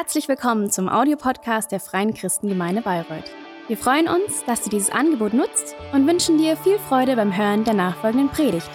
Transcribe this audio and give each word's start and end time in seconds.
Herzlich 0.00 0.28
willkommen 0.28 0.70
zum 0.70 0.88
Audiopodcast 0.88 1.72
der 1.72 1.80
Freien 1.80 2.14
Christengemeinde 2.14 2.82
Bayreuth. 2.82 3.24
Wir 3.66 3.76
freuen 3.76 4.06
uns, 4.06 4.44
dass 4.46 4.62
du 4.62 4.70
dieses 4.70 4.90
Angebot 4.90 5.34
nutzt 5.34 5.74
und 5.92 6.06
wünschen 6.06 6.38
dir 6.38 6.56
viel 6.56 6.78
Freude 6.78 7.16
beim 7.16 7.36
Hören 7.36 7.64
der 7.64 7.74
nachfolgenden 7.74 8.28
Predigt. 8.28 8.70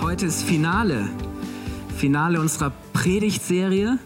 Heute 0.00 0.26
ist 0.26 0.44
Finale. 0.44 1.08
Finale 1.96 2.38
unserer 2.38 2.70
Predigtserie. 2.92 3.98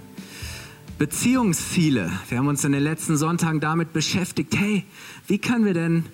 Beziehungsziele. 0.96 2.10
Wir 2.30 2.38
haben 2.38 2.48
uns 2.48 2.64
in 2.64 2.72
den 2.72 2.82
letzten 2.82 3.18
Sonntagen 3.18 3.60
damit 3.60 3.92
beschäftigt, 3.92 4.56
hey, 4.56 4.86
wie 5.26 5.36
können 5.36 5.66
wir 5.66 5.74
denn 5.74 6.06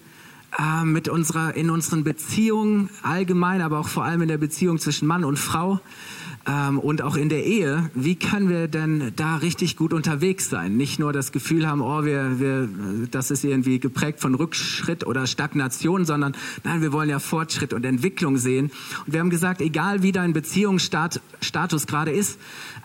äh, 0.59 0.85
mit 0.85 1.09
unserer, 1.09 1.55
in 1.55 1.71
unseren 1.71 2.05
Beziehungen 2.05 2.91
allgemein, 3.03 3.63
aber 3.63 3.79
auch 3.79 3.89
vor 3.89 4.05
allem 4.05 4.23
in 4.23 4.29
der 4.29 4.39
Beziehung 4.39 4.79
zwischen 4.79 5.07
Mann 5.07 5.25
und 5.25 5.39
Frau 5.39 5.81
ähm, 6.47 6.79
und 6.79 7.03
auch 7.03 7.17
in 7.17 7.29
der 7.29 7.45
Ehe, 7.45 7.91
wie 7.95 8.17
können 8.17 8.49
wir 8.49 8.67
denn 8.67 9.13
da 9.17 9.37
richtig 9.37 9.77
gut 9.77 9.93
unterwegs 9.93 10.51
sein? 10.51 10.77
Nicht 10.77 10.99
nur 10.99 11.13
das 11.13 11.31
Gefühl 11.31 11.69
haben, 11.69 11.81
oh, 11.81 12.05
wir, 12.05 12.41
wir, 12.41 12.69
das 13.11 13.31
ist 13.31 13.45
irgendwie 13.45 13.79
geprägt 13.79 14.21
von 14.21 14.35
Rückschritt 14.35 15.07
oder 15.07 15.27
Stagnation, 15.27 16.05
sondern 16.05 16.35
nein, 16.65 16.83
wir 16.83 16.93
wollen 16.93 17.09
ja 17.09 17.21
Fortschritt 17.21 17.73
und 17.73 17.85
Entwicklung 17.85 18.39
sehen. 18.39 18.73
Und 19.07 19.13
wir 19.13 19.21
haben 19.21 19.31
gesagt, 19.31 19.61
egal 19.61 20.03
wie 20.03 20.13
dein 20.13 20.33
Beziehungsstatus 20.33 21.87
gerade 21.87 22.11
ist, 22.11 22.41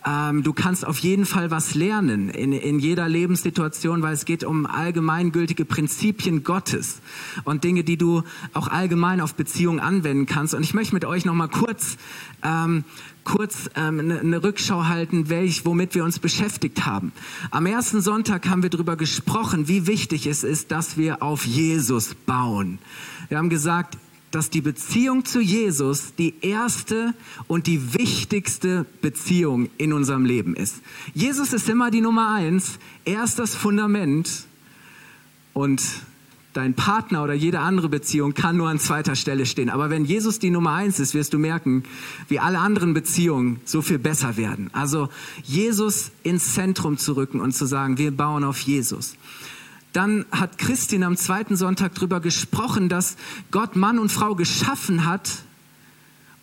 ähm, 0.05 0.43
du 0.43 0.53
kannst 0.53 0.85
auf 0.85 0.99
jeden 0.99 1.25
Fall 1.25 1.51
was 1.51 1.75
lernen 1.75 2.29
in, 2.29 2.53
in 2.53 2.79
jeder 2.79 3.07
Lebenssituation, 3.09 4.01
weil 4.01 4.13
es 4.13 4.25
geht 4.25 4.43
um 4.43 4.65
allgemeingültige 4.65 5.65
Prinzipien 5.65 6.43
Gottes 6.43 7.01
und 7.43 7.63
Dinge, 7.63 7.83
die 7.83 7.97
du 7.97 8.23
auch 8.53 8.67
allgemein 8.67 9.21
auf 9.21 9.35
Beziehungen 9.35 9.79
anwenden 9.79 10.25
kannst. 10.25 10.53
Und 10.53 10.63
ich 10.63 10.73
möchte 10.73 10.93
mit 10.93 11.05
euch 11.05 11.25
noch 11.25 11.33
mal 11.33 11.47
kurz 11.47 11.97
ähm, 12.43 12.83
kurz 13.27 13.69
ähm, 13.75 13.99
eine, 13.99 14.19
eine 14.21 14.43
Rückschau 14.43 14.85
halten, 14.85 15.29
welch, 15.29 15.65
womit 15.65 15.95
wir 15.95 16.05
uns 16.05 16.17
beschäftigt 16.17 16.85
haben. 16.85 17.11
Am 17.51 17.65
ersten 17.65 17.99
Sonntag 17.99 18.47
haben 18.47 18.63
wir 18.63 18.69
darüber 18.69 18.95
gesprochen, 18.95 19.67
wie 19.67 19.85
wichtig 19.85 20.27
es 20.27 20.45
ist, 20.45 20.71
dass 20.71 20.95
wir 20.95 21.21
auf 21.21 21.45
Jesus 21.45 22.15
bauen. 22.15 22.79
Wir 23.27 23.37
haben 23.37 23.49
gesagt, 23.49 23.97
dass 24.31 24.49
die 24.49 24.61
Beziehung 24.61 25.25
zu 25.25 25.39
Jesus 25.39 26.13
die 26.15 26.33
erste 26.41 27.13
und 27.47 27.67
die 27.67 27.93
wichtigste 27.93 28.85
Beziehung 29.01 29.69
in 29.77 29.93
unserem 29.93 30.25
Leben 30.25 30.55
ist. 30.55 30.75
Jesus 31.13 31.53
ist 31.53 31.69
immer 31.69 31.91
die 31.91 32.01
Nummer 32.01 32.33
eins, 32.33 32.79
er 33.05 33.23
ist 33.23 33.39
das 33.39 33.55
Fundament 33.55 34.45
und 35.53 35.81
dein 36.57 36.73
Partner 36.73 37.23
oder 37.23 37.33
jede 37.33 37.59
andere 37.59 37.87
Beziehung 37.87 38.33
kann 38.33 38.57
nur 38.57 38.67
an 38.67 38.79
zweiter 38.79 39.15
Stelle 39.15 39.45
stehen. 39.45 39.69
Aber 39.69 39.91
wenn 39.91 40.05
Jesus 40.05 40.39
die 40.39 40.49
Nummer 40.49 40.73
eins 40.73 40.99
ist, 40.99 41.13
wirst 41.13 41.33
du 41.33 41.37
merken, 41.37 41.83
wie 42.29 42.39
alle 42.39 42.57
anderen 42.57 42.95
Beziehungen 42.95 43.59
so 43.63 43.83
viel 43.83 43.99
besser 43.99 44.37
werden. 44.37 44.71
Also 44.73 45.09
Jesus 45.43 46.11
ins 46.23 46.55
Zentrum 46.55 46.97
zu 46.97 47.15
rücken 47.15 47.41
und 47.41 47.53
zu 47.53 47.65
sagen, 47.65 47.99
wir 47.99 48.11
bauen 48.11 48.43
auf 48.43 48.59
Jesus. 48.59 49.15
Dann 49.97 50.27
hat 50.29 50.59
Christine 50.59 51.07
am 51.07 51.17
zweiten 51.17 51.55
Sonntag 51.55 51.95
darüber 51.95 52.19
gesprochen, 52.19 52.87
dass 52.87 53.17
Gott 53.49 53.75
Mann 53.75 53.97
und 53.97 54.11
Frau 54.11 54.35
geschaffen 54.35 55.07
hat, 55.07 55.27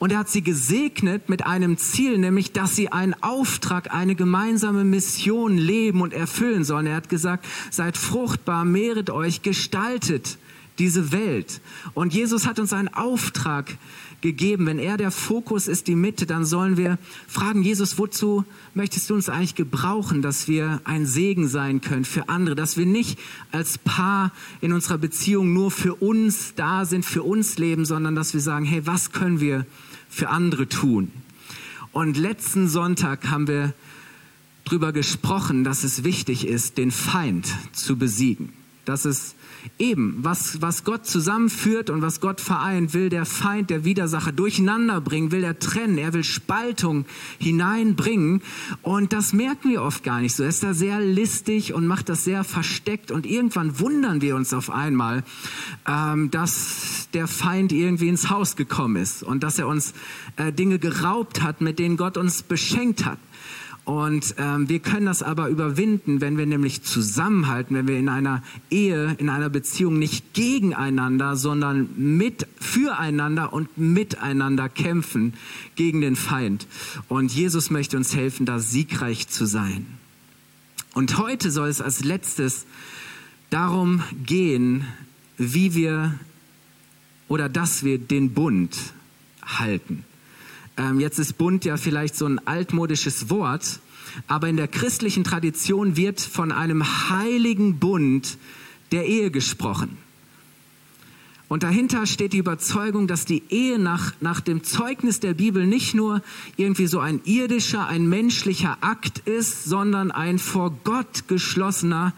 und 0.01 0.11
er 0.11 0.19
hat 0.19 0.29
sie 0.29 0.43
gesegnet 0.43 1.29
mit 1.29 1.47
einem 1.47 1.79
Ziel, 1.79 2.19
nämlich, 2.19 2.51
dass 2.51 2.75
sie 2.75 2.91
einen 2.91 3.15
Auftrag, 3.23 3.95
eine 3.95 4.17
gemeinsame 4.17 4.83
Mission 4.83 5.57
leben 5.57 6.01
und 6.01 6.13
erfüllen 6.13 6.65
sollen. 6.65 6.87
Er 6.87 6.97
hat 6.97 7.09
gesagt, 7.09 7.47
seid 7.71 7.97
fruchtbar, 7.97 8.65
mehret 8.65 9.09
euch, 9.11 9.43
gestaltet 9.43 10.37
diese 10.81 11.13
Welt. 11.13 11.61
Und 11.95 12.13
Jesus 12.13 12.49
hat 12.49 12.59
uns 12.59 12.73
einen 12.73 12.89
Auftrag 12.89 13.79
gegeben. 14.25 14.65
Wenn 14.65 14.79
er 14.79 14.97
der 14.97 15.11
Fokus 15.11 15.69
ist, 15.69 15.87
die 15.87 15.95
Mitte, 15.95 16.25
dann 16.25 16.47
sollen 16.47 16.79
wir 16.79 16.99
fragen, 17.29 17.63
Jesus, 17.63 17.99
wozu 17.99 18.45
möchtest 18.73 19.11
du 19.11 19.15
uns 19.15 19.29
eigentlich 19.29 19.55
gebrauchen, 19.55 20.23
dass 20.23 20.49
wir 20.49 20.81
ein 20.85 21.05
Segen 21.05 21.47
sein 21.47 21.83
können 21.83 22.07
für 22.07 22.31
andere, 22.31 22.57
dass 22.57 22.79
wir 22.79 22.87
nicht 22.87 23.19
als 23.53 23.77
Paar 23.77 24.33
in 24.63 24.73
unserer 24.73 24.97
Beziehung 24.97 25.53
nur 25.53 25.71
für 25.71 25.95
uns 25.95 26.55
da 26.57 26.87
sind, 26.87 27.05
für 27.05 27.23
uns 27.23 27.59
leben, 27.59 27.85
sondern 27.85 28.15
dass 28.15 28.33
wir 28.33 28.41
sagen, 28.41 28.65
hey, 28.65 28.87
was 28.87 29.13
können 29.13 29.41
wir 29.41 29.67
für 30.09 30.31
andere 30.31 30.69
tun? 30.69 31.13
Und 31.93 32.17
letzten 32.17 32.67
Sonntag 32.67 33.29
haben 33.29 33.47
wir 33.47 33.75
darüber 34.65 34.93
gesprochen, 34.93 35.65
dass 35.65 35.85
es 35.85 36.03
wichtig 36.03 36.47
ist, 36.47 36.79
den 36.79 36.91
Feind 36.91 37.47
zu 37.73 37.99
besiegen. 37.99 38.55
Dass 38.87 39.05
es 39.05 39.35
Eben, 39.79 40.19
was, 40.21 40.61
was 40.61 40.85
Gott 40.85 41.07
zusammenführt 41.07 41.91
und 41.91 42.03
was 42.03 42.21
Gott 42.21 42.41
vereint, 42.41 42.95
will 42.95 43.09
der 43.09 43.25
Feind, 43.25 43.71
der 43.71 43.85
Widersacher 43.85 44.33
durcheinander 44.33 45.01
bringen, 45.01 45.33
will 45.33 45.43
er 45.43 45.59
trennen, 45.59 45.99
er 45.99 46.13
will 46.13 46.25
Spaltung 46.25 47.07
hineinbringen. 47.39 48.43
Und 48.83 49.13
das 49.13 49.33
merken 49.33 49.71
wir 49.71 49.83
oft 49.83 50.05
gar 50.05 50.21
nicht 50.21 50.37
so. 50.37 50.43
Er 50.43 50.51
ist 50.51 50.63
da 50.63 50.75
sehr 50.75 51.01
listig 51.01 51.75
und 51.75 51.87
macht 51.87 52.09
das 52.09 52.25
sehr 52.25 52.45
versteckt. 52.45 53.11
Und 53.11 53.27
irgendwann 53.27 53.81
wundern 53.81 54.21
wir 54.21 54.37
uns 54.37 54.53
auf 54.53 54.71
einmal, 54.71 55.25
ähm, 55.87 56.31
dass 56.31 57.09
der 57.15 57.27
Feind 57.27 57.73
irgendwie 57.73 58.09
ins 58.09 58.31
Haus 58.31 58.57
gekommen 58.57 58.97
ist 58.97 59.23
und 59.23 59.43
dass 59.43 59.59
er 59.59 59.67
uns 59.67 59.95
äh, 60.37 60.53
Dinge 60.53 60.79
geraubt 60.79 61.43
hat, 61.43 61.61
mit 61.61 61.79
denen 61.79 61.97
Gott 61.97 62.17
uns 62.17 62.43
beschenkt 62.43 63.05
hat. 63.05 63.19
Und 63.85 64.37
ähm, 64.39 64.69
wir 64.69 64.79
können 64.79 65.05
das 65.05 65.23
aber 65.23 65.49
überwinden, 65.49 66.23
wenn 66.23 66.39
wir 66.39 66.47
nämlich 66.47 66.83
zusammenhalten, 66.83 67.77
wenn 67.77 67.87
wir 67.87 67.99
in 67.99 68.09
einer 68.09 68.43
Ehe, 68.71 69.15
in 69.19 69.29
einer 69.29 69.51
Beziehung 69.51 69.99
nicht 69.99 70.33
gegeneinander, 70.33 71.37
sondern 71.37 71.91
mit 71.97 72.47
füreinander 72.59 73.53
und 73.53 73.77
miteinander 73.77 74.71
kämpfen 74.71 75.35
gegen 75.75 76.01
den 76.01 76.17
Feind. 76.17 76.67
Und 77.09 77.31
Jesus 77.31 77.69
möchte 77.69 77.99
uns 77.99 78.17
helfen, 78.17 78.47
da 78.47 78.59
siegreich 78.59 79.29
zu 79.29 79.45
sein. 79.45 79.87
Und 80.95 81.19
heute 81.19 81.51
soll 81.51 81.69
es 81.69 81.83
als 81.83 82.05
letztes 82.05 82.65
darum 83.51 84.03
gehen, 84.25 84.87
wie 85.37 85.75
wir 85.75 86.19
oder 87.29 87.51
dass 87.51 87.85
wir 87.85 87.99
den 87.99 88.33
Bund 88.33 88.77
halten. 89.43 90.05
Ähm, 90.77 91.01
jetzt 91.01 91.19
ist 91.19 91.39
Bund 91.39 91.65
ja 91.65 91.77
vielleicht 91.77 92.17
so 92.17 92.27
ein 92.27 92.45
altmodisches 92.47 93.31
Wort, 93.31 93.81
aber 94.27 94.49
in 94.49 94.57
der 94.57 94.69
christlichen 94.69 95.25
Tradition 95.25 95.97
wird 95.97 96.21
von 96.21 96.53
einem 96.53 97.11
heiligen 97.11 97.79
Bund 97.79 98.39
der 98.93 99.07
Ehe 99.07 99.31
gesprochen. 99.31 99.97
Und 101.47 101.63
dahinter 101.63 102.07
steht 102.07 102.33
die 102.33 102.39
Überzeugung, 102.39 103.07
dass 103.07 103.27
die 103.27 103.43
Ehe 103.51 103.79
nach, 103.79 104.13
nach 104.21 104.41
dem 104.41 104.65
Zeugnis 104.65 105.21
der 105.21 105.35
Bibel 105.35 105.67
nicht 105.67 105.95
nur 105.95 106.23
irgendwie 106.57 106.87
so 106.87 106.99
ein 106.99 107.21
irdischer, 107.25 107.87
ein 107.87 108.09
menschlicher 108.09 108.79
Akt 108.81 109.21
ist, 109.21 109.65
sondern 109.65 110.11
ein 110.11 110.39
vor 110.39 110.77
Gott 110.85 111.29
geschlossener 111.29 112.13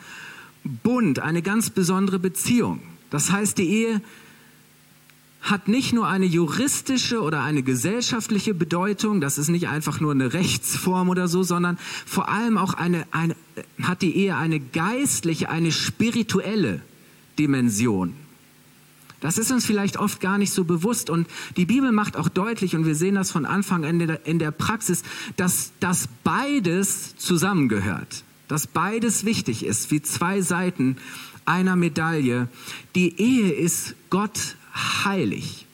Bund, 0.65 1.19
eine 1.19 1.43
ganz 1.43 1.71
besondere 1.71 2.19
Beziehung. 2.19 2.81
Das 3.11 3.31
heißt, 3.31 3.59
die 3.59 3.69
Ehe 3.69 4.00
hat 5.47 5.69
nicht 5.69 5.93
nur 5.93 6.09
eine 6.09 6.27
juristische 6.27 7.23
oder 7.23 7.43
eine 7.43 7.62
gesellschaftliche 7.62 8.53
Bedeutung, 8.53 9.21
das 9.21 9.39
ist 9.39 9.49
nicht 9.49 9.69
einfach 9.69 10.01
nur 10.01 10.11
eine 10.11 10.33
Rechtsform 10.33 11.09
oder 11.09 11.29
so, 11.29 11.45
sondern 11.45 11.79
vor 12.05 12.29
allem 12.29 12.59
auch 12.59 12.75
eine, 12.75 13.07
eine 13.12 13.37
hat 13.83 14.03
die 14.03 14.17
Ehe 14.17 14.37
eine 14.37 14.59
geistliche, 14.59 15.49
eine 15.49 15.71
spirituelle 15.71 16.83
Dimension. 17.39 18.15
Das 19.21 19.39
ist 19.39 19.51
uns 19.51 19.65
vielleicht 19.65 19.97
oft 19.99 20.21
gar 20.21 20.37
nicht 20.37 20.53
so 20.53 20.65
bewusst 20.65 21.11
und 21.11 21.29
die 21.56 21.65
Bibel 21.65 21.93
macht 21.93 22.17
auch 22.17 22.29
deutlich 22.29 22.75
und 22.75 22.85
wir 22.85 22.97
sehen 22.97 23.15
das 23.15 23.31
von 23.31 23.47
Anfang 23.47 23.85
an 23.85 24.01
in 24.01 24.39
der 24.39 24.51
Praxis, 24.51 25.05
dass 25.37 25.73
das 25.81 26.09
beides 26.25 27.17
zusammengehört, 27.17 28.25
dass 28.49 28.67
beides 28.67 29.25
wichtig 29.25 29.65
ist, 29.65 29.91
wie 29.91 30.03
zwei 30.03 30.43
Seiten 30.43 30.97
einer 31.45 31.77
Medaille. 31.77 32.49
Die 32.95 33.19
Ehe 33.21 33.53
ist 33.53 33.95
Gott 34.11 34.56
heilig. 35.05 35.67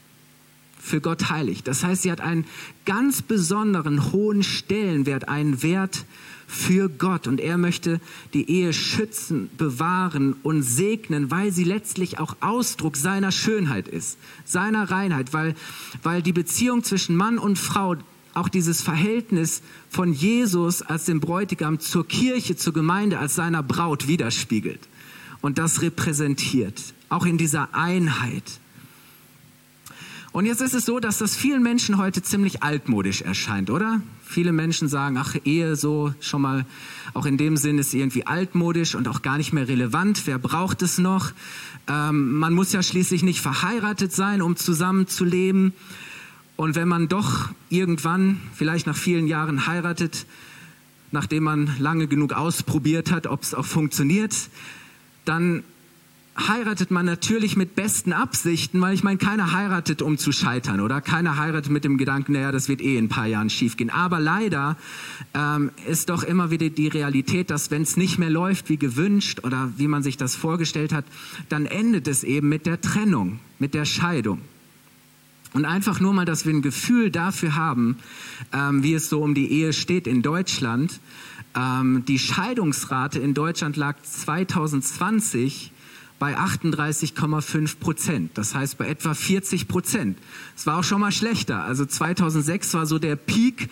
Für 0.78 1.00
Gott 1.00 1.30
heilig. 1.30 1.62
Das 1.62 1.84
heißt, 1.84 2.02
sie 2.02 2.10
hat 2.10 2.20
einen 2.20 2.44
ganz 2.84 3.22
besonderen 3.22 4.12
hohen 4.12 4.42
Stellenwert, 4.42 5.28
einen 5.28 5.62
Wert 5.62 6.04
für 6.48 6.88
Gott. 6.88 7.26
Und 7.26 7.40
er 7.40 7.56
möchte 7.56 8.00
die 8.34 8.50
Ehe 8.50 8.72
schützen, 8.72 9.48
bewahren 9.56 10.34
und 10.42 10.62
segnen, 10.62 11.30
weil 11.30 11.52
sie 11.52 11.64
letztlich 11.64 12.18
auch 12.18 12.36
Ausdruck 12.40 12.96
seiner 12.96 13.32
Schönheit 13.32 13.88
ist, 13.88 14.18
seiner 14.44 14.90
Reinheit, 14.90 15.32
weil, 15.32 15.54
weil 16.02 16.20
die 16.20 16.32
Beziehung 16.32 16.84
zwischen 16.84 17.16
Mann 17.16 17.38
und 17.38 17.58
Frau 17.58 17.96
auch 18.34 18.48
dieses 18.48 18.82
Verhältnis 18.82 19.62
von 19.90 20.12
Jesus 20.12 20.82
als 20.82 21.04
dem 21.04 21.20
Bräutigam 21.20 21.80
zur 21.80 22.06
Kirche, 22.06 22.56
zur 22.56 22.72
Gemeinde, 22.72 23.18
als 23.18 23.34
seiner 23.34 23.62
Braut 23.62 24.08
widerspiegelt. 24.08 24.80
Und 25.40 25.58
das 25.58 25.82
repräsentiert, 25.82 26.80
auch 27.08 27.26
in 27.26 27.36
dieser 27.36 27.74
Einheit. 27.74 28.60
Und 30.32 30.46
jetzt 30.46 30.62
ist 30.62 30.72
es 30.72 30.86
so, 30.86 30.98
dass 30.98 31.18
das 31.18 31.36
vielen 31.36 31.62
Menschen 31.62 31.98
heute 31.98 32.22
ziemlich 32.22 32.62
altmodisch 32.62 33.20
erscheint, 33.20 33.68
oder? 33.68 34.00
Viele 34.24 34.52
Menschen 34.52 34.88
sagen, 34.88 35.18
ach, 35.18 35.36
Ehe 35.44 35.76
so 35.76 36.14
schon 36.20 36.40
mal, 36.40 36.64
auch 37.12 37.26
in 37.26 37.36
dem 37.36 37.58
Sinn 37.58 37.78
ist 37.78 37.92
irgendwie 37.92 38.26
altmodisch 38.26 38.94
und 38.94 39.08
auch 39.08 39.20
gar 39.20 39.36
nicht 39.36 39.52
mehr 39.52 39.68
relevant. 39.68 40.26
Wer 40.26 40.38
braucht 40.38 40.80
es 40.80 40.96
noch? 40.96 41.32
Ähm, 41.86 42.38
man 42.38 42.54
muss 42.54 42.72
ja 42.72 42.82
schließlich 42.82 43.22
nicht 43.22 43.42
verheiratet 43.42 44.12
sein, 44.12 44.40
um 44.40 44.56
zusammen 44.56 45.06
zu 45.06 45.26
leben. 45.26 45.74
Und 46.56 46.76
wenn 46.76 46.88
man 46.88 47.08
doch 47.08 47.50
irgendwann, 47.68 48.40
vielleicht 48.54 48.86
nach 48.86 48.96
vielen 48.96 49.26
Jahren 49.26 49.66
heiratet, 49.66 50.24
nachdem 51.10 51.42
man 51.42 51.74
lange 51.78 52.06
genug 52.06 52.32
ausprobiert 52.32 53.10
hat, 53.10 53.26
ob 53.26 53.42
es 53.42 53.52
auch 53.52 53.66
funktioniert, 53.66 54.34
dann 55.26 55.62
heiratet 56.36 56.90
man 56.90 57.04
natürlich 57.04 57.56
mit 57.56 57.74
besten 57.74 58.12
Absichten, 58.12 58.80
weil 58.80 58.94
ich 58.94 59.02
meine, 59.02 59.18
keiner 59.18 59.52
heiratet, 59.52 60.00
um 60.00 60.16
zu 60.16 60.32
scheitern, 60.32 60.80
oder? 60.80 61.00
Keiner 61.00 61.36
heiratet 61.36 61.70
mit 61.70 61.84
dem 61.84 61.98
Gedanken, 61.98 62.32
naja, 62.32 62.52
das 62.52 62.68
wird 62.68 62.80
eh 62.80 62.96
in 62.96 63.06
ein 63.06 63.08
paar 63.08 63.26
Jahren 63.26 63.50
schiefgehen. 63.50 63.90
Aber 63.90 64.18
leider 64.18 64.76
ähm, 65.34 65.70
ist 65.86 66.08
doch 66.08 66.22
immer 66.22 66.50
wieder 66.50 66.70
die 66.70 66.88
Realität, 66.88 67.50
dass 67.50 67.70
wenn 67.70 67.82
es 67.82 67.96
nicht 67.96 68.18
mehr 68.18 68.30
läuft 68.30 68.70
wie 68.70 68.78
gewünscht 68.78 69.40
oder 69.42 69.72
wie 69.76 69.88
man 69.88 70.02
sich 70.02 70.16
das 70.16 70.34
vorgestellt 70.34 70.92
hat, 70.92 71.04
dann 71.48 71.66
endet 71.66 72.08
es 72.08 72.24
eben 72.24 72.48
mit 72.48 72.66
der 72.66 72.80
Trennung, 72.80 73.38
mit 73.58 73.74
der 73.74 73.84
Scheidung. 73.84 74.40
Und 75.52 75.66
einfach 75.66 76.00
nur 76.00 76.14
mal, 76.14 76.24
dass 76.24 76.46
wir 76.46 76.54
ein 76.54 76.62
Gefühl 76.62 77.10
dafür 77.10 77.56
haben, 77.56 77.98
ähm, 78.54 78.82
wie 78.82 78.94
es 78.94 79.10
so 79.10 79.20
um 79.20 79.34
die 79.34 79.52
Ehe 79.52 79.74
steht 79.74 80.06
in 80.06 80.22
Deutschland. 80.22 80.98
Ähm, 81.54 82.04
die 82.08 82.18
Scheidungsrate 82.18 83.18
in 83.18 83.34
Deutschland 83.34 83.76
lag 83.76 83.96
2020 84.02 85.72
bei 86.22 86.38
38,5 86.38 87.80
Prozent. 87.80 88.38
Das 88.38 88.54
heißt 88.54 88.78
bei 88.78 88.86
etwa 88.86 89.12
40 89.12 89.66
Prozent. 89.66 90.16
Es 90.56 90.68
war 90.68 90.78
auch 90.78 90.84
schon 90.84 91.00
mal 91.00 91.10
schlechter. 91.10 91.64
Also 91.64 91.84
2006 91.84 92.74
war 92.74 92.86
so 92.86 93.00
der 93.00 93.16
Peak. 93.16 93.68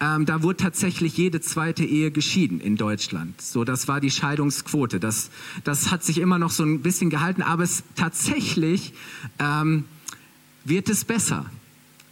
Ähm, 0.00 0.26
da 0.26 0.42
wurde 0.42 0.56
tatsächlich 0.56 1.16
jede 1.16 1.40
zweite 1.40 1.84
Ehe 1.84 2.10
geschieden 2.10 2.58
in 2.58 2.74
Deutschland. 2.74 3.40
So, 3.40 3.62
das 3.62 3.86
war 3.86 4.00
die 4.00 4.10
Scheidungsquote. 4.10 4.98
Das, 4.98 5.30
das 5.62 5.92
hat 5.92 6.02
sich 6.02 6.18
immer 6.18 6.40
noch 6.40 6.50
so 6.50 6.64
ein 6.64 6.82
bisschen 6.82 7.08
gehalten, 7.08 7.40
aber 7.40 7.62
es 7.62 7.84
tatsächlich 7.94 8.94
ähm, 9.38 9.84
wird 10.64 10.88
es 10.88 11.04
besser. 11.04 11.46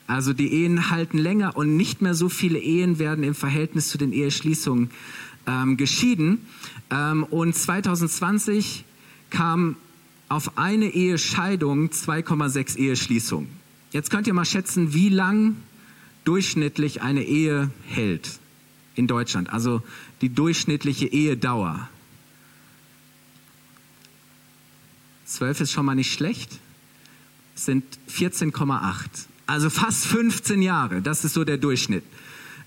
Also 0.07 0.33
die 0.33 0.53
Ehen 0.53 0.91
halten 0.91 1.19
länger 1.19 1.57
und 1.57 1.77
nicht 1.77 2.01
mehr 2.01 2.15
so 2.15 2.29
viele 2.29 2.61
Ehen 2.61 3.01
werden 3.01 3.25
im 3.25 3.35
Verhältnis 3.35 3.89
zu 3.89 3.99
den 3.99 4.13
Eheschließungen 4.13 4.93
ähm, 5.49 5.77
geschieden. 5.77 6.47
Ähm, 6.93 7.25
und 7.25 7.57
2020 7.57 8.85
kam 9.31 9.77
auf 10.29 10.59
eine 10.59 10.91
Ehescheidung 10.91 11.89
2,6 11.89 12.77
Eheschließungen. 12.77 13.49
Jetzt 13.93 14.11
könnt 14.11 14.27
ihr 14.27 14.35
mal 14.35 14.45
schätzen, 14.45 14.95
wie 14.95 15.09
lang 15.09 15.57
durchschnittlich 16.25 17.03
eine 17.03 17.25
Ehe 17.25 17.71
hält 17.87 18.39
in 18.95 19.07
Deutschland, 19.07 19.51
also 19.51 19.83
die 20.21 20.29
durchschnittliche 20.29 21.07
Ehedauer. 21.07 21.89
Zwölf 25.25 25.61
ist 25.61 25.73
schon 25.73 25.87
mal 25.87 25.95
nicht 25.95 26.13
schlecht, 26.13 26.59
sind 27.55 27.85
14,8. 28.11 29.07
Also 29.47 29.71
fast 29.71 30.07
15 30.07 30.63
Jahre, 30.63 31.03
das 31.03 31.25
ist 31.25 31.35
so 31.35 31.45
der 31.45 31.57
Durchschnitt. 31.57 32.05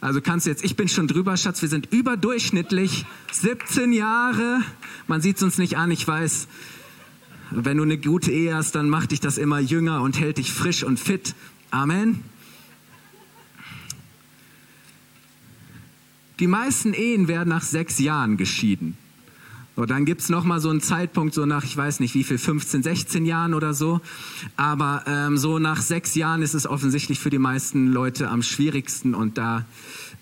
Also 0.04 0.20
kannst 0.20 0.46
du 0.46 0.50
jetzt, 0.50 0.66
ich 0.66 0.76
bin 0.76 0.90
schon 0.90 1.08
drüber, 1.08 1.38
Schatz, 1.38 1.62
wir 1.62 1.70
sind 1.70 1.94
überdurchschnittlich 1.94 3.06
17 3.32 3.94
Jahre. 3.94 4.60
Man 5.08 5.22
sieht 5.22 5.38
es 5.38 5.44
uns 5.44 5.58
nicht 5.58 5.78
an, 5.78 5.92
ich 5.92 6.06
weiß. 6.06 6.50
Wenn 7.52 7.78
du 7.78 7.84
eine 7.84 7.98
gute 7.98 8.30
Ehe 8.30 8.54
hast, 8.54 8.76
dann 8.76 8.90
macht 8.90 9.12
dich 9.12 9.22
das 9.22 9.38
immer 9.38 9.60
jünger 9.60 10.02
und 10.02 10.20
hält 10.20 10.40
dich 10.40 10.52
frisch 10.52 10.84
und 10.84 11.00
fit. 11.00 11.36
Amen. 11.72 12.22
Die 16.42 16.48
meisten 16.48 16.94
Ehen 16.94 17.30
werden 17.30 17.48
nach 17.48 17.64
sechs 17.64 17.98
Jahren 17.98 18.36
geschieden. 18.36 18.98
So, 19.76 19.86
dann 19.86 20.06
gibt's 20.06 20.30
noch 20.30 20.44
mal 20.44 20.60
so 20.60 20.70
einen 20.70 20.82
Zeitpunkt, 20.82 21.34
so 21.34 21.48
nach, 21.48 21.64
ich 21.64 21.76
weiß 21.76 22.00
nicht 22.00 22.14
wie 22.14 22.24
viel, 22.24 22.38
15, 22.38 22.84
16 22.84 23.26
Jahren 23.26 23.56
oder 23.56 23.74
so. 23.74 24.02
Aber 24.56 25.04
ähm, 25.08 25.38
so 25.38 25.58
nach 25.58 25.82
sechs 25.82 26.14
Jahren 26.14 26.44
ist 26.44 26.54
es 26.54 26.68
offensichtlich 26.68 27.20
für 27.20 27.32
die 27.32 27.40
meisten 27.40 27.88
Leute 27.88 28.30
am 28.30 28.44
schwierigsten. 28.44 29.16
Und 29.16 29.40
da, 29.40 29.66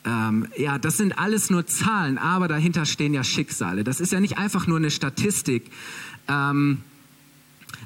ähm, 0.06 0.48
ja, 0.58 0.78
das 0.78 0.96
sind 0.96 1.20
alles 1.20 1.50
nur 1.50 1.68
Zahlen, 1.68 2.18
aber 2.18 2.48
dahinter 2.48 2.86
stehen 2.86 3.14
ja 3.14 3.26
Schicksale. 3.26 3.84
Das 3.84 4.00
ist 4.00 4.14
ja 4.14 4.22
nicht 4.22 4.38
einfach 4.38 4.68
nur 4.68 4.78
eine 4.78 4.90
Statistik. 4.90 5.70
Ähm, 6.30 6.78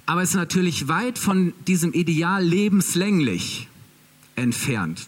aber 0.05 0.21
es 0.21 0.29
ist 0.29 0.35
natürlich 0.35 0.87
weit 0.87 1.17
von 1.17 1.53
diesem 1.67 1.93
Ideal 1.93 2.43
lebenslänglich 2.43 3.67
entfernt. 4.35 5.07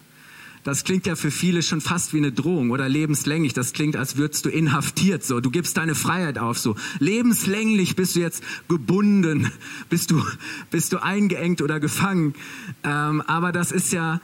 Das 0.67 0.83
klingt 0.83 1.05
ja 1.05 1.15
für 1.15 1.31
viele 1.31 1.63
schon 1.63 1.79
fast 1.79 2.11
wie 2.11 2.17
eine 2.17 2.33
Drohung 2.33 2.71
oder 2.71 2.89
lebenslänglich. 2.89 3.53
Das 3.53 3.71
klingt, 3.71 3.95
als 3.95 4.17
würdest 4.17 4.43
du 4.43 4.49
inhaftiert. 4.49 5.23
So, 5.23 5.39
du 5.39 5.49
gibst 5.49 5.77
deine 5.77 5.95
Freiheit 5.95 6.37
auf. 6.37 6.59
So, 6.59 6.75
lebenslänglich 6.99 7.95
bist 7.95 8.17
du 8.17 8.19
jetzt 8.19 8.43
gebunden, 8.67 9.49
bist 9.89 10.11
du, 10.11 10.21
bist 10.69 10.91
du 10.91 11.01
eingeengt 11.01 11.61
oder 11.61 11.79
gefangen. 11.79 12.35
Ähm, 12.83 13.21
aber 13.21 13.53
das 13.53 13.71
ist 13.71 13.93
ja 13.93 14.19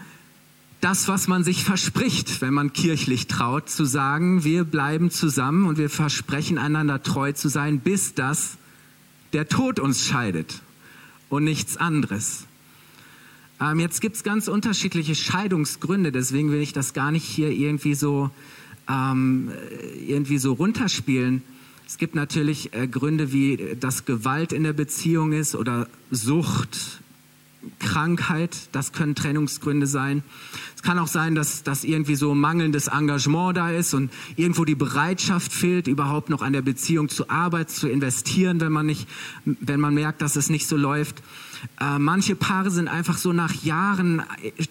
das, 0.82 1.08
was 1.08 1.30
man 1.30 1.46
sich 1.46 1.64
verspricht, 1.64 2.42
wenn 2.42 2.54
man 2.54 2.74
kirchlich 2.74 3.28
traut, 3.28 3.70
zu 3.70 3.86
sagen, 3.86 4.44
wir 4.44 4.66
bleiben 4.66 5.12
zusammen 5.12 5.66
und 5.66 5.78
wir 5.78 5.90
versprechen 5.90 6.58
einander 6.58 7.02
treu 7.04 7.32
zu 7.32 7.48
sein, 7.48 7.80
bis 7.80 8.16
das 8.16 8.58
der 9.32 9.48
Tod 9.48 9.80
uns 9.80 10.06
scheidet 10.06 10.62
und 11.30 11.46
nichts 11.46 11.78
anderes. 11.78 12.48
Ähm, 13.62 13.80
jetzt 13.80 14.02
gibt 14.02 14.16
es 14.16 14.24
ganz 14.24 14.48
unterschiedliche 14.48 15.16
Scheidungsgründe, 15.16 16.12
deswegen 16.12 16.52
will 16.52 16.62
ich 16.62 16.74
das 16.74 16.94
gar 16.94 17.12
nicht 17.12 17.26
hier 17.26 17.52
irgendwie 17.52 17.94
so, 17.94 18.30
ähm, 18.90 19.52
irgendwie 20.08 20.38
so 20.38 20.54
runterspielen. 20.54 21.44
Es 21.88 21.98
gibt 21.98 22.16
natürlich 22.16 22.74
äh, 22.74 22.88
Gründe 22.88 23.32
wie, 23.32 23.54
äh, 23.54 23.76
dass 23.76 24.06
Gewalt 24.06 24.54
in 24.54 24.64
der 24.64 24.74
Beziehung 24.74 25.32
ist 25.32 25.56
oder 25.56 25.88
Sucht, 26.12 27.02
Krankheit, 27.80 28.70
das 28.72 28.92
können 28.92 29.16
Trennungsgründe 29.16 29.88
sein. 29.88 30.24
Es 30.76 30.84
kann 30.84 31.00
auch 31.00 31.08
sein, 31.08 31.36
dass, 31.36 31.64
dass 31.64 31.84
irgendwie 31.84 32.16
so 32.16 32.36
mangelndes 32.36 32.88
Engagement 32.88 33.56
da 33.56 33.72
ist 33.72 33.94
und 33.94 34.12
irgendwo 34.36 34.66
die 34.66 34.76
Bereitschaft 34.76 35.54
fehlt, 35.54 35.88
überhaupt 35.88 36.30
noch 36.30 36.42
an 36.42 36.54
der 36.54 36.62
Beziehung 36.62 37.10
zu 37.10 37.30
arbeiten, 37.30 37.72
zu 37.72 37.88
investieren, 37.88 38.60
wenn 38.60 38.72
man 38.72 38.86
nicht, 38.86 39.08
wenn 39.46 39.80
man 39.80 39.94
merkt, 39.94 40.22
dass 40.22 40.36
es 40.36 40.50
nicht 40.50 40.68
so 40.68 40.76
läuft. 40.76 41.22
Äh, 41.80 42.00
manche 42.00 42.36
Paare 42.36 42.72
sind 42.72 42.88
einfach 42.88 43.18
so 43.18 43.34
nach 43.34 43.64
Jahren 43.64 44.24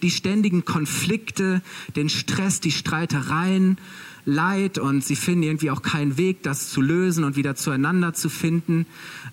die 0.03 0.11
ständigen 0.11 0.65
Konflikte, 0.65 1.63
den 1.97 2.09
Stress, 2.09 2.61
die 2.61 2.73
Streitereien, 2.73 3.79
Leid 4.25 4.79
und 4.79 5.05
sie 5.05 5.17
finden 5.17 5.43
irgendwie 5.43 5.71
auch 5.71 5.83
keinen 5.83 6.17
Weg, 6.17 6.43
das 6.43 6.71
zu 6.71 6.81
lösen 6.81 7.25
und 7.25 7.35
wieder 7.35 7.57
zueinander 7.57 8.15
zu 8.15 8.29
finden, 8.29 8.87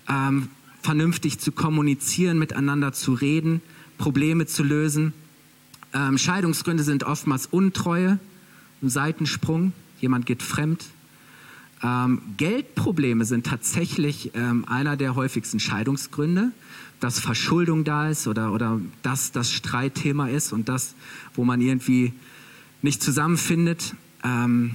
ähm, 0.08 0.48
vernünftig 0.82 1.38
zu 1.38 1.52
kommunizieren, 1.52 2.38
miteinander 2.38 2.92
zu 2.92 3.12
reden, 3.12 3.60
Probleme 3.98 4.46
zu 4.46 4.64
lösen. 4.64 5.12
Ähm, 5.92 6.18
Scheidungsgründe 6.18 6.82
sind 6.82 7.04
oftmals 7.04 7.46
Untreue, 7.46 8.18
ein 8.82 8.88
Seitensprung, 8.88 9.72
jemand 10.00 10.26
geht 10.26 10.42
fremd. 10.42 10.84
Ähm, 11.82 12.22
Geldprobleme 12.36 13.24
sind 13.24 13.46
tatsächlich 13.46 14.32
ähm, 14.34 14.64
einer 14.66 14.96
der 14.96 15.14
häufigsten 15.14 15.60
Scheidungsgründe 15.60 16.52
dass 17.00 17.18
Verschuldung 17.18 17.84
da 17.84 18.08
ist 18.08 18.26
oder, 18.26 18.52
oder 18.52 18.80
dass 19.02 19.32
das 19.32 19.50
Streitthema 19.50 20.28
ist 20.28 20.52
und 20.52 20.68
das, 20.68 20.94
wo 21.34 21.44
man 21.44 21.60
irgendwie 21.60 22.12
nicht 22.82 23.02
zusammenfindet. 23.02 23.94
Ähm, 24.22 24.74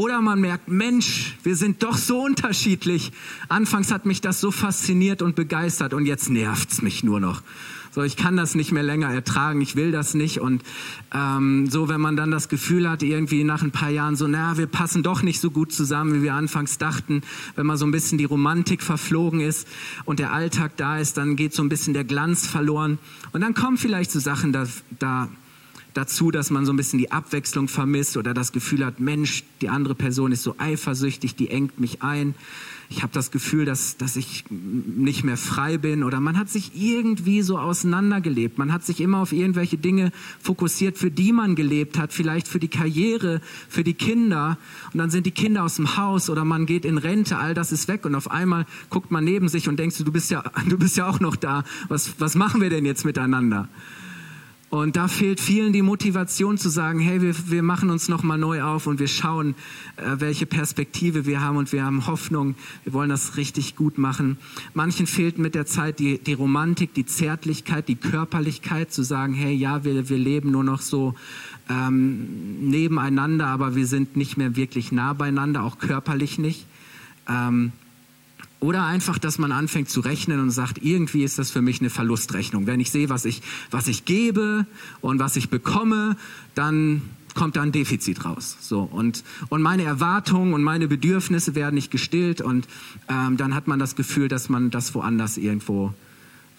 oder 0.00 0.22
man 0.22 0.40
merkt, 0.40 0.68
Mensch, 0.68 1.36
wir 1.42 1.56
sind 1.56 1.82
doch 1.82 1.98
so 1.98 2.22
unterschiedlich. 2.22 3.12
Anfangs 3.50 3.92
hat 3.92 4.06
mich 4.06 4.22
das 4.22 4.40
so 4.40 4.50
fasziniert 4.50 5.20
und 5.20 5.36
begeistert 5.36 5.92
und 5.92 6.06
jetzt 6.06 6.30
nervt's 6.30 6.80
mich 6.80 7.04
nur 7.04 7.20
noch. 7.20 7.42
So, 7.92 8.02
ich 8.02 8.16
kann 8.16 8.34
das 8.34 8.54
nicht 8.54 8.72
mehr 8.72 8.82
länger 8.82 9.12
ertragen, 9.12 9.60
ich 9.60 9.76
will 9.76 9.92
das 9.92 10.14
nicht. 10.14 10.40
Und 10.40 10.62
ähm, 11.12 11.68
so, 11.68 11.90
wenn 11.90 12.00
man 12.00 12.16
dann 12.16 12.30
das 12.30 12.48
Gefühl 12.48 12.88
hat, 12.88 13.02
irgendwie 13.02 13.44
nach 13.44 13.62
ein 13.62 13.72
paar 13.72 13.90
Jahren 13.90 14.16
so, 14.16 14.26
na, 14.26 14.56
wir 14.56 14.68
passen 14.68 15.02
doch 15.02 15.22
nicht 15.22 15.38
so 15.38 15.50
gut 15.50 15.70
zusammen, 15.70 16.14
wie 16.14 16.22
wir 16.22 16.32
anfangs 16.32 16.78
dachten, 16.78 17.20
wenn 17.56 17.66
man 17.66 17.76
so 17.76 17.84
ein 17.84 17.90
bisschen 17.90 18.16
die 18.16 18.24
Romantik 18.24 18.82
verflogen 18.82 19.40
ist 19.40 19.68
und 20.06 20.18
der 20.18 20.32
Alltag 20.32 20.78
da 20.78 20.98
ist, 20.98 21.18
dann 21.18 21.36
geht 21.36 21.52
so 21.52 21.62
ein 21.62 21.68
bisschen 21.68 21.92
der 21.92 22.04
Glanz 22.04 22.46
verloren. 22.46 22.98
Und 23.32 23.42
dann 23.42 23.52
kommen 23.52 23.76
vielleicht 23.76 24.12
so 24.12 24.18
Sachen 24.18 24.54
da, 24.54 24.66
da 24.98 25.28
dazu, 25.94 26.30
dass 26.30 26.50
man 26.50 26.66
so 26.66 26.72
ein 26.72 26.76
bisschen 26.76 26.98
die 26.98 27.12
Abwechslung 27.12 27.68
vermisst 27.68 28.16
oder 28.16 28.34
das 28.34 28.52
Gefühl 28.52 28.84
hat, 28.84 29.00
Mensch, 29.00 29.44
die 29.60 29.68
andere 29.68 29.94
Person 29.94 30.32
ist 30.32 30.42
so 30.42 30.54
eifersüchtig, 30.58 31.34
die 31.34 31.50
engt 31.50 31.80
mich 31.80 32.02
ein 32.02 32.34
ich 32.92 33.04
habe 33.04 33.12
das 33.12 33.30
Gefühl, 33.30 33.64
dass, 33.64 33.96
dass 33.98 34.16
ich 34.16 34.44
nicht 34.50 35.22
mehr 35.22 35.36
frei 35.36 35.78
bin 35.78 36.02
oder 36.02 36.18
man 36.18 36.36
hat 36.36 36.50
sich 36.50 36.72
irgendwie 36.74 37.40
so 37.40 37.56
auseinandergelebt. 37.56 38.58
Man 38.58 38.72
hat 38.72 38.84
sich 38.84 39.00
immer 39.00 39.18
auf 39.18 39.30
irgendwelche 39.30 39.78
Dinge 39.78 40.10
fokussiert, 40.42 40.98
für 40.98 41.12
die 41.12 41.32
man 41.32 41.54
gelebt 41.54 41.98
hat, 41.98 42.12
vielleicht 42.12 42.48
für 42.48 42.58
die 42.58 42.68
Karriere, 42.68 43.40
für 43.68 43.84
die 43.84 43.94
Kinder. 43.94 44.58
Und 44.92 44.98
dann 44.98 45.08
sind 45.08 45.24
die 45.24 45.30
Kinder 45.30 45.62
aus 45.62 45.76
dem 45.76 45.96
Haus 45.96 46.28
oder 46.28 46.44
man 46.44 46.66
geht 46.66 46.84
in 46.84 46.98
Rente, 46.98 47.38
all 47.38 47.54
das 47.54 47.70
ist 47.70 47.86
weg 47.86 48.04
und 48.04 48.16
auf 48.16 48.28
einmal 48.28 48.66
guckt 48.90 49.12
man 49.12 49.22
neben 49.22 49.48
sich 49.48 49.68
und 49.68 49.78
denkst 49.78 49.96
du, 49.98 50.10
bist 50.10 50.32
ja, 50.32 50.42
du 50.68 50.76
bist 50.76 50.96
ja 50.96 51.08
auch 51.08 51.20
noch 51.20 51.36
da. 51.36 51.62
Was, 51.86 52.14
was 52.18 52.34
machen 52.34 52.60
wir 52.60 52.70
denn 52.70 52.84
jetzt 52.84 53.04
miteinander? 53.04 53.68
Und 54.70 54.94
da 54.94 55.08
fehlt 55.08 55.40
vielen 55.40 55.72
die 55.72 55.82
Motivation 55.82 56.56
zu 56.56 56.68
sagen, 56.68 57.00
hey, 57.00 57.20
wir, 57.20 57.34
wir 57.50 57.62
machen 57.64 57.90
uns 57.90 58.08
nochmal 58.08 58.38
neu 58.38 58.62
auf 58.62 58.86
und 58.86 59.00
wir 59.00 59.08
schauen, 59.08 59.56
äh, 59.96 60.20
welche 60.20 60.46
Perspektive 60.46 61.26
wir 61.26 61.40
haben 61.40 61.56
und 61.56 61.72
wir 61.72 61.84
haben 61.84 62.06
Hoffnung, 62.06 62.54
wir 62.84 62.92
wollen 62.92 63.10
das 63.10 63.36
richtig 63.36 63.74
gut 63.74 63.98
machen. 63.98 64.38
Manchen 64.72 65.08
fehlt 65.08 65.38
mit 65.38 65.56
der 65.56 65.66
Zeit 65.66 65.98
die, 65.98 66.18
die 66.18 66.34
Romantik, 66.34 66.94
die 66.94 67.04
Zärtlichkeit, 67.04 67.88
die 67.88 67.96
Körperlichkeit, 67.96 68.92
zu 68.92 69.02
sagen, 69.02 69.34
hey, 69.34 69.52
ja, 69.52 69.82
wir, 69.82 70.08
wir 70.08 70.18
leben 70.18 70.52
nur 70.52 70.62
noch 70.62 70.82
so 70.82 71.16
ähm, 71.68 72.70
nebeneinander, 72.70 73.46
aber 73.46 73.74
wir 73.74 73.88
sind 73.88 74.16
nicht 74.16 74.36
mehr 74.36 74.54
wirklich 74.54 74.92
nah 74.92 75.14
beieinander, 75.14 75.64
auch 75.64 75.78
körperlich 75.78 76.38
nicht. 76.38 76.64
Ähm, 77.28 77.72
oder 78.60 78.84
einfach, 78.84 79.18
dass 79.18 79.38
man 79.38 79.52
anfängt 79.52 79.88
zu 79.88 80.00
rechnen 80.00 80.38
und 80.38 80.50
sagt, 80.50 80.78
irgendwie 80.82 81.24
ist 81.24 81.38
das 81.38 81.50
für 81.50 81.62
mich 81.62 81.80
eine 81.80 81.90
Verlustrechnung. 81.90 82.66
Wenn 82.66 82.78
ich 82.78 82.90
sehe, 82.90 83.08
was 83.08 83.24
ich, 83.24 83.42
was 83.70 83.88
ich 83.88 84.04
gebe 84.04 84.66
und 85.00 85.18
was 85.18 85.36
ich 85.36 85.48
bekomme, 85.48 86.16
dann 86.54 87.02
kommt 87.34 87.56
da 87.56 87.62
ein 87.62 87.72
Defizit 87.72 88.24
raus. 88.24 88.56
So 88.60 88.82
und 88.82 89.24
und 89.48 89.62
meine 89.62 89.84
Erwartungen 89.84 90.52
und 90.52 90.62
meine 90.62 90.88
Bedürfnisse 90.88 91.54
werden 91.54 91.74
nicht 91.74 91.90
gestillt 91.90 92.40
und 92.40 92.68
ähm, 93.08 93.36
dann 93.36 93.54
hat 93.54 93.66
man 93.66 93.78
das 93.78 93.96
Gefühl, 93.96 94.28
dass 94.28 94.48
man 94.48 94.70
das 94.70 94.94
woanders 94.94 95.38
irgendwo 95.38 95.94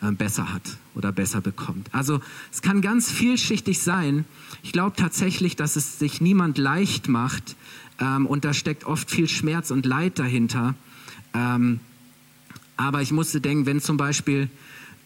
äh, 0.02 0.12
besser 0.12 0.52
hat 0.52 0.78
oder 0.96 1.12
besser 1.12 1.42
bekommt. 1.42 1.90
Also 1.92 2.20
es 2.52 2.62
kann 2.62 2.82
ganz 2.82 3.12
vielschichtig 3.12 3.80
sein. 3.80 4.26
Ich 4.64 4.72
glaube 4.72 4.96
tatsächlich, 4.96 5.56
dass 5.56 5.76
es 5.76 6.00
sich 6.00 6.22
niemand 6.22 6.58
leicht 6.58 7.08
macht 7.08 7.56
ähm, 8.00 8.26
und 8.26 8.44
da 8.44 8.54
steckt 8.54 8.86
oft 8.86 9.12
viel 9.12 9.30
Schmerz 9.30 9.70
und 9.70 9.86
Leid 9.86 10.18
dahinter. 10.18 10.74
Ähm, 11.34 11.80
aber 12.78 13.02
ich 13.02 13.12
musste 13.12 13.42
denken, 13.42 13.66
wenn 13.66 13.82
zum 13.82 13.98
Beispiel 13.98 14.50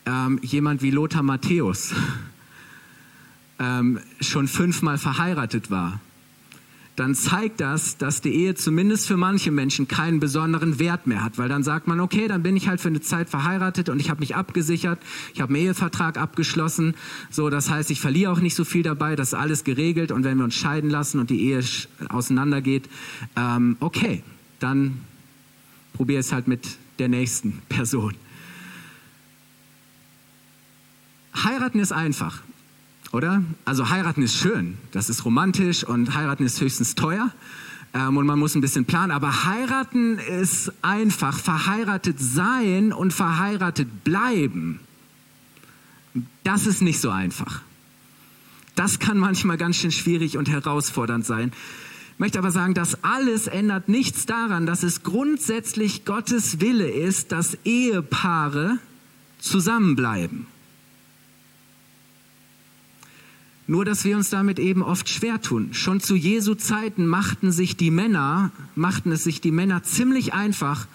ähm, 0.05 0.39
jemand 0.41 0.81
wie 0.81 0.91
Lothar 0.91 1.24
Matthäus 1.24 1.93
ähm, 3.60 4.00
schon 4.22 4.48
fünfmal 4.48 4.98
verheiratet 4.98 5.72
war, 5.72 6.00
dann 6.95 7.13
zeigt 7.13 7.60
das, 7.60 7.98
dass 7.98 8.22
die 8.22 8.34
Ehe 8.34 8.55
zumindest 8.55 9.07
für 9.07 9.17
manche 9.17 9.51
Menschen 9.51 9.88
keinen 9.88 10.19
besonderen 10.19 10.79
Wert 10.79 11.07
mehr 11.07 11.24
hat, 11.24 11.38
weil 11.38 11.50
dann 11.50 11.63
sagt 11.63 11.88
man, 11.88 12.00
okay, 12.00 12.27
dann 12.27 12.41
bin 12.41 12.55
ich 12.55 12.69
halt 12.69 12.79
für 12.79 12.88
eine 12.88 13.01
Zeit 13.01 13.29
verheiratet 13.29 13.89
und 13.89 14.00
ich 14.00 14.10
habe 14.10 14.22
mich 14.22 14.36
abgesichert, 14.36 15.00
ich 15.34 15.41
habe 15.41 15.53
einen 15.53 15.65
Ehevertrag 15.65 16.17
abgeschlossen, 16.17 16.95
so 17.29 17.50
das 17.50 17.69
heißt, 17.69 17.91
ich 17.91 18.00
verliere 18.00 18.31
auch 18.31 18.39
nicht 18.39 18.55
so 18.55 18.63
viel 18.63 18.84
dabei, 18.84 19.15
das 19.15 19.29
ist 19.29 19.34
alles 19.34 19.63
geregelt. 19.65 20.12
Und 20.12 20.24
wenn 20.24 20.38
wir 20.38 20.45
uns 20.45 20.55
scheiden 20.55 20.89
lassen 20.89 21.19
und 21.19 21.29
die 21.29 21.41
Ehe 21.41 21.62
auseinandergeht, 22.10 22.89
ähm, 23.36 23.75
okay, 23.81 24.24
dann 24.60 25.01
probiere 25.93 26.22
es 26.22 26.31
halt 26.31 26.48
mit 26.48 26.77
der 26.99 27.09
nächsten 27.09 27.61
Person. 27.69 28.15
Heiraten 31.43 31.79
ist 31.79 31.91
einfach, 31.91 32.41
oder? 33.11 33.43
Also 33.65 33.89
heiraten 33.89 34.21
ist 34.21 34.35
schön, 34.35 34.77
das 34.91 35.09
ist 35.09 35.25
romantisch 35.25 35.83
und 35.83 36.15
heiraten 36.15 36.45
ist 36.45 36.61
höchstens 36.61 36.95
teuer 36.95 37.31
ähm, 37.93 38.17
und 38.17 38.25
man 38.25 38.39
muss 38.39 38.55
ein 38.55 38.61
bisschen 38.61 38.85
planen, 38.85 39.11
aber 39.11 39.45
heiraten 39.45 40.17
ist 40.17 40.71
einfach, 40.81 41.37
verheiratet 41.37 42.17
sein 42.19 42.93
und 42.93 43.13
verheiratet 43.13 44.03
bleiben, 44.03 44.79
das 46.43 46.65
ist 46.65 46.81
nicht 46.81 47.01
so 47.01 47.09
einfach. 47.09 47.61
Das 48.75 48.99
kann 48.99 49.17
manchmal 49.17 49.57
ganz 49.57 49.77
schön 49.77 49.91
schwierig 49.91 50.37
und 50.37 50.49
herausfordernd 50.49 51.25
sein. 51.25 51.51
Ich 52.15 52.19
möchte 52.19 52.39
aber 52.39 52.51
sagen, 52.51 52.74
das 52.74 53.03
alles 53.03 53.48
ändert 53.48 53.89
nichts 53.89 54.25
daran, 54.25 54.65
dass 54.65 54.84
es 54.84 55.03
grundsätzlich 55.03 56.05
Gottes 56.05 56.62
Wille 56.62 56.89
ist, 56.89 57.34
dass 57.34 57.57
Ehepaare 57.65 58.79
zusammenbleiben. 59.39 60.48
Nur, 63.67 63.84
dass 63.84 64.05
wir 64.05 64.15
uns 64.15 64.29
damit 64.29 64.60
eben 64.60 64.81
oft 64.81 65.10
schwer 65.10 65.41
tun. 65.41 65.74
Schon 65.74 66.00
zu 66.00 66.15
Jesu 66.15 66.55
Zeiten 66.55 67.05
machten 67.05 67.51
sich 67.51 67.75
die 67.75 67.91
Männer, 67.91 68.51
machten 68.75 69.12
es 69.12 69.25
sich 69.25 69.41
die 69.41 69.51
Männer 69.51 69.84
ziemlich 69.84 70.34
einfach, 70.34 70.88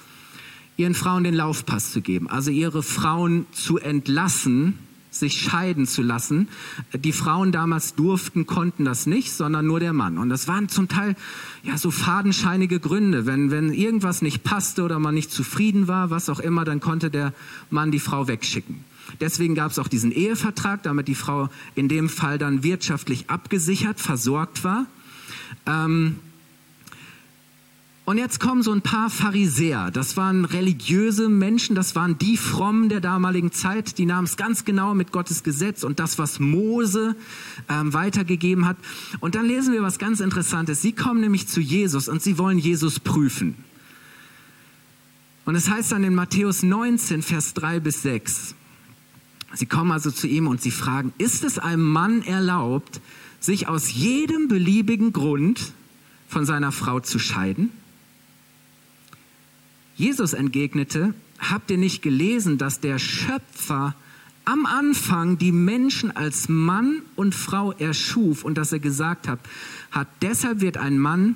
ihren 0.78 0.94
Frauen 0.94 1.24
den 1.24 1.34
Laufpass 1.34 1.92
zu 1.92 2.00
geben, 2.00 2.30
also 2.30 2.50
ihre 2.50 2.82
Frauen 2.82 3.44
zu 3.52 3.76
entlassen 3.76 4.78
sich 5.10 5.40
scheiden 5.40 5.86
zu 5.86 6.02
lassen. 6.02 6.48
Die 6.94 7.12
Frauen 7.12 7.52
damals 7.52 7.94
durften, 7.94 8.46
konnten 8.46 8.84
das 8.84 9.06
nicht, 9.06 9.32
sondern 9.32 9.66
nur 9.66 9.80
der 9.80 9.92
Mann. 9.92 10.18
Und 10.18 10.28
das 10.28 10.48
waren 10.48 10.68
zum 10.68 10.88
Teil 10.88 11.16
ja 11.62 11.76
so 11.76 11.90
fadenscheinige 11.90 12.80
Gründe. 12.80 13.26
Wenn, 13.26 13.50
wenn 13.50 13.72
irgendwas 13.72 14.22
nicht 14.22 14.44
passte 14.44 14.82
oder 14.82 14.98
man 14.98 15.14
nicht 15.14 15.30
zufrieden 15.30 15.88
war, 15.88 16.10
was 16.10 16.28
auch 16.28 16.40
immer, 16.40 16.64
dann 16.64 16.80
konnte 16.80 17.10
der 17.10 17.32
Mann 17.70 17.90
die 17.90 18.00
Frau 18.00 18.28
wegschicken. 18.28 18.84
Deswegen 19.20 19.54
gab 19.54 19.72
es 19.72 19.78
auch 19.78 19.88
diesen 19.88 20.12
Ehevertrag, 20.12 20.82
damit 20.84 21.08
die 21.08 21.14
Frau 21.16 21.48
in 21.74 21.88
dem 21.88 22.08
Fall 22.08 22.38
dann 22.38 22.62
wirtschaftlich 22.62 23.28
abgesichert, 23.28 23.98
versorgt 23.98 24.62
war. 24.62 24.86
Ähm, 25.66 26.16
und 28.10 28.18
jetzt 28.18 28.40
kommen 28.40 28.64
so 28.64 28.72
ein 28.72 28.82
paar 28.82 29.08
Pharisäer. 29.08 29.92
Das 29.92 30.16
waren 30.16 30.44
religiöse 30.44 31.28
Menschen, 31.28 31.76
das 31.76 31.94
waren 31.94 32.18
die 32.18 32.36
Frommen 32.36 32.88
der 32.88 33.00
damaligen 33.00 33.52
Zeit. 33.52 33.98
Die 33.98 34.04
nahmen 34.04 34.26
es 34.26 34.36
ganz 34.36 34.64
genau 34.64 34.94
mit 34.94 35.12
Gottes 35.12 35.44
Gesetz 35.44 35.84
und 35.84 36.00
das, 36.00 36.18
was 36.18 36.40
Mose 36.40 37.14
ähm, 37.68 37.94
weitergegeben 37.94 38.66
hat. 38.66 38.76
Und 39.20 39.36
dann 39.36 39.46
lesen 39.46 39.72
wir 39.72 39.82
was 39.82 40.00
ganz 40.00 40.18
Interessantes. 40.18 40.82
Sie 40.82 40.90
kommen 40.90 41.20
nämlich 41.20 41.46
zu 41.46 41.60
Jesus 41.60 42.08
und 42.08 42.20
sie 42.20 42.36
wollen 42.36 42.58
Jesus 42.58 42.98
prüfen. 42.98 43.54
Und 45.44 45.54
es 45.54 45.70
heißt 45.70 45.92
dann 45.92 46.02
in 46.02 46.16
Matthäus 46.16 46.64
19, 46.64 47.22
Vers 47.22 47.54
3 47.54 47.78
bis 47.78 48.02
6. 48.02 48.56
Sie 49.54 49.66
kommen 49.66 49.92
also 49.92 50.10
zu 50.10 50.26
ihm 50.26 50.48
und 50.48 50.60
sie 50.60 50.72
fragen, 50.72 51.12
ist 51.18 51.44
es 51.44 51.60
einem 51.60 51.88
Mann 51.88 52.22
erlaubt, 52.22 53.00
sich 53.38 53.68
aus 53.68 53.92
jedem 53.92 54.48
beliebigen 54.48 55.12
Grund 55.12 55.74
von 56.26 56.44
seiner 56.44 56.72
Frau 56.72 56.98
zu 56.98 57.20
scheiden? 57.20 57.70
Jesus 60.00 60.32
entgegnete, 60.32 61.12
habt 61.38 61.70
ihr 61.70 61.76
nicht 61.76 62.00
gelesen, 62.00 62.56
dass 62.56 62.80
der 62.80 62.98
Schöpfer 62.98 63.94
am 64.46 64.64
Anfang 64.64 65.36
die 65.36 65.52
Menschen 65.52 66.10
als 66.16 66.48
Mann 66.48 67.02
und 67.16 67.34
Frau 67.34 67.72
erschuf 67.72 68.42
und 68.42 68.56
dass 68.56 68.72
er 68.72 68.78
gesagt 68.78 69.28
hat, 69.28 69.40
hat 69.90 70.08
deshalb 70.22 70.62
wird 70.62 70.78
ein 70.78 70.98
Mann 70.98 71.34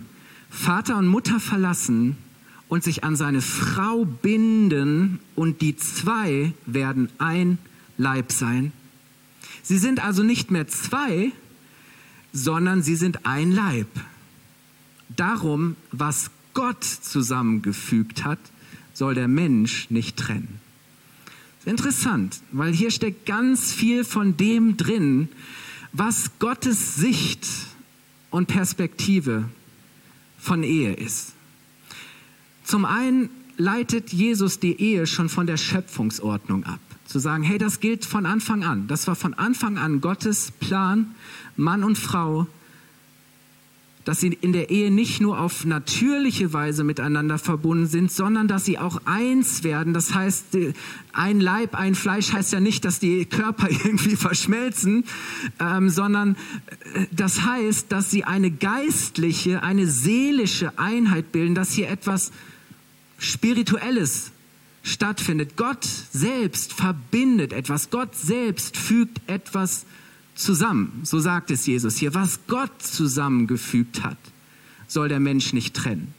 Vater 0.48 0.96
und 0.96 1.08
Mutter 1.08 1.40
verlassen 1.40 2.16
und 2.68 2.82
sich 2.82 3.04
an 3.04 3.16
seine 3.16 3.42
Frau 3.42 4.06
binden 4.06 5.20
und 5.34 5.60
die 5.60 5.76
zwei 5.76 6.54
werden 6.64 7.10
ein 7.18 7.58
Leib 7.98 8.32
sein. 8.32 8.72
Sie 9.62 9.76
sind 9.76 10.02
also 10.02 10.22
nicht 10.22 10.50
mehr 10.50 10.68
zwei, 10.68 11.32
sondern 12.32 12.82
sie 12.82 12.96
sind 12.96 13.26
ein 13.26 13.52
Leib. 13.52 13.88
Darum, 15.14 15.76
was 15.92 16.30
Gott 16.54 16.82
zusammengefügt 16.82 18.24
hat, 18.24 18.38
soll 18.94 19.14
der 19.14 19.28
Mensch 19.28 19.90
nicht 19.90 20.16
trennen. 20.16 20.60
Interessant, 21.66 22.40
weil 22.52 22.72
hier 22.72 22.90
steckt 22.90 23.26
ganz 23.26 23.72
viel 23.72 24.04
von 24.04 24.36
dem 24.36 24.76
drin, 24.76 25.28
was 25.92 26.38
Gottes 26.38 26.96
Sicht 26.96 27.46
und 28.30 28.46
Perspektive 28.46 29.48
von 30.38 30.62
Ehe 30.62 30.92
ist. 30.94 31.32
Zum 32.64 32.84
einen 32.84 33.30
leitet 33.56 34.12
Jesus 34.12 34.58
die 34.58 34.80
Ehe 34.80 35.06
schon 35.06 35.28
von 35.28 35.46
der 35.46 35.56
Schöpfungsordnung 35.56 36.64
ab. 36.64 36.80
Zu 37.06 37.18
sagen, 37.18 37.44
hey, 37.44 37.58
das 37.58 37.80
gilt 37.80 38.04
von 38.04 38.26
Anfang 38.26 38.64
an. 38.64 38.88
Das 38.88 39.06
war 39.06 39.14
von 39.14 39.34
Anfang 39.34 39.78
an 39.78 40.00
Gottes 40.00 40.50
Plan, 40.58 41.14
Mann 41.56 41.84
und 41.84 41.96
Frau 41.96 42.46
dass 44.04 44.20
sie 44.20 44.36
in 44.40 44.52
der 44.52 44.70
Ehe 44.70 44.90
nicht 44.90 45.20
nur 45.20 45.40
auf 45.40 45.64
natürliche 45.64 46.52
Weise 46.52 46.84
miteinander 46.84 47.38
verbunden 47.38 47.86
sind, 47.86 48.12
sondern 48.12 48.48
dass 48.48 48.64
sie 48.64 48.78
auch 48.78 49.00
eins 49.06 49.64
werden. 49.64 49.94
Das 49.94 50.14
heißt, 50.14 50.58
ein 51.12 51.40
Leib, 51.40 51.74
ein 51.74 51.94
Fleisch 51.94 52.32
heißt 52.32 52.52
ja 52.52 52.60
nicht, 52.60 52.84
dass 52.84 52.98
die 52.98 53.24
Körper 53.24 53.70
irgendwie 53.70 54.16
verschmelzen, 54.16 55.04
ähm, 55.58 55.88
sondern 55.88 56.36
äh, 56.94 57.06
das 57.12 57.42
heißt, 57.42 57.90
dass 57.90 58.10
sie 58.10 58.24
eine 58.24 58.50
geistliche, 58.50 59.62
eine 59.62 59.86
seelische 59.86 60.78
Einheit 60.78 61.32
bilden, 61.32 61.54
dass 61.54 61.72
hier 61.72 61.88
etwas 61.88 62.30
Spirituelles 63.18 64.32
stattfindet. 64.82 65.56
Gott 65.56 65.84
selbst 66.12 66.74
verbindet 66.74 67.54
etwas, 67.54 67.88
Gott 67.88 68.14
selbst 68.14 68.76
fügt 68.76 69.20
etwas 69.28 69.80
zusammen. 69.80 70.03
So 70.34 70.54
sagt 70.54 71.50
es 71.50 71.66
Jesus 71.66 71.96
hier. 71.96 72.14
Was 72.14 72.40
Gott 72.46 72.82
zusammengefügt 72.82 74.02
hat, 74.02 74.18
soll 74.88 75.08
der 75.08 75.20
Mensch 75.20 75.52
nicht 75.52 75.74
trennen. 75.74 76.14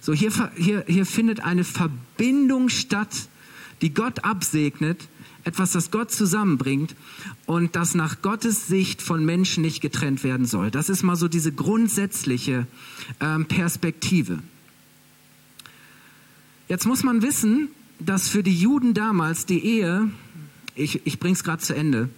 So 0.00 0.12
hier, 0.12 0.32
hier, 0.56 0.84
hier 0.86 1.06
findet 1.06 1.40
eine 1.40 1.64
Verbindung 1.64 2.68
statt, 2.68 3.28
die 3.82 3.94
Gott 3.94 4.24
absegnet, 4.24 5.08
etwas, 5.44 5.72
das 5.72 5.90
Gott 5.90 6.10
zusammenbringt 6.10 6.94
und 7.46 7.74
das 7.76 7.94
nach 7.94 8.22
Gottes 8.22 8.66
Sicht 8.66 9.02
von 9.02 9.24
Menschen 9.24 9.62
nicht 9.62 9.80
getrennt 9.80 10.24
werden 10.24 10.46
soll. 10.46 10.70
Das 10.70 10.88
ist 10.88 11.02
mal 11.02 11.16
so 11.16 11.28
diese 11.28 11.52
grundsätzliche 11.52 12.66
ähm, 13.20 13.46
Perspektive. 13.46 14.38
Jetzt 16.68 16.86
muss 16.86 17.02
man 17.02 17.22
wissen, 17.22 17.68
dass 17.98 18.28
für 18.28 18.42
die 18.42 18.56
Juden 18.56 18.94
damals 18.94 19.46
die 19.46 19.64
Ehe 19.64 20.10
ich, 20.74 21.06
ich 21.06 21.18
bringe 21.18 21.34
es 21.34 21.44
gerade 21.44 21.62
zu 21.62 21.74
Ende. 21.74 22.08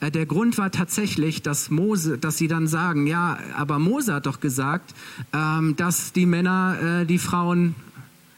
Äh, 0.00 0.10
der 0.10 0.26
Grund 0.26 0.58
war 0.58 0.70
tatsächlich, 0.70 1.42
dass 1.42 1.70
Mose, 1.70 2.18
dass 2.18 2.36
sie 2.36 2.48
dann 2.48 2.66
sagen, 2.66 3.06
ja, 3.06 3.38
aber 3.56 3.78
Mose 3.78 4.14
hat 4.14 4.26
doch 4.26 4.40
gesagt, 4.40 4.94
ähm, 5.32 5.76
dass 5.76 6.12
die 6.12 6.26
Männer 6.26 7.00
äh, 7.02 7.06
die 7.06 7.18
Frauen 7.18 7.74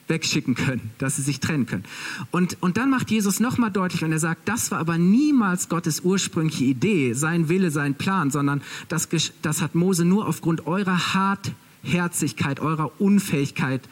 wegschicken 0.08 0.54
können, 0.54 0.90
dass 0.98 1.16
sie 1.16 1.22
sich 1.22 1.40
trennen 1.40 1.66
können. 1.66 1.84
Und, 2.30 2.56
und 2.60 2.76
dann 2.76 2.90
macht 2.90 3.10
Jesus 3.10 3.40
nochmal 3.40 3.70
deutlich 3.70 4.04
und 4.04 4.12
er 4.12 4.18
sagt, 4.18 4.48
das 4.48 4.70
war 4.70 4.78
aber 4.78 4.98
niemals 4.98 5.68
Gottes 5.68 6.00
ursprüngliche 6.00 6.64
Idee, 6.64 7.12
sein 7.12 7.48
Wille, 7.48 7.70
sein 7.70 7.96
Plan, 7.96 8.30
sondern 8.30 8.62
das, 8.88 9.08
das 9.42 9.62
hat 9.62 9.74
Mose 9.74 10.04
nur 10.04 10.28
aufgrund 10.28 10.66
eurer 10.66 11.14
Hartherzigkeit, 11.14 12.60
eurer 12.60 13.00
Unfähigkeit 13.00 13.82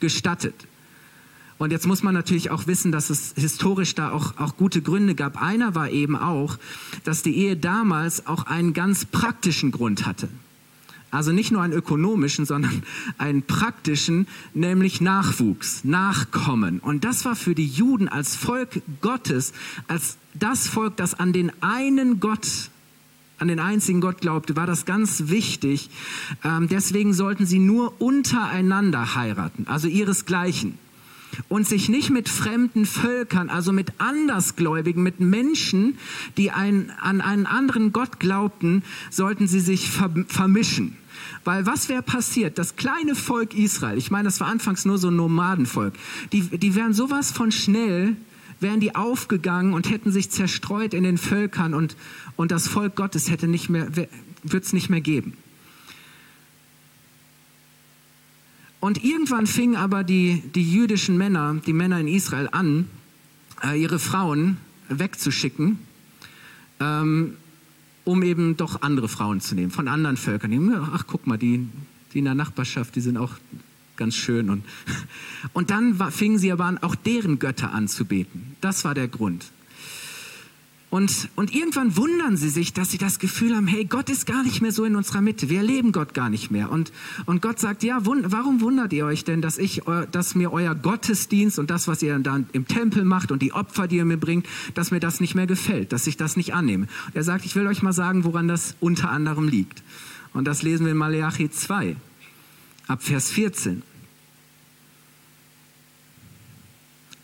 gestattet. 0.00 0.54
Und 1.58 1.70
jetzt 1.70 1.86
muss 1.86 2.02
man 2.02 2.14
natürlich 2.14 2.50
auch 2.50 2.66
wissen, 2.66 2.90
dass 2.90 3.10
es 3.10 3.32
historisch 3.36 3.94
da 3.94 4.10
auch, 4.10 4.36
auch 4.38 4.56
gute 4.56 4.82
Gründe 4.82 5.14
gab. 5.14 5.40
Einer 5.40 5.74
war 5.74 5.90
eben 5.90 6.16
auch, 6.16 6.58
dass 7.04 7.22
die 7.22 7.36
Ehe 7.36 7.56
damals 7.56 8.26
auch 8.26 8.46
einen 8.46 8.72
ganz 8.72 9.04
praktischen 9.04 9.70
Grund 9.70 10.06
hatte. 10.06 10.28
Also 11.10 11.30
nicht 11.30 11.52
nur 11.52 11.62
einen 11.62 11.72
ökonomischen, 11.72 12.44
sondern 12.44 12.82
einen 13.18 13.42
praktischen, 13.42 14.26
nämlich 14.52 15.00
Nachwuchs, 15.00 15.84
Nachkommen. 15.84 16.80
Und 16.80 17.04
das 17.04 17.24
war 17.24 17.36
für 17.36 17.54
die 17.54 17.68
Juden 17.68 18.08
als 18.08 18.34
Volk 18.34 18.82
Gottes, 19.00 19.52
als 19.86 20.16
das 20.34 20.66
Volk, 20.66 20.96
das 20.96 21.14
an 21.14 21.32
den 21.32 21.52
einen 21.62 22.18
Gott 22.18 22.70
an 23.38 23.48
den 23.48 23.58
einzigen 23.58 24.00
Gott 24.00 24.20
glaubte, 24.20 24.54
war 24.54 24.66
das 24.66 24.86
ganz 24.86 25.24
wichtig. 25.26 25.90
Ähm, 26.44 26.68
deswegen 26.68 27.12
sollten 27.12 27.46
sie 27.46 27.58
nur 27.58 28.00
untereinander 28.00 29.16
heiraten, 29.16 29.66
also 29.66 29.88
ihresgleichen 29.88 30.78
und 31.48 31.66
sich 31.66 31.88
nicht 31.88 32.10
mit 32.10 32.28
fremden 32.28 32.86
Völkern, 32.86 33.50
also 33.50 33.72
mit 33.72 33.92
Andersgläubigen, 33.98 35.02
mit 35.02 35.20
Menschen, 35.20 35.98
die 36.36 36.50
ein, 36.50 36.90
an 37.00 37.20
einen 37.20 37.46
anderen 37.46 37.92
Gott 37.92 38.20
glaubten, 38.20 38.82
sollten 39.10 39.46
sie 39.46 39.60
sich 39.60 39.90
vermischen. 39.90 40.96
Weil 41.44 41.66
was 41.66 41.88
wäre 41.88 42.02
passiert? 42.02 42.58
Das 42.58 42.76
kleine 42.76 43.14
Volk 43.14 43.54
Israel, 43.54 43.98
ich 43.98 44.10
meine, 44.10 44.24
das 44.24 44.40
war 44.40 44.48
anfangs 44.48 44.84
nur 44.84 44.98
so 44.98 45.08
ein 45.08 45.16
Nomadenvolk, 45.16 45.94
die, 46.32 46.42
die 46.42 46.74
wären 46.74 46.92
sowas 46.92 47.30
von 47.30 47.52
schnell, 47.52 48.16
wären 48.60 48.80
die 48.80 48.94
aufgegangen 48.94 49.74
und 49.74 49.90
hätten 49.90 50.10
sich 50.10 50.30
zerstreut 50.30 50.94
in 50.94 51.04
den 51.04 51.18
Völkern 51.18 51.74
und, 51.74 51.96
und 52.36 52.50
das 52.50 52.68
Volk 52.68 52.96
Gottes 52.96 53.30
hätte 53.30 53.46
nicht 53.46 53.68
mehr, 53.68 53.88
wird 54.42 54.64
es 54.64 54.72
nicht 54.72 54.90
mehr 54.90 55.00
geben. 55.00 55.34
Und 58.84 59.02
irgendwann 59.02 59.46
fingen 59.46 59.76
aber 59.76 60.04
die, 60.04 60.42
die 60.54 60.70
jüdischen 60.70 61.16
Männer, 61.16 61.54
die 61.66 61.72
Männer 61.72 61.98
in 62.00 62.06
Israel 62.06 62.50
an, 62.52 62.90
äh, 63.62 63.80
ihre 63.80 63.98
Frauen 63.98 64.58
wegzuschicken, 64.90 65.78
ähm, 66.80 67.38
um 68.04 68.22
eben 68.22 68.58
doch 68.58 68.82
andere 68.82 69.08
Frauen 69.08 69.40
zu 69.40 69.54
nehmen, 69.54 69.70
von 69.70 69.88
anderen 69.88 70.18
Völkern. 70.18 70.70
Ach, 70.92 71.04
guck 71.06 71.26
mal, 71.26 71.38
die, 71.38 71.66
die 72.12 72.18
in 72.18 72.26
der 72.26 72.34
Nachbarschaft, 72.34 72.94
die 72.94 73.00
sind 73.00 73.16
auch 73.16 73.32
ganz 73.96 74.16
schön. 74.16 74.50
Und, 74.50 74.66
und 75.54 75.70
dann 75.70 75.94
fingen 76.12 76.36
sie 76.36 76.52
aber 76.52 76.66
an, 76.66 76.76
auch 76.76 76.94
deren 76.94 77.38
Götter 77.38 77.72
anzubeten. 77.72 78.54
Das 78.60 78.84
war 78.84 78.92
der 78.92 79.08
Grund. 79.08 79.46
Und, 80.94 81.28
und 81.34 81.52
irgendwann 81.52 81.96
wundern 81.96 82.36
sie 82.36 82.48
sich, 82.48 82.72
dass 82.72 82.92
sie 82.92 82.98
das 82.98 83.18
Gefühl 83.18 83.56
haben, 83.56 83.66
hey, 83.66 83.84
Gott 83.84 84.08
ist 84.08 84.26
gar 84.26 84.44
nicht 84.44 84.62
mehr 84.62 84.70
so 84.70 84.84
in 84.84 84.94
unserer 84.94 85.22
Mitte. 85.22 85.48
Wir 85.48 85.58
erleben 85.58 85.90
Gott 85.90 86.14
gar 86.14 86.30
nicht 86.30 86.52
mehr. 86.52 86.70
Und, 86.70 86.92
und 87.26 87.42
Gott 87.42 87.58
sagt, 87.58 87.82
ja, 87.82 88.06
wund, 88.06 88.30
warum 88.30 88.60
wundert 88.60 88.92
ihr 88.92 89.04
euch 89.04 89.24
denn, 89.24 89.42
dass 89.42 89.58
ich, 89.58 89.82
dass 90.12 90.36
mir 90.36 90.52
euer 90.52 90.76
Gottesdienst 90.76 91.58
und 91.58 91.68
das, 91.68 91.88
was 91.88 92.00
ihr 92.00 92.16
dann 92.20 92.46
im 92.52 92.68
Tempel 92.68 93.04
macht 93.04 93.32
und 93.32 93.42
die 93.42 93.52
Opfer, 93.52 93.88
die 93.88 93.96
ihr 93.96 94.04
mir 94.04 94.18
bringt, 94.18 94.46
dass 94.74 94.92
mir 94.92 95.00
das 95.00 95.18
nicht 95.18 95.34
mehr 95.34 95.48
gefällt, 95.48 95.92
dass 95.92 96.06
ich 96.06 96.16
das 96.16 96.36
nicht 96.36 96.54
annehme. 96.54 96.86
Und 97.06 97.16
er 97.16 97.24
sagt, 97.24 97.44
ich 97.44 97.56
will 97.56 97.66
euch 97.66 97.82
mal 97.82 97.92
sagen, 97.92 98.22
woran 98.22 98.46
das 98.46 98.76
unter 98.78 99.10
anderem 99.10 99.48
liegt. 99.48 99.82
Und 100.32 100.44
das 100.44 100.62
lesen 100.62 100.86
wir 100.86 100.92
in 100.92 100.98
Malachi 100.98 101.50
2, 101.50 101.96
ab 102.86 103.02
Vers 103.02 103.32
14. 103.32 103.82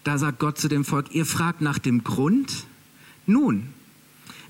Da 0.03 0.19
sagt 0.19 0.41
Gott 0.41 0.59
zu 0.59 0.67
dem 0.67 0.85
Volk, 0.85 1.15
ihr 1.15 1.25
fragt 1.25 1.61
nach 1.61 1.79
dem 1.79 2.03
Grund, 2.03 2.67
nun, 3.31 3.69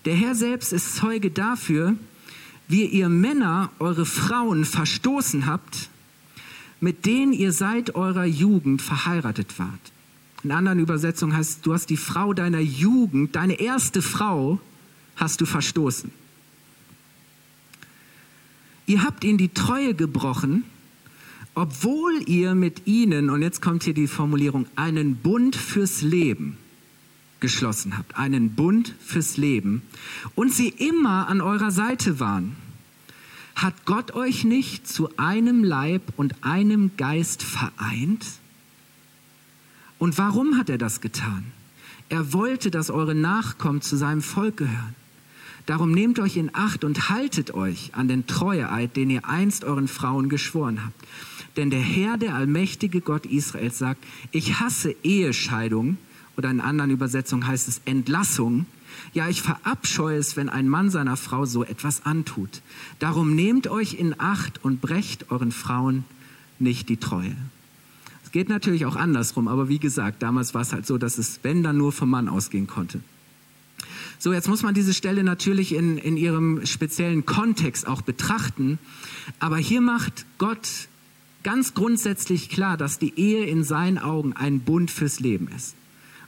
der 0.04 0.14
Herr 0.14 0.34
selbst 0.34 0.72
ist 0.72 0.96
Zeuge 0.96 1.30
dafür, 1.30 1.94
wie 2.68 2.84
ihr 2.86 3.08
Männer 3.08 3.70
eure 3.78 4.06
Frauen 4.06 4.64
verstoßen 4.64 5.46
habt, 5.46 5.90
mit 6.80 7.04
denen 7.04 7.32
ihr 7.32 7.52
seit 7.52 7.94
eurer 7.94 8.24
Jugend 8.24 8.80
verheiratet 8.80 9.58
wart. 9.58 9.92
In 10.42 10.52
anderen 10.52 10.78
Übersetzungen 10.78 11.36
heißt, 11.36 11.66
du 11.66 11.74
hast 11.74 11.90
die 11.90 11.98
Frau 11.98 12.32
deiner 12.32 12.60
Jugend, 12.60 13.36
deine 13.36 13.60
erste 13.60 14.00
Frau, 14.00 14.58
hast 15.16 15.40
du 15.40 15.46
verstoßen. 15.46 16.10
Ihr 18.86 19.02
habt 19.04 19.22
ihnen 19.22 19.36
die 19.36 19.50
Treue 19.50 19.94
gebrochen, 19.94 20.64
obwohl 21.54 22.22
ihr 22.26 22.54
mit 22.54 22.86
ihnen, 22.86 23.28
und 23.28 23.42
jetzt 23.42 23.60
kommt 23.60 23.82
hier 23.82 23.94
die 23.94 24.06
Formulierung, 24.06 24.66
einen 24.76 25.16
Bund 25.16 25.56
fürs 25.56 26.00
Leben 26.00 26.56
geschlossen 27.40 27.96
habt, 27.96 28.16
einen 28.16 28.54
Bund 28.54 28.94
fürs 29.04 29.36
Leben 29.36 29.82
und 30.34 30.52
sie 30.52 30.68
immer 30.68 31.28
an 31.28 31.40
eurer 31.40 31.70
Seite 31.70 32.20
waren. 32.20 32.56
Hat 33.54 33.84
Gott 33.84 34.12
euch 34.12 34.44
nicht 34.44 34.86
zu 34.88 35.16
einem 35.16 35.64
Leib 35.64 36.02
und 36.16 36.44
einem 36.44 36.96
Geist 36.96 37.42
vereint? 37.42 38.24
Und 39.98 40.16
warum 40.16 40.56
hat 40.56 40.70
er 40.70 40.78
das 40.78 41.00
getan? 41.00 41.44
Er 42.08 42.32
wollte, 42.32 42.70
dass 42.70 42.90
eure 42.90 43.14
Nachkommen 43.14 43.82
zu 43.82 43.96
seinem 43.96 44.22
Volk 44.22 44.56
gehören. 44.56 44.94
Darum 45.66 45.92
nehmt 45.92 46.18
euch 46.18 46.36
in 46.36 46.50
Acht 46.54 46.84
und 46.84 47.10
haltet 47.10 47.52
euch 47.52 47.94
an 47.94 48.08
den 48.08 48.26
Treueeid, 48.26 48.96
den 48.96 49.10
ihr 49.10 49.28
einst 49.28 49.62
euren 49.62 49.88
Frauen 49.88 50.28
geschworen 50.28 50.84
habt. 50.84 51.06
Denn 51.56 51.70
der 51.70 51.80
Herr, 51.80 52.16
der 52.16 52.34
allmächtige 52.34 53.00
Gott 53.00 53.26
Israels 53.26 53.78
sagt, 53.78 54.02
ich 54.32 54.58
hasse 54.58 54.96
Ehescheidung 55.02 55.98
oder 56.40 56.50
in 56.50 56.62
anderen 56.62 56.90
Übersetzungen 56.90 57.46
heißt 57.46 57.68
es 57.68 57.82
Entlassung. 57.84 58.64
Ja, 59.12 59.28
ich 59.28 59.42
verabscheue 59.42 60.16
es, 60.16 60.38
wenn 60.38 60.48
ein 60.48 60.70
Mann 60.70 60.88
seiner 60.88 61.18
Frau 61.18 61.44
so 61.44 61.64
etwas 61.64 62.06
antut. 62.06 62.62
Darum 62.98 63.34
nehmt 63.34 63.68
euch 63.68 63.92
in 63.92 64.18
Acht 64.18 64.64
und 64.64 64.80
brecht 64.80 65.30
euren 65.30 65.52
Frauen 65.52 66.04
nicht 66.58 66.88
die 66.88 66.96
Treue. 66.96 67.36
Es 68.24 68.32
geht 68.32 68.48
natürlich 68.48 68.86
auch 68.86 68.96
andersrum, 68.96 69.48
aber 69.48 69.68
wie 69.68 69.78
gesagt, 69.78 70.22
damals 70.22 70.54
war 70.54 70.62
es 70.62 70.72
halt 70.72 70.86
so, 70.86 70.96
dass 70.96 71.18
es, 71.18 71.40
wenn 71.42 71.62
dann 71.62 71.76
nur 71.76 71.92
vom 71.92 72.08
Mann 72.08 72.26
ausgehen 72.26 72.66
konnte. 72.66 73.00
So, 74.18 74.32
jetzt 74.32 74.48
muss 74.48 74.62
man 74.62 74.72
diese 74.72 74.94
Stelle 74.94 75.22
natürlich 75.22 75.74
in, 75.74 75.98
in 75.98 76.16
ihrem 76.16 76.64
speziellen 76.64 77.26
Kontext 77.26 77.86
auch 77.86 78.00
betrachten. 78.00 78.78
Aber 79.40 79.58
hier 79.58 79.82
macht 79.82 80.24
Gott 80.38 80.88
ganz 81.42 81.74
grundsätzlich 81.74 82.48
klar, 82.48 82.78
dass 82.78 82.98
die 82.98 83.12
Ehe 83.18 83.44
in 83.44 83.62
seinen 83.62 83.98
Augen 83.98 84.32
ein 84.32 84.60
Bund 84.60 84.90
fürs 84.90 85.20
Leben 85.20 85.48
ist. 85.54 85.74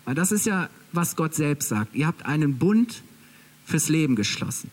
Weil 0.05 0.15
das 0.15 0.33
ist 0.33 0.47
ja, 0.47 0.69
was 0.93 1.17
Gott 1.17 1.35
selbst 1.35 1.69
sagt. 1.69 1.95
Ihr 1.95 2.07
habt 2.07 2.27
einen 2.27 2.59
Bund 2.59 3.03
fürs 3.65 3.89
Leben 3.89 4.17
geschlossen. 4.17 4.71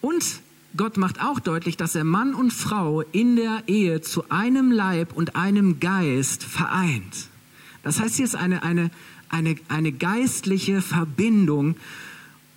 Und 0.00 0.40
Gott 0.76 0.96
macht 0.96 1.20
auch 1.20 1.40
deutlich, 1.40 1.76
dass 1.76 1.94
er 1.94 2.04
Mann 2.04 2.34
und 2.34 2.52
Frau 2.52 3.02
in 3.02 3.36
der 3.36 3.64
Ehe 3.66 4.00
zu 4.00 4.30
einem 4.30 4.70
Leib 4.70 5.12
und 5.12 5.36
einem 5.36 5.80
Geist 5.80 6.44
vereint. 6.44 7.28
Das 7.82 8.00
heißt, 8.00 8.16
hier 8.16 8.24
ist 8.24 8.36
eine, 8.36 8.62
eine, 8.62 8.90
eine, 9.28 9.56
eine 9.68 9.92
geistliche 9.92 10.80
Verbindung 10.80 11.76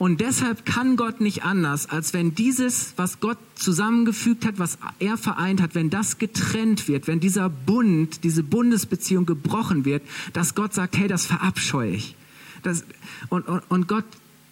und 0.04 0.20
deshalb 0.20 0.66
kann 0.66 0.98
Gott 0.98 1.22
nicht 1.22 1.46
anders, 1.46 1.90
als 1.90 2.12
wenn 2.12 2.36
dieses, 2.36 2.92
was 2.98 3.22
Gott 3.22 3.38
zusammengefügt 3.56 4.46
hat, 4.46 4.60
was 4.60 4.78
er 5.00 5.18
vereint 5.18 5.62
hat, 5.62 5.76
wenn 5.76 5.90
das 5.90 6.18
getrennt 6.18 6.90
wird, 6.90 7.08
wenn 7.08 7.22
dieser 7.22 7.48
Bund, 7.48 8.26
diese 8.26 8.44
Bundesbeziehung 8.44 9.26
gebrochen 9.26 9.86
wird, 9.86 10.04
dass 10.34 10.56
Gott 10.56 10.74
sagt, 10.74 10.98
hey, 10.98 11.08
das 11.08 11.26
verabscheue 11.26 11.92
ich. 11.92 12.18
Das, 12.64 12.84
und, 13.30 13.48
und, 13.48 13.62
und 13.70 13.88
Gott 13.88 14.04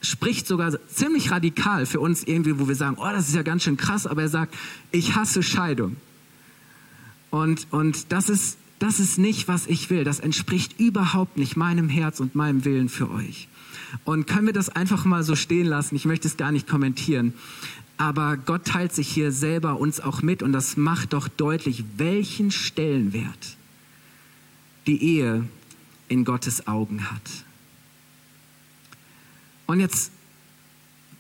spricht 0.01 0.47
sogar 0.47 0.71
ziemlich 0.87 1.31
radikal 1.31 1.85
für 1.85 1.99
uns 1.99 2.23
irgendwie, 2.23 2.57
wo 2.57 2.69
wir 2.69 2.75
sagen, 2.75 2.95
oh, 2.97 3.11
das 3.11 3.27
ist 3.27 3.35
ja 3.35 3.41
ganz 3.41 3.63
schön 3.63 3.75
krass, 3.75 4.07
aber 4.07 4.21
er 4.21 4.29
sagt, 4.29 4.55
ich 4.93 5.15
hasse 5.15 5.43
Scheidung. 5.43 5.97
Und, 7.29 7.67
und 7.71 8.13
das, 8.13 8.29
ist, 8.29 8.55
das 8.79 9.01
ist 9.01 9.17
nicht, 9.17 9.49
was 9.49 9.67
ich 9.67 9.89
will. 9.89 10.05
Das 10.05 10.21
entspricht 10.21 10.79
überhaupt 10.79 11.35
nicht 11.35 11.57
meinem 11.57 11.89
Herz 11.89 12.21
und 12.21 12.35
meinem 12.35 12.63
Willen 12.63 12.87
für 12.87 13.11
euch. 13.11 13.49
Und 14.06 14.27
können 14.27 14.47
wir 14.47 14.54
das 14.54 14.69
einfach 14.69 15.06
mal 15.06 15.23
so 15.23 15.36
stehen 15.36 15.67
lassen? 15.67 15.95
Ich 15.95 16.06
möchte 16.06 16.27
es 16.27 16.38
gar 16.38 16.51
nicht 16.51 16.67
kommentieren. 16.67 17.34
Aber 17.97 18.38
Gott 18.38 18.65
teilt 18.65 18.93
sich 18.93 19.08
hier 19.08 19.32
selber 19.32 19.80
uns 19.80 19.99
auch 19.99 20.21
mit 20.21 20.41
und 20.41 20.54
das 20.54 20.75
macht 20.75 21.13
doch 21.13 21.27
deutlich, 21.27 21.84
welchen 21.97 22.49
Stellenwert 22.49 23.58
die 24.88 25.04
Ehe 25.04 25.47
in 26.08 26.25
Gottes 26.25 26.67
Augen 26.67 27.12
hat. 27.12 27.21
Und 29.67 29.80
jetzt 29.80 30.12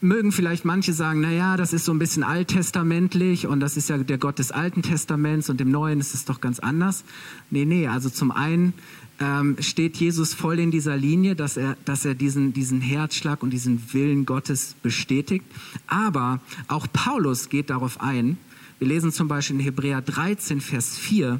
mögen 0.01 0.31
vielleicht 0.31 0.65
manche 0.65 0.93
sagen, 0.93 1.21
na 1.21 1.31
ja, 1.31 1.57
das 1.57 1.73
ist 1.73 1.85
so 1.85 1.93
ein 1.93 1.99
bisschen 1.99 2.23
alttestamentlich 2.23 3.45
und 3.45 3.59
das 3.59 3.77
ist 3.77 3.87
ja 3.89 3.97
der 3.99 4.17
Gott 4.17 4.39
des 4.39 4.51
Alten 4.51 4.81
Testaments 4.81 5.49
und 5.49 5.61
im 5.61 5.69
Neuen 5.69 5.99
ist 5.99 6.15
es 6.15 6.25
doch 6.25 6.41
ganz 6.41 6.59
anders. 6.59 7.03
Nee, 7.51 7.65
nee, 7.65 7.87
also 7.87 8.09
zum 8.09 8.31
einen 8.31 8.73
ähm, 9.19 9.57
steht 9.59 9.97
Jesus 9.97 10.33
voll 10.33 10.59
in 10.59 10.71
dieser 10.71 10.97
Linie, 10.97 11.35
dass 11.35 11.55
er, 11.55 11.77
dass 11.85 12.03
er 12.03 12.15
diesen, 12.15 12.53
diesen 12.53 12.81
Herzschlag 12.81 13.43
und 13.43 13.51
diesen 13.51 13.93
Willen 13.93 14.25
Gottes 14.25 14.75
bestätigt. 14.81 15.45
Aber 15.85 16.39
auch 16.67 16.87
Paulus 16.91 17.49
geht 17.49 17.69
darauf 17.69 18.01
ein. 18.01 18.37
Wir 18.79 18.87
lesen 18.87 19.11
zum 19.11 19.27
Beispiel 19.27 19.57
in 19.57 19.61
Hebräer 19.61 20.01
13, 20.01 20.59
Vers 20.59 20.97
4, 20.97 21.39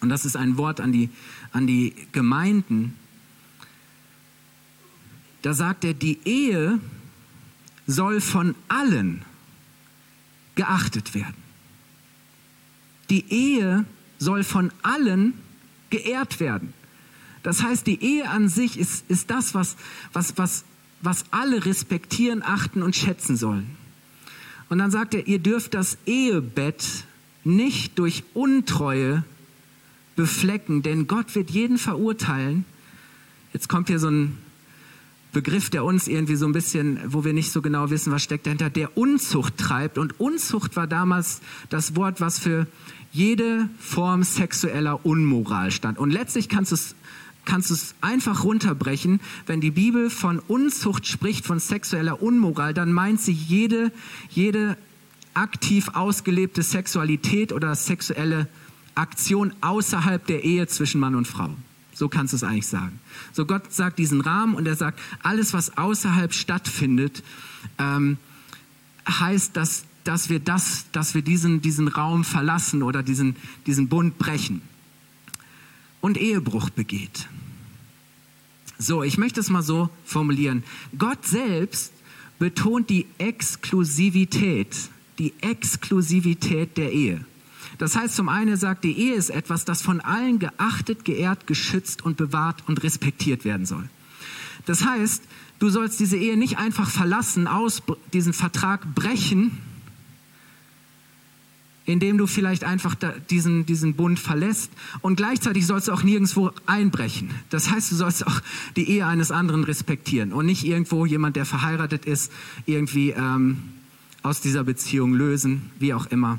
und 0.00 0.08
das 0.08 0.24
ist 0.24 0.36
ein 0.36 0.56
Wort 0.56 0.80
an 0.80 0.92
die, 0.92 1.10
an 1.52 1.66
die 1.66 1.94
Gemeinden. 2.12 2.94
Da 5.42 5.52
sagt 5.54 5.84
er, 5.84 5.94
die 5.94 6.18
Ehe 6.24 6.78
soll 7.86 8.20
von 8.20 8.54
allen 8.68 9.22
geachtet 10.54 11.14
werden. 11.14 11.36
Die 13.10 13.24
Ehe 13.30 13.84
soll 14.18 14.44
von 14.44 14.72
allen 14.82 15.34
geehrt 15.90 16.40
werden. 16.40 16.72
Das 17.42 17.62
heißt, 17.62 17.86
die 17.86 18.02
Ehe 18.02 18.28
an 18.30 18.48
sich 18.48 18.78
ist, 18.78 19.04
ist 19.08 19.30
das, 19.30 19.54
was, 19.54 19.76
was, 20.12 20.38
was, 20.38 20.64
was 21.02 21.24
alle 21.30 21.66
respektieren, 21.66 22.42
achten 22.42 22.82
und 22.82 22.96
schätzen 22.96 23.36
sollen. 23.36 23.76
Und 24.70 24.78
dann 24.78 24.90
sagt 24.90 25.14
er, 25.14 25.26
ihr 25.26 25.38
dürft 25.38 25.74
das 25.74 25.98
Ehebett 26.06 27.04
nicht 27.44 27.98
durch 27.98 28.24
Untreue 28.32 29.24
beflecken, 30.16 30.82
denn 30.82 31.06
Gott 31.06 31.34
wird 31.34 31.50
jeden 31.50 31.76
verurteilen. 31.76 32.64
Jetzt 33.52 33.68
kommt 33.68 33.88
hier 33.88 33.98
so 33.98 34.08
ein 34.08 34.38
Begriff, 35.34 35.68
der 35.68 35.84
uns 35.84 36.08
irgendwie 36.08 36.36
so 36.36 36.46
ein 36.46 36.52
bisschen, 36.52 36.98
wo 37.06 37.24
wir 37.24 37.34
nicht 37.34 37.52
so 37.52 37.60
genau 37.60 37.90
wissen, 37.90 38.10
was 38.10 38.22
steckt 38.22 38.46
dahinter, 38.46 38.70
der 38.70 38.96
Unzucht 38.96 39.58
treibt. 39.58 39.98
Und 39.98 40.18
Unzucht 40.18 40.76
war 40.76 40.86
damals 40.86 41.42
das 41.68 41.94
Wort, 41.96 42.22
was 42.22 42.38
für 42.38 42.66
jede 43.12 43.68
Form 43.78 44.22
sexueller 44.22 45.04
Unmoral 45.04 45.70
stand. 45.70 45.98
Und 45.98 46.10
letztlich 46.10 46.48
kannst 46.48 46.72
du 46.72 46.76
es 46.76 46.94
kannst 47.44 47.70
es 47.70 47.94
einfach 48.00 48.42
runterbrechen. 48.42 49.20
Wenn 49.46 49.60
die 49.60 49.70
Bibel 49.70 50.08
von 50.08 50.38
Unzucht 50.38 51.06
spricht, 51.06 51.44
von 51.44 51.60
sexueller 51.60 52.22
Unmoral, 52.22 52.72
dann 52.72 52.90
meint 52.90 53.20
sie 53.20 53.32
jede, 53.32 53.92
jede 54.30 54.78
aktiv 55.34 55.90
ausgelebte 55.92 56.62
Sexualität 56.62 57.52
oder 57.52 57.74
sexuelle 57.74 58.48
Aktion 58.94 59.52
außerhalb 59.60 60.26
der 60.26 60.44
Ehe 60.44 60.66
zwischen 60.68 61.00
Mann 61.00 61.14
und 61.14 61.28
Frau. 61.28 61.50
So 61.94 62.08
kannst 62.08 62.32
du 62.32 62.36
es 62.36 62.42
eigentlich 62.42 62.66
sagen. 62.66 62.98
So 63.32 63.46
Gott 63.46 63.72
sagt 63.72 63.98
diesen 63.98 64.20
Rahmen 64.20 64.54
und 64.54 64.66
er 64.66 64.76
sagt, 64.76 65.00
alles, 65.22 65.52
was 65.52 65.76
außerhalb 65.78 66.34
stattfindet, 66.34 67.22
ähm, 67.78 68.18
heißt, 69.08 69.56
dass, 69.56 69.84
dass 70.02 70.28
wir 70.28 70.40
das, 70.40 70.86
dass 70.92 71.14
wir 71.14 71.22
diesen, 71.22 71.60
diesen 71.62 71.88
Raum 71.88 72.24
verlassen 72.24 72.82
oder 72.82 73.02
diesen, 73.02 73.36
diesen 73.66 73.88
Bund 73.88 74.18
brechen 74.18 74.62
und 76.00 76.18
Ehebruch 76.18 76.70
begeht. 76.70 77.28
So, 78.78 79.02
ich 79.02 79.16
möchte 79.16 79.40
es 79.40 79.50
mal 79.50 79.62
so 79.62 79.88
formulieren. 80.04 80.64
Gott 80.98 81.24
selbst 81.24 81.92
betont 82.38 82.90
die 82.90 83.06
Exklusivität, 83.18 84.76
die 85.18 85.32
Exklusivität 85.40 86.76
der 86.76 86.92
Ehe. 86.92 87.24
Das 87.78 87.96
heißt, 87.96 88.14
zum 88.14 88.28
einen 88.28 88.56
sagt, 88.56 88.84
die 88.84 88.96
Ehe 88.96 89.14
ist 89.14 89.30
etwas, 89.30 89.64
das 89.64 89.82
von 89.82 90.00
allen 90.00 90.38
geachtet, 90.38 91.04
geehrt, 91.04 91.46
geschützt 91.46 92.02
und 92.02 92.16
bewahrt 92.16 92.62
und 92.66 92.82
respektiert 92.82 93.44
werden 93.44 93.66
soll. 93.66 93.88
Das 94.66 94.84
heißt, 94.84 95.22
du 95.58 95.68
sollst 95.68 96.00
diese 96.00 96.16
Ehe 96.16 96.36
nicht 96.36 96.58
einfach 96.58 96.88
verlassen, 96.88 97.46
aus 97.46 97.82
diesen 98.12 98.32
Vertrag 98.32 98.94
brechen, 98.94 99.58
indem 101.86 102.16
du 102.16 102.26
vielleicht 102.26 102.64
einfach 102.64 102.94
diesen, 103.28 103.66
diesen 103.66 103.94
Bund 103.94 104.18
verlässt. 104.18 104.70
Und 105.02 105.16
gleichzeitig 105.16 105.66
sollst 105.66 105.88
du 105.88 105.92
auch 105.92 106.02
nirgendwo 106.02 106.50
einbrechen. 106.66 107.30
Das 107.50 107.70
heißt, 107.70 107.92
du 107.92 107.96
sollst 107.96 108.26
auch 108.26 108.40
die 108.76 108.88
Ehe 108.88 109.06
eines 109.06 109.30
anderen 109.30 109.64
respektieren 109.64 110.32
und 110.32 110.46
nicht 110.46 110.64
irgendwo 110.64 111.04
jemand, 111.04 111.36
der 111.36 111.44
verheiratet 111.44 112.06
ist, 112.06 112.32
irgendwie 112.64 113.10
ähm, 113.10 113.58
aus 114.22 114.40
dieser 114.40 114.64
Beziehung 114.64 115.12
lösen, 115.12 115.70
wie 115.78 115.92
auch 115.92 116.06
immer. 116.06 116.38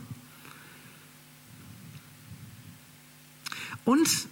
Und 3.86 4.28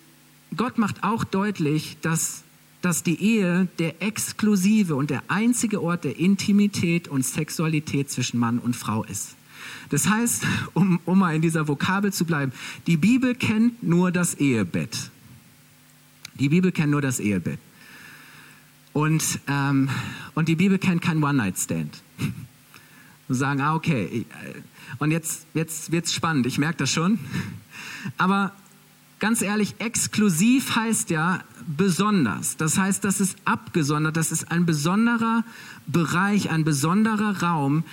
Gott 0.58 0.78
macht 0.78 1.04
auch 1.04 1.24
deutlich, 1.24 1.98
dass, 2.02 2.44
dass 2.82 3.04
die 3.04 3.22
Ehe 3.22 3.68
der 3.80 4.02
exklusive 4.02 4.96
und 4.96 5.10
der 5.10 5.24
einzige 5.28 5.82
Ort 5.82 6.04
der 6.04 6.20
Intimität 6.20 7.08
und 7.08 7.26
Sexualität 7.26 8.12
zwischen 8.12 8.39
Mann 8.39 8.60
und 8.60 8.76
Frau 8.76 9.04
ist. 9.04 9.36
Das 9.89 10.10
heißt, 10.10 10.44
um, 10.74 11.00
um 11.06 11.20
mal 11.20 11.36
in 11.36 11.42
dieser 11.42 11.68
Vokabel 11.68 12.12
zu 12.12 12.26
bleiben, 12.26 12.52
die 12.88 12.98
Bibel 12.98 13.36
kennt 13.36 13.84
nur 13.84 14.12
das 14.12 14.36
Ehebett. 14.36 15.12
Die 16.39 16.50
Bibel 16.50 16.72
kennt 16.72 16.92
nur 16.92 17.02
das 17.02 17.20
Ehebett. 17.20 17.60
Und, 18.92 19.39
ähm, 19.48 19.89
und 20.36 20.48
die 20.48 20.56
Bibel 20.56 20.78
kennt 20.78 21.02
kein 21.02 21.24
One-Night-Stand. 21.24 22.02
Und 23.30 23.36
sagen, 23.36 23.62
ah, 23.62 23.74
okay, 23.74 24.26
äh, 24.44 24.60
und 25.00 25.12
jetzt, 25.12 25.48
jetzt 25.54 25.94
wird 25.94 26.06
es 26.06 26.13
spannend, 26.13 26.46
ich 26.46 26.58
merke 26.58 26.80
das 26.80 26.92
schon. 26.92 27.20
Aber 28.18 28.52
ganz 29.19 29.41
ehrlich, 29.41 29.76
exklusiv 29.80 30.76
heißt 30.76 31.10
ja 31.10 31.41
besonders. 31.65 32.58
Das 32.58 32.78
heißt, 32.78 33.04
das 33.04 33.21
ist 33.21 33.38
abgesondert, 33.45 34.17
das 34.17 34.32
ist 34.32 34.52
ein 34.52 34.65
besonderer 34.65 35.43
Bereich, 35.88 36.49
ein 36.49 36.63
besonderer 36.63 37.41
Raum, 37.41 37.84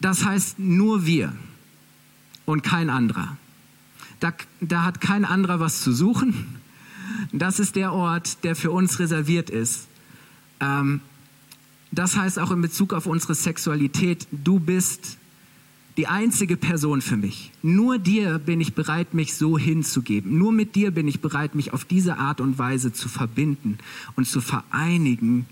das 0.00 0.24
heißt 0.24 0.58
nur 0.58 1.06
wir 1.06 1.32
und 2.44 2.62
kein 2.62 2.90
anderer. 2.90 3.36
Da, 4.20 4.32
da 4.60 4.84
hat 4.84 5.00
kein 5.00 5.24
anderer 5.24 5.60
was 5.60 5.80
zu 5.80 5.92
suchen. 5.92 6.56
Das 7.32 7.60
ist 7.60 7.76
der 7.76 7.92
Ort, 7.92 8.44
der 8.44 8.56
für 8.56 8.70
uns 8.70 8.98
reserviert 8.98 9.50
ist. 9.50 9.86
Ähm, 10.60 11.00
das 11.92 12.16
heißt 12.16 12.38
auch 12.38 12.50
in 12.50 12.62
Bezug 12.62 12.94
auf 12.94 13.06
unsere 13.06 13.34
Sexualität, 13.34 14.26
du 14.30 14.58
bist 14.58 15.18
die 15.96 16.06
einzige 16.06 16.56
Person 16.56 17.02
für 17.02 17.16
mich. 17.16 17.52
Nur 17.62 17.98
dir 17.98 18.38
bin 18.38 18.60
ich 18.60 18.74
bereit, 18.74 19.14
mich 19.14 19.34
so 19.34 19.58
hinzugeben. 19.58 20.38
Nur 20.38 20.52
mit 20.52 20.74
dir 20.74 20.90
bin 20.90 21.06
ich 21.06 21.20
bereit, 21.20 21.54
mich 21.54 21.72
auf 21.72 21.84
diese 21.84 22.16
Art 22.16 22.40
und 22.40 22.58
Weise 22.58 22.92
zu 22.92 23.08
verbinden 23.08 23.78
und 24.16 24.26
zu 24.26 24.40
vereinigen 24.40 25.46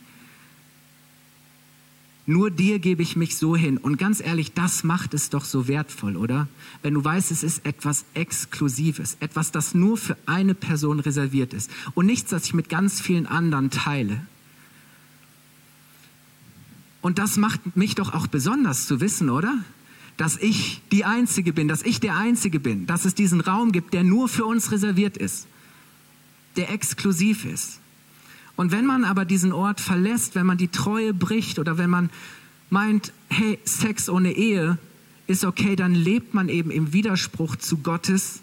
nur 2.30 2.52
dir 2.52 2.78
gebe 2.78 3.02
ich 3.02 3.16
mich 3.16 3.36
so 3.36 3.56
hin. 3.56 3.76
Und 3.76 3.96
ganz 3.96 4.20
ehrlich, 4.20 4.52
das 4.52 4.84
macht 4.84 5.14
es 5.14 5.30
doch 5.30 5.44
so 5.44 5.66
wertvoll, 5.66 6.16
oder? 6.16 6.46
Wenn 6.80 6.94
du 6.94 7.02
weißt, 7.02 7.32
es 7.32 7.42
ist 7.42 7.66
etwas 7.66 8.04
Exklusives, 8.14 9.16
etwas, 9.18 9.50
das 9.50 9.74
nur 9.74 9.96
für 9.96 10.16
eine 10.26 10.54
Person 10.54 11.00
reserviert 11.00 11.52
ist 11.52 11.72
und 11.94 12.06
nichts, 12.06 12.30
das 12.30 12.44
ich 12.44 12.54
mit 12.54 12.68
ganz 12.68 13.00
vielen 13.00 13.26
anderen 13.26 13.70
teile. 13.70 14.24
Und 17.02 17.18
das 17.18 17.36
macht 17.36 17.76
mich 17.76 17.96
doch 17.96 18.14
auch 18.14 18.28
besonders 18.28 18.86
zu 18.86 19.00
wissen, 19.00 19.28
oder? 19.28 19.64
Dass 20.20 20.36
ich 20.36 20.82
die 20.92 21.06
Einzige 21.06 21.54
bin, 21.54 21.66
dass 21.66 21.80
ich 21.80 21.98
der 21.98 22.14
Einzige 22.14 22.60
bin, 22.60 22.84
dass 22.84 23.06
es 23.06 23.14
diesen 23.14 23.40
Raum 23.40 23.72
gibt, 23.72 23.94
der 23.94 24.04
nur 24.04 24.28
für 24.28 24.44
uns 24.44 24.70
reserviert 24.70 25.16
ist, 25.16 25.46
der 26.58 26.70
exklusiv 26.70 27.46
ist. 27.46 27.80
Und 28.54 28.70
wenn 28.70 28.84
man 28.84 29.06
aber 29.06 29.24
diesen 29.24 29.50
Ort 29.50 29.80
verlässt, 29.80 30.34
wenn 30.34 30.44
man 30.44 30.58
die 30.58 30.68
Treue 30.68 31.14
bricht 31.14 31.58
oder 31.58 31.78
wenn 31.78 31.88
man 31.88 32.10
meint, 32.68 33.14
hey, 33.30 33.58
Sex 33.64 34.10
ohne 34.10 34.32
Ehe 34.32 34.76
ist 35.26 35.42
okay, 35.42 35.74
dann 35.74 35.94
lebt 35.94 36.34
man 36.34 36.50
eben 36.50 36.70
im 36.70 36.92
Widerspruch 36.92 37.56
zu 37.56 37.78
Gottes 37.78 38.40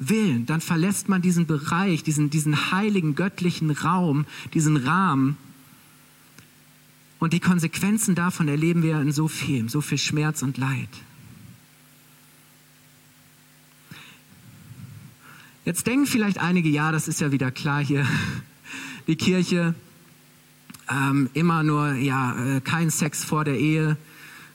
Willen. 0.00 0.44
Dann 0.46 0.60
verlässt 0.60 1.08
man 1.08 1.22
diesen 1.22 1.46
Bereich, 1.46 2.02
diesen, 2.02 2.30
diesen 2.30 2.72
heiligen 2.72 3.14
göttlichen 3.14 3.70
Raum, 3.70 4.26
diesen 4.54 4.76
Rahmen. 4.76 5.36
Und 7.18 7.32
die 7.32 7.40
Konsequenzen 7.40 8.14
davon 8.14 8.48
erleben 8.48 8.82
wir 8.82 9.00
in 9.00 9.12
so 9.12 9.28
viel, 9.28 9.68
so 9.68 9.80
viel 9.80 9.98
Schmerz 9.98 10.42
und 10.42 10.58
Leid. 10.58 10.88
Jetzt 15.64 15.86
denken 15.86 16.06
vielleicht 16.06 16.38
einige, 16.38 16.68
ja, 16.68 16.92
das 16.92 17.08
ist 17.08 17.20
ja 17.20 17.32
wieder 17.32 17.50
klar 17.50 17.84
hier 17.84 18.06
die 19.06 19.16
Kirche. 19.16 19.74
Ähm, 20.88 21.28
immer 21.32 21.64
nur, 21.64 21.94
ja, 21.94 22.56
äh, 22.56 22.60
kein 22.60 22.90
Sex 22.90 23.24
vor 23.24 23.44
der 23.44 23.58
Ehe. 23.58 23.96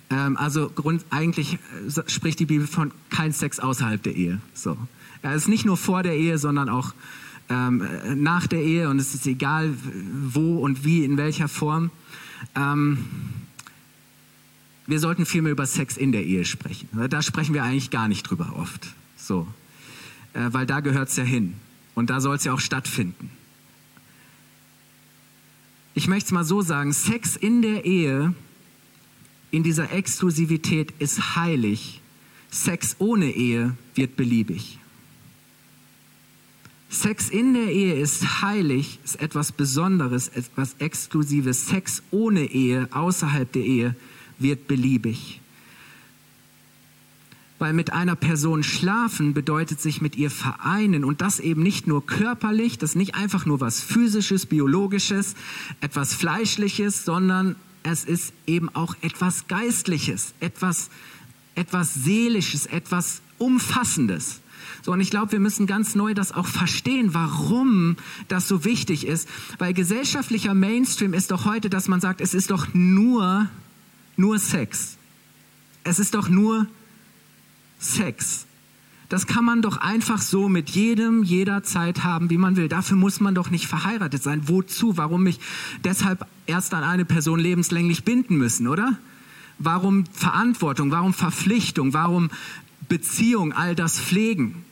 Ähm, 0.10 0.38
also 0.38 0.70
Grund, 0.70 1.04
eigentlich 1.10 1.56
äh, 1.56 2.10
spricht 2.10 2.40
die 2.40 2.46
Bibel 2.46 2.68
von 2.68 2.92
kein 3.10 3.34
Sex 3.34 3.60
außerhalb 3.60 4.02
der 4.02 4.16
Ehe. 4.16 4.40
So. 4.54 4.78
Ja, 5.24 5.34
es 5.34 5.44
ist 5.44 5.48
nicht 5.50 5.66
nur 5.66 5.76
vor 5.76 6.04
der 6.04 6.16
Ehe, 6.16 6.38
sondern 6.38 6.70
auch 6.70 6.94
ähm, 7.50 7.82
äh, 7.82 8.16
nach 8.16 8.48
der 8.48 8.62
Ehe 8.62 8.90
und 8.90 9.00
es 9.00 9.14
ist 9.14 9.28
egal, 9.28 9.74
wo 10.24 10.60
und 10.60 10.86
wie, 10.86 11.04
in 11.04 11.18
welcher 11.18 11.50
Form. 11.50 11.92
Ähm, 12.56 13.06
wir 14.88 15.00
sollten 15.00 15.26
viel 15.26 15.42
mehr 15.42 15.52
über 15.52 15.66
Sex 15.66 15.98
in 15.98 16.12
der 16.12 16.26
Ehe 16.26 16.46
sprechen. 16.46 16.90
Da 17.10 17.22
sprechen 17.22 17.54
wir 17.54 17.64
eigentlich 17.64 17.92
gar 17.92 18.08
nicht 18.08 18.24
drüber 18.24 18.54
oft. 18.56 18.88
So. 19.16 19.48
Äh, 20.34 20.48
weil 20.52 20.66
da 20.66 20.80
gehört 20.80 21.10
es 21.10 21.16
ja 21.16 21.24
hin. 21.24 21.56
Und 21.96 22.10
da 22.10 22.20
soll 22.20 22.36
es 22.36 22.44
ja 22.44 22.54
auch 22.54 22.60
stattfinden 22.60 23.30
ich 25.94 26.08
möchte 26.08 26.28
es 26.28 26.32
mal 26.32 26.44
so 26.44 26.62
sagen, 26.62 26.94
Sex 26.94 27.36
in 27.36 27.62
der 27.62 27.86
Ehe, 27.86 28.34
in 29.52 29.64
dieser 29.64 29.92
Exklusivität 29.92 30.92
ist 31.00 31.36
heilig. 31.36 32.02
Sex 32.50 32.96
ohne 33.00 33.32
Ehe 33.32 33.76
wird 33.96 34.16
beliebig. 34.16 34.80
Sex 36.92 37.30
in 37.30 37.54
der 37.54 37.72
Ehe 37.72 37.96
ist 37.96 38.42
heilig, 38.42 39.00
ist 39.06 39.22
etwas 39.22 39.54
Besonderes, 39.54 40.28
etwas 40.28 40.76
Exklusives. 40.80 41.68
Sex 41.68 42.04
ohne 42.12 42.44
Ehe, 42.44 42.90
außerhalb 42.92 43.50
der 43.50 43.64
Ehe, 43.64 43.96
wird 44.40 44.68
beliebig. 44.68 45.40
Weil 47.60 47.72
mit 47.72 47.94
einer 47.94 48.18
Person 48.18 48.62
schlafen 48.62 49.34
bedeutet 49.34 49.80
sich 49.80 50.02
mit 50.02 50.18
ihr 50.18 50.30
vereinen 50.30 51.06
und 51.06 51.22
das 51.22 51.40
eben 51.40 51.64
nicht 51.64 51.88
nur 51.88 52.06
körperlich, 52.06 52.78
das 52.78 52.96
nicht 52.96 53.16
einfach 53.16 53.46
nur 53.46 53.62
was 53.62 53.80
physisches, 53.80 54.46
biologisches, 54.46 55.36
etwas 55.80 56.14
fleischliches, 56.14 57.06
sondern 57.06 57.56
es 57.84 58.04
ist 58.04 58.34
eben 58.48 58.68
auch 58.68 58.98
etwas 59.02 59.48
geistliches, 59.48 60.34
etwas, 60.42 60.90
etwas 61.56 61.94
seelisches, 61.94 62.66
etwas 62.66 63.22
umfassendes. 63.38 64.41
So, 64.84 64.92
und 64.92 65.00
ich 65.00 65.12
glaube, 65.12 65.34
wir 65.34 65.40
müssen 65.40 65.68
ganz 65.68 65.96
neu 65.96 66.14
das 66.14 66.32
auch 66.32 66.48
verstehen, 66.48 67.14
warum 67.14 67.98
das 68.28 68.48
so 68.48 68.66
wichtig 68.66 69.06
ist. 69.06 69.28
Weil 69.60 69.74
gesellschaftlicher 69.74 70.54
Mainstream 70.54 71.14
ist 71.14 71.32
doch 71.32 71.46
heute, 71.46 71.70
dass 71.70 71.88
man 71.88 72.02
sagt, 72.02 72.22
es 72.22 72.34
ist 72.34 72.52
doch 72.52 72.68
nur, 72.74 73.48
nur 74.18 74.40
Sex. 74.40 74.98
Es 75.84 76.00
ist 76.00 76.16
doch 76.16 76.30
nur 76.30 76.68
Sex. 77.80 78.46
Das 79.10 79.28
kann 79.28 79.44
man 79.44 79.62
doch 79.62 79.76
einfach 79.76 80.22
so 80.22 80.48
mit 80.48 80.70
jedem 80.70 81.24
jederzeit 81.24 82.04
haben, 82.04 82.30
wie 82.30 82.38
man 82.38 82.56
will. 82.56 82.70
Dafür 82.70 82.96
muss 82.96 83.20
man 83.20 83.36
doch 83.36 83.50
nicht 83.50 83.68
verheiratet 83.68 84.24
sein. 84.24 84.48
Wozu? 84.48 84.96
Warum 84.96 85.24
mich 85.24 85.40
deshalb 85.84 86.26
erst 86.46 86.74
an 86.74 86.84
eine 86.84 87.04
Person 87.04 87.40
lebenslänglich 87.40 88.06
binden 88.06 88.38
müssen, 88.38 88.68
oder? 88.68 88.98
Warum 89.60 90.06
Verantwortung? 90.14 90.92
Warum 90.92 91.14
Verpflichtung? 91.14 91.94
Warum 91.94 92.30
Beziehung? 92.88 93.52
All 93.52 93.76
das 93.76 94.00
pflegen? 94.00 94.64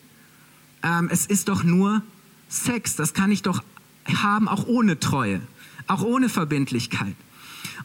Ähm, 0.84 1.10
es 1.12 1.26
ist 1.26 1.50
doch 1.50 1.64
nur 1.64 2.02
Sex. 2.48 2.96
Das 2.96 3.14
kann 3.14 3.32
ich 3.32 3.42
doch 3.42 3.64
haben, 4.06 4.48
auch 4.48 4.66
ohne 4.66 5.00
Treue, 5.00 5.42
auch 5.88 6.02
ohne 6.02 6.30
Verbindlichkeit. 6.30 7.16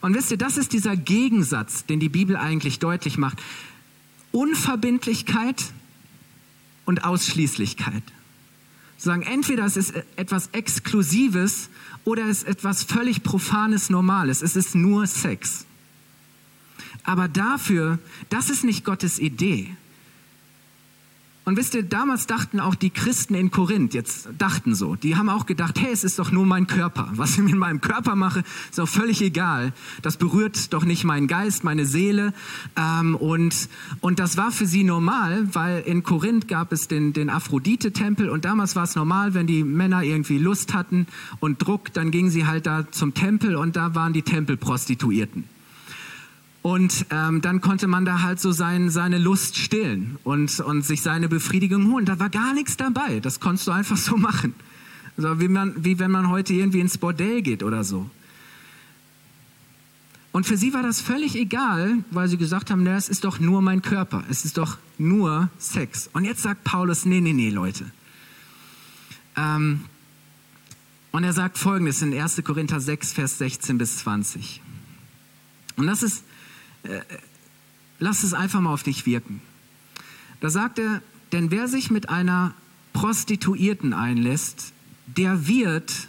Und 0.01 0.13
wisst 0.13 0.31
ihr, 0.31 0.37
das 0.37 0.57
ist 0.57 0.73
dieser 0.73 0.95
Gegensatz, 0.95 1.85
den 1.85 1.99
die 1.99 2.09
Bibel 2.09 2.35
eigentlich 2.35 2.79
deutlich 2.79 3.17
macht. 3.17 3.37
Unverbindlichkeit 4.31 5.71
und 6.85 7.03
Ausschließlichkeit. 7.03 8.03
Sagen, 8.97 9.23
entweder 9.23 9.65
es 9.65 9.77
ist 9.77 9.93
etwas 10.15 10.49
Exklusives 10.51 11.69
oder 12.05 12.27
es 12.27 12.39
ist 12.39 12.47
etwas 12.47 12.83
völlig 12.83 13.23
Profanes, 13.23 13.89
Normales. 13.89 14.41
Es 14.41 14.55
ist 14.55 14.75
nur 14.75 15.05
Sex. 15.07 15.65
Aber 17.03 17.27
dafür, 17.27 17.99
das 18.29 18.49
ist 18.49 18.63
nicht 18.63 18.83
Gottes 18.83 19.19
Idee. 19.19 19.75
Und 21.45 21.57
wisst 21.57 21.75
ihr, 21.75 21.83
damals 21.83 22.25
dachten 22.25 22.59
auch 22.59 22.73
die 22.73 22.89
Christen 22.89 23.35
in 23.35 23.51
Korinth, 23.51 23.93
jetzt 23.93 24.29
dachten 24.39 24.73
so, 24.73 24.95
die 24.95 25.15
haben 25.15 25.29
auch 25.29 25.45
gedacht, 25.45 25.79
hey, 25.79 25.91
es 25.93 26.03
ist 26.03 26.17
doch 26.17 26.31
nur 26.31 26.43
mein 26.43 26.65
Körper. 26.65 27.07
Was 27.13 27.37
ich 27.37 27.43
mit 27.43 27.53
meinem 27.53 27.81
Körper 27.81 28.15
mache, 28.15 28.43
ist 28.71 28.79
auch 28.79 28.87
völlig 28.87 29.21
egal. 29.21 29.71
Das 30.01 30.17
berührt 30.17 30.73
doch 30.73 30.85
nicht 30.85 31.03
meinen 31.03 31.27
Geist, 31.27 31.63
meine 31.63 31.85
Seele. 31.85 32.33
Ähm, 32.75 33.15
und, 33.15 33.69
und 34.01 34.17
das 34.17 34.37
war 34.37 34.51
für 34.51 34.65
sie 34.65 34.83
normal, 34.83 35.47
weil 35.53 35.81
in 35.81 36.01
Korinth 36.01 36.47
gab 36.47 36.71
es 36.71 36.87
den, 36.87 37.13
den 37.13 37.29
Aphrodite-Tempel 37.29 38.27
und 38.27 38.43
damals 38.43 38.75
war 38.75 38.83
es 38.83 38.95
normal, 38.95 39.35
wenn 39.35 39.45
die 39.45 39.63
Männer 39.63 40.01
irgendwie 40.01 40.39
Lust 40.39 40.73
hatten 40.73 41.05
und 41.39 41.61
Druck, 41.61 41.93
dann 41.93 42.09
gingen 42.09 42.31
sie 42.31 42.47
halt 42.47 42.65
da 42.65 42.91
zum 42.91 43.13
Tempel 43.13 43.55
und 43.55 43.75
da 43.75 43.93
waren 43.93 44.13
die 44.13 44.23
Tempelprostituierten. 44.23 45.54
Und 46.65 47.05
ähm, 47.11 47.41
dann 47.41 47.61
konnte 47.61 47.85
man 47.85 48.05
da 48.05 48.23
halt 48.23 48.39
so 48.39 48.51
sein, 48.51 48.89
seine 48.89 49.19
Lust 49.19 49.55
stillen 49.55 50.17
und, 50.23 50.59
und 50.61 50.83
sich 50.83 51.03
seine 51.03 51.29
Befriedigung 51.29 51.91
holen. 51.91 52.05
Da 52.05 52.17
war 52.17 52.31
gar 52.31 52.55
nichts 52.55 52.75
dabei. 52.75 53.19
Das 53.19 53.39
konntest 53.39 53.67
du 53.67 53.71
einfach 53.71 53.97
so 53.97 54.17
machen. 54.17 54.55
So 55.15 55.39
wie, 55.39 55.47
man, 55.47 55.75
wie 55.85 55.99
wenn 55.99 56.09
man 56.09 56.27
heute 56.27 56.55
irgendwie 56.55 56.79
ins 56.79 56.97
Bordell 56.97 57.43
geht 57.43 57.61
oder 57.61 57.83
so. 57.83 58.09
Und 60.31 60.47
für 60.47 60.57
sie 60.57 60.73
war 60.73 60.81
das 60.81 61.01
völlig 61.01 61.35
egal, 61.35 61.99
weil 62.09 62.29
sie 62.29 62.37
gesagt 62.37 62.71
haben, 62.71 62.81
na, 62.81 62.95
es 62.95 63.09
ist 63.09 63.25
doch 63.25 63.39
nur 63.39 63.61
mein 63.61 63.83
Körper, 63.83 64.23
es 64.31 64.43
ist 64.43 64.57
doch 64.57 64.79
nur 64.97 65.51
Sex. 65.59 66.09
Und 66.13 66.25
jetzt 66.25 66.41
sagt 66.41 66.63
Paulus, 66.63 67.05
nee, 67.05 67.21
nee, 67.21 67.33
nee, 67.33 67.51
Leute. 67.51 67.85
Ähm, 69.35 69.81
und 71.11 71.23
er 71.23 71.33
sagt 71.33 71.59
folgendes 71.59 72.01
in 72.01 72.11
1. 72.11 72.41
Korinther 72.43 72.79
6, 72.79 73.13
Vers 73.13 73.37
16 73.37 73.77
bis 73.77 73.97
20. 73.99 74.63
Und 75.77 75.85
das 75.85 76.01
ist 76.01 76.23
lass 77.99 78.23
es 78.23 78.33
einfach 78.33 78.61
mal 78.61 78.73
auf 78.73 78.83
dich 78.83 79.05
wirken. 79.05 79.41
Da 80.41 80.49
sagt 80.49 80.79
er, 80.79 81.01
denn 81.31 81.51
wer 81.51 81.67
sich 81.67 81.91
mit 81.91 82.09
einer 82.09 82.53
Prostituierten 82.93 83.93
einlässt, 83.93 84.73
der 85.07 85.47
wird 85.47 86.07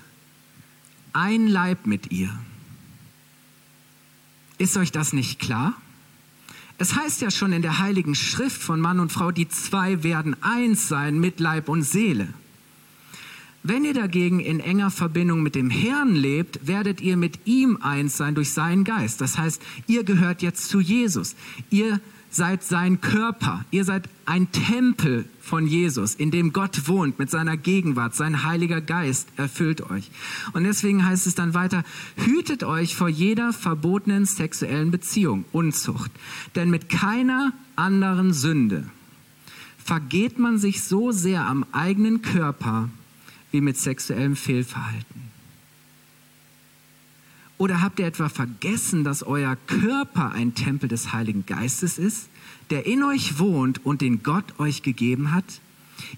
ein 1.13 1.47
Leib 1.47 1.87
mit 1.87 2.13
ihr. 2.13 2.31
Ist 4.59 4.77
euch 4.77 4.93
das 4.93 5.13
nicht 5.13 5.39
klar? 5.39 5.75
Es 6.79 6.95
heißt 6.95 7.23
ja 7.23 7.31
schon 7.31 7.53
in 7.53 7.63
der 7.63 7.79
Heiligen 7.79 8.15
Schrift 8.15 8.63
von 8.63 8.81
Mann 8.81 9.01
und 9.01 9.11
Frau, 9.11 9.31
die 9.31 9.49
zwei 9.49 10.03
werden 10.03 10.37
eins 10.43 10.89
sein 10.89 11.19
mit 11.19 11.41
Leib 11.41 11.69
und 11.69 11.83
Seele. 11.83 12.29
Wenn 13.69 13.85
ihr 13.85 13.95
dagegen 13.95 14.39
in 14.39 14.61
enger 14.61 14.93
Verbindung 14.93 15.43
mit 15.43 15.57
dem 15.57 15.71
Herrn 15.71 16.15
lebt, 16.15 16.69
werdet 16.69 17.01
ihr 17.01 17.17
mit 17.17 17.47
ihm 17.47 17.79
eins 17.83 18.17
sein 18.17 18.37
durch 18.37 18.53
seinen 18.53 18.85
Geist. 18.85 19.21
Das 19.21 19.39
heißt, 19.39 19.61
ihr 19.89 20.05
gehört 20.05 20.41
jetzt 20.41 20.69
zu 20.69 20.79
Jesus. 20.79 21.35
Ihr 21.71 22.01
seid 22.31 22.63
sein 22.63 23.01
Körper. 23.01 23.65
Ihr 23.73 23.85
seid 23.85 24.09
ein 24.25 24.53
Tempel 24.53 25.25
von 25.41 25.67
Jesus, 25.67 26.15
in 26.15 26.31
dem 26.31 26.53
Gott 26.53 26.87
wohnt 26.87 27.19
mit 27.19 27.29
seiner 27.29 27.57
Gegenwart. 27.57 28.15
Sein 28.15 28.45
Heiliger 28.45 28.81
Geist 28.81 29.31
erfüllt 29.37 29.91
euch. 29.91 30.13
Und 30.53 30.63
deswegen 30.63 31.05
heißt 31.05 31.27
es 31.27 31.35
dann 31.35 31.55
weiter, 31.55 31.83
hütet 32.15 32.63
euch 32.63 32.95
vor 32.95 33.09
jeder 33.09 33.53
verbotenen 33.53 34.27
sexuellen 34.27 34.93
Beziehung, 34.93 35.45
Unzucht. 35.51 36.13
Denn 36.55 36.71
mit 36.71 36.89
keiner 36.89 37.53
anderen 37.75 38.33
Sünde 38.33 38.89
vergeht 39.85 40.39
man 40.39 40.59
sich 40.59 40.85
so 40.85 41.11
sehr 41.11 41.47
am 41.47 41.67
eigenen 41.73 42.23
Körper, 42.23 42.91
wie 43.57 43.63
mit 43.63 43.79
sexuellem 43.79 44.37
Fehlverhalten? 44.37 45.23
Oder 47.57 47.81
habt 47.81 47.99
ihr 47.99 48.07
etwa 48.07 48.29
vergessen, 48.29 49.03
dass 49.03 49.23
euer 49.23 49.57
Körper 49.67 50.33
ein 50.33 50.55
Tempel 50.55 50.91
des 50.91 51.15
Heiligen 51.15 51.47
Geistes 51.47 51.97
ist, 51.97 52.29
der 52.69 52.85
in 52.85 53.03
euch 53.03 53.39
wohnt 53.39 53.87
und 53.87 54.03
den 54.03 54.23
Gott 54.23 54.61
euch 54.61 54.83
gegeben 54.83 55.33
hat? 55.33 55.63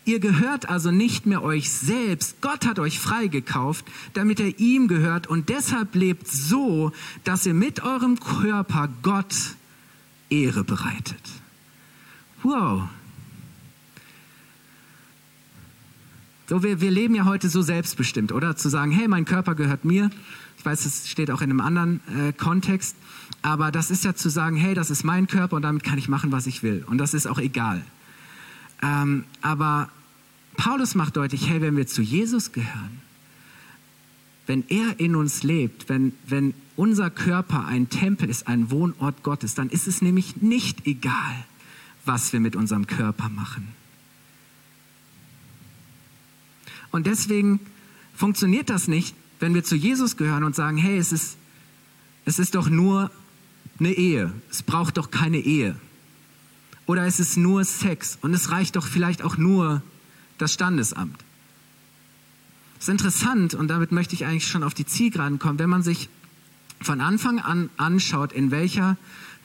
Ihr 0.05 0.19
gehört 0.19 0.69
also 0.69 0.91
nicht 0.91 1.27
mehr 1.27 1.45
euch 1.45 1.71
selbst. 1.71 2.41
Gott 2.41 2.67
hat 2.67 2.81
euch 2.81 2.99
freigekauft, 2.99 3.85
damit 4.15 4.41
er 4.41 4.59
ihm 4.59 4.89
gehört 4.89 5.29
und 5.29 5.49
deshalb 5.49 5.95
lebt 5.95 6.27
so, 6.27 6.91
dass 7.23 7.47
ihr 7.47 7.55
mit 7.55 7.85
eurem 7.85 8.19
Körper 8.19 8.89
Gott 9.03 9.55
Ehre 10.29 10.65
bereitet. 10.65 11.23
Wow, 12.43 12.89
So, 16.49 16.63
wir, 16.63 16.81
wir 16.81 16.91
leben 16.91 17.15
ja 17.15 17.27
heute 17.27 17.51
so 17.51 17.61
selbstbestimmt, 17.61 18.33
oder? 18.33 18.57
Zu 18.57 18.71
sagen, 18.71 18.91
hey, 18.91 19.07
mein 19.07 19.27
Körper 19.27 19.55
gehört 19.55 19.85
mir. 19.85 20.11
Ich 20.57 20.65
weiß, 20.65 20.87
es 20.87 21.07
steht 21.07 21.31
auch 21.31 21.43
in 21.43 21.51
einem 21.51 21.61
anderen 21.61 22.01
äh, 22.17 22.33
Kontext. 22.33 22.97
Aber 23.43 23.71
das 23.71 23.91
ist 23.91 24.03
ja 24.03 24.15
zu 24.15 24.31
sagen, 24.31 24.57
hey, 24.57 24.73
das 24.73 24.89
ist 24.89 25.05
mein 25.05 25.27
Körper 25.27 25.57
und 25.57 25.63
damit 25.63 25.85
kann 25.85 25.99
ich 25.99 26.09
machen, 26.09 26.33
was 26.33 26.47
ich 26.47 26.63
will. 26.63 26.85
Und 26.87 26.97
das 26.97 27.13
ist 27.13 27.27
auch 27.27 27.39
egal. 27.39 27.83
Ähm, 28.83 29.25
aber 29.43 29.91
Paulus 30.57 30.95
macht 30.95 31.19
deutlich, 31.19 31.51
hey, 31.51 31.61
wenn 31.61 31.77
wir 31.77 31.87
zu 31.87 32.01
Jesus 32.01 32.53
gehören, 32.53 33.03
wenn 34.47 34.65
er 34.69 34.99
in 34.99 35.17
uns 35.17 35.43
lebt, 35.43 35.91
wenn, 35.91 36.15
wenn 36.27 36.55
unser 36.77 37.11
Körper 37.11 37.67
ein 37.67 37.91
Tempel 37.91 38.31
ist, 38.31 38.49
ein 38.49 38.71
Wohnort 38.71 39.23
Gottes, 39.23 39.55
dann 39.55 39.69
ist 39.69 39.87
es 39.87 40.01
nämlich 40.01 40.41
nicht 40.41 40.87
egal, 40.87 41.45
was 42.07 42.33
wir 42.33 42.41
mit 42.41 42.57
unserem 42.57 42.87
Körper 42.87 43.29
machen. 43.29 43.78
Und 46.91 47.07
deswegen 47.07 47.61
funktioniert 48.15 48.71
das 48.71 48.89
nicht, 48.89 49.15
wenn 49.41 49.55
wir 49.55 49.65
zu 49.65 49.77
Jesus 49.77 50.17
gehören 50.17 50.45
und 50.45 50.55
sagen, 50.55 50.77
hey, 50.77 50.99
es 50.99 51.13
ist, 51.13 51.37
es 52.25 52.39
ist 52.39 52.55
doch 52.55 52.69
nur 52.69 53.11
eine 53.79 53.93
Ehe. 53.93 54.33
Es 54.51 54.63
braucht 54.63 54.97
doch 54.97 55.11
keine 55.11 55.39
Ehe. 55.39 55.77
Oder 56.87 57.07
es 57.07 57.21
ist 57.21 57.37
nur 57.37 57.65
Sex 57.65 58.19
und 58.23 58.33
es 58.35 58.51
reicht 58.51 58.77
doch 58.77 58.87
vielleicht 58.87 59.23
auch 59.23 59.37
nur 59.37 59.83
das 60.39 60.55
Standesamt. 60.55 61.17
Das 62.77 62.85
ist 62.85 62.89
interessant 62.89 63.55
und 63.55 63.69
damit 63.69 63.93
möchte 63.93 64.15
ich 64.15 64.25
eigentlich 64.25 64.47
schon 64.47 64.63
auf 64.63 64.75
die 64.75 64.87
Zielgeraden 64.87 65.39
kommen, 65.39 65.59
wenn 65.59 65.69
man 65.69 65.83
sich 65.83 66.09
von 66.81 67.01
Anfang 67.01 67.41
an 67.41 67.71
anschaut, 67.77 68.33
in 68.33 68.51
welcher 68.51 68.97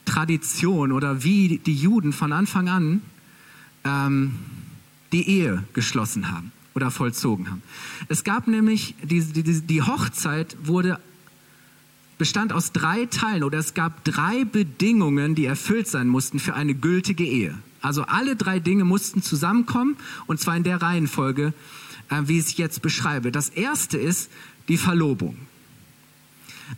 Tradition 0.04 0.92
oder 0.92 1.24
wie 1.24 1.58
die 1.58 1.74
Juden 1.74 2.12
von 2.12 2.32
Anfang 2.32 2.68
an 2.68 3.02
ähm, 3.84 4.36
die 5.12 5.28
Ehe 5.28 5.64
geschlossen 5.72 6.30
haben 6.30 6.52
oder 6.74 6.90
vollzogen 6.90 7.50
haben. 7.50 7.62
Es 8.08 8.24
gab 8.24 8.46
nämlich, 8.48 8.94
die, 9.02 9.20
die, 9.20 9.60
die 9.60 9.82
Hochzeit 9.82 10.56
wurde, 10.62 10.98
bestand 12.18 12.52
aus 12.52 12.72
drei 12.72 13.06
Teilen 13.06 13.44
oder 13.44 13.58
es 13.58 13.74
gab 13.74 14.04
drei 14.04 14.44
Bedingungen, 14.44 15.34
die 15.34 15.46
erfüllt 15.46 15.88
sein 15.88 16.08
mussten 16.08 16.38
für 16.38 16.54
eine 16.54 16.74
gültige 16.74 17.24
Ehe. 17.24 17.56
Also 17.80 18.02
alle 18.02 18.36
drei 18.36 18.60
Dinge 18.60 18.84
mussten 18.84 19.22
zusammenkommen 19.22 19.96
und 20.26 20.40
zwar 20.40 20.56
in 20.56 20.62
der 20.62 20.80
Reihenfolge, 20.80 21.52
äh, 22.10 22.22
wie 22.26 22.38
ich 22.38 22.46
es 22.46 22.56
jetzt 22.56 22.82
beschreibe. 22.82 23.30
Das 23.30 23.48
erste 23.50 23.98
ist 23.98 24.30
die 24.68 24.78
Verlobung. 24.78 25.36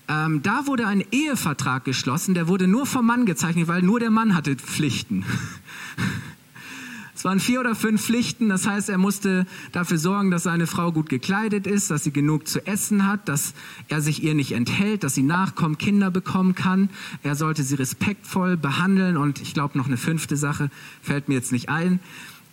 Ähm, 0.08 0.42
da 0.42 0.66
wurde 0.66 0.86
ein 0.86 1.04
Ehevertrag 1.12 1.84
geschlossen, 1.84 2.34
der 2.34 2.48
wurde 2.48 2.66
nur 2.66 2.86
vom 2.86 3.06
Mann 3.06 3.24
gezeichnet, 3.24 3.68
weil 3.68 3.82
nur 3.82 4.00
der 4.00 4.10
Mann 4.10 4.34
hatte 4.34 4.56
Pflichten. 4.56 5.24
Waren 7.26 7.40
vier 7.40 7.58
oder 7.58 7.74
fünf 7.74 8.04
Pflichten. 8.04 8.48
Das 8.48 8.68
heißt, 8.68 8.88
er 8.88 8.98
musste 8.98 9.46
dafür 9.72 9.98
sorgen, 9.98 10.30
dass 10.30 10.44
seine 10.44 10.68
Frau 10.68 10.92
gut 10.92 11.08
gekleidet 11.08 11.66
ist, 11.66 11.90
dass 11.90 12.04
sie 12.04 12.12
genug 12.12 12.46
zu 12.46 12.64
essen 12.68 13.04
hat, 13.04 13.28
dass 13.28 13.52
er 13.88 14.00
sich 14.00 14.22
ihr 14.22 14.36
nicht 14.36 14.52
enthält, 14.52 15.02
dass 15.02 15.16
sie 15.16 15.24
nachkommt, 15.24 15.80
Kinder 15.80 16.12
bekommen 16.12 16.54
kann. 16.54 16.88
Er 17.24 17.34
sollte 17.34 17.64
sie 17.64 17.74
respektvoll 17.74 18.56
behandeln 18.56 19.16
und 19.16 19.40
ich 19.40 19.54
glaube 19.54 19.76
noch 19.76 19.88
eine 19.88 19.96
fünfte 19.96 20.36
Sache 20.36 20.70
fällt 21.02 21.26
mir 21.28 21.34
jetzt 21.34 21.50
nicht 21.50 21.68
ein. 21.68 21.98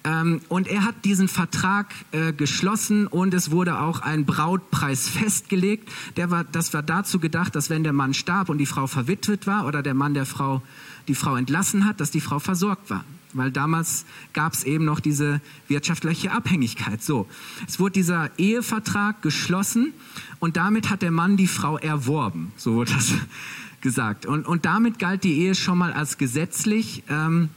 Ähm, 0.05 0.41
und 0.49 0.67
er 0.67 0.83
hat 0.85 1.05
diesen 1.05 1.27
Vertrag 1.27 1.93
äh, 2.11 2.33
geschlossen 2.33 3.05
und 3.05 3.35
es 3.35 3.51
wurde 3.51 3.79
auch 3.79 3.99
ein 3.99 4.25
Brautpreis 4.25 5.07
festgelegt. 5.07 5.87
Der 6.17 6.31
war, 6.31 6.45
das 6.45 6.73
war 6.73 6.81
dazu 6.81 7.19
gedacht, 7.19 7.55
dass 7.55 7.69
wenn 7.69 7.83
der 7.83 7.93
Mann 7.93 8.15
starb 8.15 8.49
und 8.49 8.57
die 8.57 8.65
Frau 8.65 8.87
verwitwet 8.87 9.45
war 9.45 9.67
oder 9.67 9.83
der 9.83 9.93
Mann 9.93 10.15
der 10.15 10.25
Frau 10.25 10.63
die 11.07 11.13
Frau 11.13 11.35
entlassen 11.35 11.85
hat, 11.85 12.01
dass 12.01 12.09
die 12.09 12.21
Frau 12.21 12.39
versorgt 12.39 12.89
war 12.89 13.05
weil 13.33 13.51
damals 13.51 14.05
gab 14.33 14.53
es 14.53 14.63
eben 14.63 14.85
noch 14.85 14.99
diese 14.99 15.41
wirtschaftliche 15.67 16.31
Abhängigkeit. 16.31 17.03
So, 17.03 17.27
es 17.67 17.79
wurde 17.79 17.93
dieser 17.93 18.37
Ehevertrag 18.37 19.21
geschlossen 19.21 19.93
und 20.39 20.57
damit 20.57 20.89
hat 20.89 21.01
der 21.01 21.11
Mann 21.11 21.37
die 21.37 21.47
Frau 21.47 21.77
erworben, 21.77 22.51
so 22.57 22.75
wurde 22.75 22.93
das 22.93 23.13
gesagt. 23.81 24.25
Und, 24.25 24.45
und 24.45 24.65
damit 24.65 24.99
galt 24.99 25.23
die 25.23 25.39
Ehe 25.39 25.55
schon 25.55 25.77
mal 25.77 25.93
als 25.93 26.17
gesetzlich 26.17 27.03
ähm, 27.09 27.49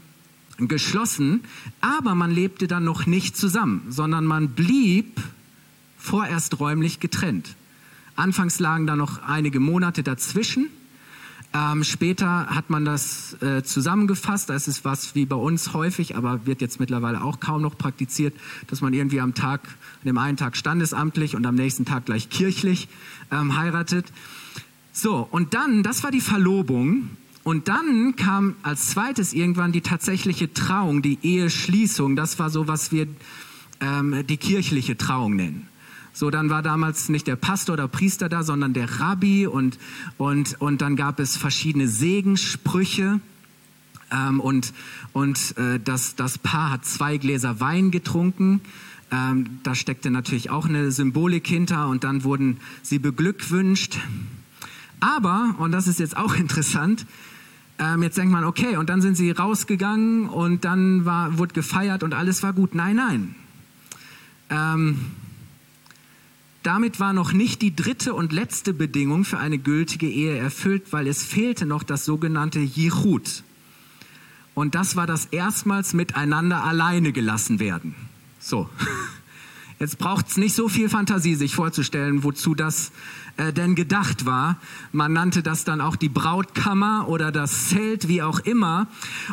geschlossen, 0.58 1.42
aber 1.80 2.14
man 2.14 2.30
lebte 2.30 2.66
dann 2.66 2.84
noch 2.84 3.06
nicht 3.06 3.36
zusammen, 3.36 3.82
sondern 3.88 4.24
man 4.24 4.50
blieb 4.50 5.20
vorerst 5.98 6.60
räumlich 6.60 7.00
getrennt. 7.00 7.56
Anfangs 8.16 8.58
lagen 8.58 8.86
da 8.86 8.96
noch 8.96 9.22
einige 9.22 9.60
Monate 9.60 10.02
dazwischen 10.02 10.68
ähm, 11.56 11.84
später 11.84 12.46
hat 12.48 12.70
man 12.70 12.84
das 12.84 13.40
äh, 13.40 13.62
zusammengefasst. 13.62 14.50
Das 14.50 14.68
ist 14.68 14.84
was 14.84 15.14
wie 15.14 15.24
bei 15.24 15.36
uns 15.36 15.72
häufig, 15.72 16.16
aber 16.16 16.44
wird 16.44 16.60
jetzt 16.60 16.80
mittlerweile 16.80 17.22
auch 17.22 17.40
kaum 17.40 17.62
noch 17.62 17.78
praktiziert, 17.78 18.34
dass 18.66 18.80
man 18.80 18.92
irgendwie 18.92 19.20
am 19.20 19.34
Tag, 19.34 19.62
an 20.02 20.06
dem 20.06 20.18
einen 20.18 20.36
Tag 20.36 20.56
standesamtlich 20.56 21.34
und 21.34 21.46
am 21.46 21.54
nächsten 21.54 21.84
Tag 21.84 22.06
gleich 22.06 22.28
kirchlich 22.28 22.88
ähm, 23.30 23.56
heiratet. 23.56 24.06
So, 24.92 25.26
und 25.30 25.54
dann, 25.54 25.82
das 25.82 26.02
war 26.02 26.10
die 26.10 26.20
Verlobung. 26.20 27.10
Und 27.42 27.68
dann 27.68 28.16
kam 28.16 28.56
als 28.62 28.88
zweites 28.88 29.32
irgendwann 29.32 29.70
die 29.70 29.80
tatsächliche 29.80 30.52
Trauung, 30.52 31.00
die 31.00 31.18
Eheschließung. 31.22 32.16
Das 32.16 32.38
war 32.38 32.50
so, 32.50 32.66
was 32.66 32.90
wir 32.90 33.06
ähm, 33.80 34.26
die 34.26 34.36
kirchliche 34.36 34.96
Trauung 34.96 35.36
nennen. 35.36 35.68
So, 36.16 36.30
dann 36.30 36.48
war 36.48 36.62
damals 36.62 37.10
nicht 37.10 37.26
der 37.26 37.36
Pastor 37.36 37.74
oder 37.74 37.88
Priester 37.88 38.30
da, 38.30 38.42
sondern 38.42 38.72
der 38.72 39.00
Rabbi 39.00 39.46
und, 39.46 39.78
und, 40.16 40.58
und 40.62 40.80
dann 40.80 40.96
gab 40.96 41.20
es 41.20 41.36
verschiedene 41.36 41.88
Segenssprüche. 41.88 43.20
Ähm, 44.10 44.40
und 44.40 44.72
und 45.12 45.58
äh, 45.58 45.78
das, 45.78 46.16
das 46.16 46.38
Paar 46.38 46.70
hat 46.70 46.86
zwei 46.86 47.18
Gläser 47.18 47.60
Wein 47.60 47.90
getrunken. 47.90 48.62
Ähm, 49.10 49.58
da 49.62 49.74
steckte 49.74 50.10
natürlich 50.10 50.48
auch 50.48 50.64
eine 50.64 50.90
Symbolik 50.90 51.46
hinter 51.46 51.88
und 51.88 52.02
dann 52.02 52.24
wurden 52.24 52.60
sie 52.80 52.98
beglückwünscht. 52.98 53.98
Aber, 55.00 55.54
und 55.58 55.70
das 55.70 55.86
ist 55.86 56.00
jetzt 56.00 56.16
auch 56.16 56.34
interessant, 56.38 57.04
ähm, 57.78 58.02
jetzt 58.02 58.16
denkt 58.16 58.32
man, 58.32 58.44
okay, 58.44 58.78
und 58.78 58.88
dann 58.88 59.02
sind 59.02 59.18
sie 59.18 59.32
rausgegangen 59.32 60.30
und 60.30 60.64
dann 60.64 61.04
war, 61.04 61.36
wurde 61.36 61.52
gefeiert 61.52 62.02
und 62.02 62.14
alles 62.14 62.42
war 62.42 62.54
gut. 62.54 62.74
Nein, 62.74 62.96
nein. 62.96 63.34
Ähm, 64.48 64.98
damit 66.66 66.98
war 66.98 67.12
noch 67.12 67.32
nicht 67.32 67.62
die 67.62 67.76
dritte 67.76 68.12
und 68.12 68.32
letzte 68.32 68.74
Bedingung 68.74 69.24
für 69.24 69.38
eine 69.38 69.58
gültige 69.58 70.08
Ehe 70.08 70.36
erfüllt, 70.36 70.92
weil 70.92 71.06
es 71.06 71.22
fehlte 71.22 71.64
noch 71.64 71.84
das 71.84 72.04
sogenannte 72.04 72.58
Jichut. 72.58 73.44
Und 74.54 74.74
das 74.74 74.96
war 74.96 75.06
das 75.06 75.26
erstmals 75.26 75.94
miteinander 75.94 76.64
alleine 76.64 77.12
gelassen 77.12 77.60
werden. 77.60 77.94
So. 78.40 78.68
Jetzt 79.78 79.98
braucht 79.98 80.28
es 80.28 80.38
nicht 80.38 80.54
so 80.54 80.68
viel 80.68 80.88
Fantasie, 80.88 81.34
sich 81.34 81.54
vorzustellen, 81.54 82.24
wozu 82.24 82.54
das 82.54 82.90
äh, 83.36 83.52
denn 83.52 83.74
gedacht 83.74 84.24
war. 84.24 84.58
Man 84.90 85.12
nannte 85.12 85.42
das 85.42 85.64
dann 85.64 85.82
auch 85.82 85.94
die 85.96 86.08
Brautkammer 86.08 87.06
oder 87.08 87.30
das 87.30 87.68
Zelt, 87.68 88.08
wie 88.08 88.22
auch 88.22 88.40
immer. 88.40 88.88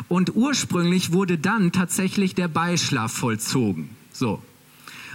Und 0.08 0.36
ursprünglich 0.36 1.12
wurde 1.12 1.38
dann 1.38 1.72
tatsächlich 1.72 2.34
der 2.34 2.48
Beischlaf 2.48 3.12
vollzogen. 3.12 3.88
So. 4.12 4.42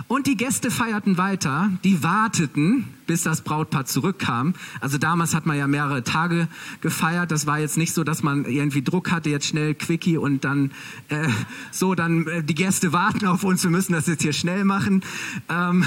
Und 0.08 0.28
die 0.28 0.38
Gäste 0.38 0.72
feierten 0.72 1.18
weiter, 1.18 1.70
die 1.84 2.04
warteten, 2.04 2.86
bis 3.06 3.24
das 3.24 3.42
Brautpaar 3.42 3.86
zurückkam. 3.86 4.54
Also 4.80 4.98
damals 4.98 5.34
hat 5.34 5.46
man 5.46 5.58
ja 5.58 5.68
mehrere 5.68 6.04
Tage 6.04 6.48
gefeiert. 6.82 7.32
Das 7.32 7.46
war 7.46 7.60
jetzt 7.60 7.78
nicht 7.78 7.94
so, 7.94 8.04
dass 8.04 8.24
man 8.24 8.46
irgendwie 8.46 8.82
Druck 8.82 9.12
hatte, 9.12 9.30
jetzt 9.30 9.48
schnell 9.48 9.76
Quickie 9.76 10.18
und 10.18 10.46
dann 10.46 10.72
äh, 11.10 11.28
so, 11.72 11.96
dann 11.96 12.28
äh, 12.28 12.44
die 12.44 12.56
Gäste 12.56 12.94
warten 12.94 13.26
auf 13.26 13.44
uns, 13.44 13.64
wir 13.64 13.72
müssen 13.72 13.94
das 13.94 14.08
jetzt 14.08 14.22
hier 14.22 14.34
schnell 14.34 14.64
machen. 14.64 15.04
Ähm, 15.50 15.84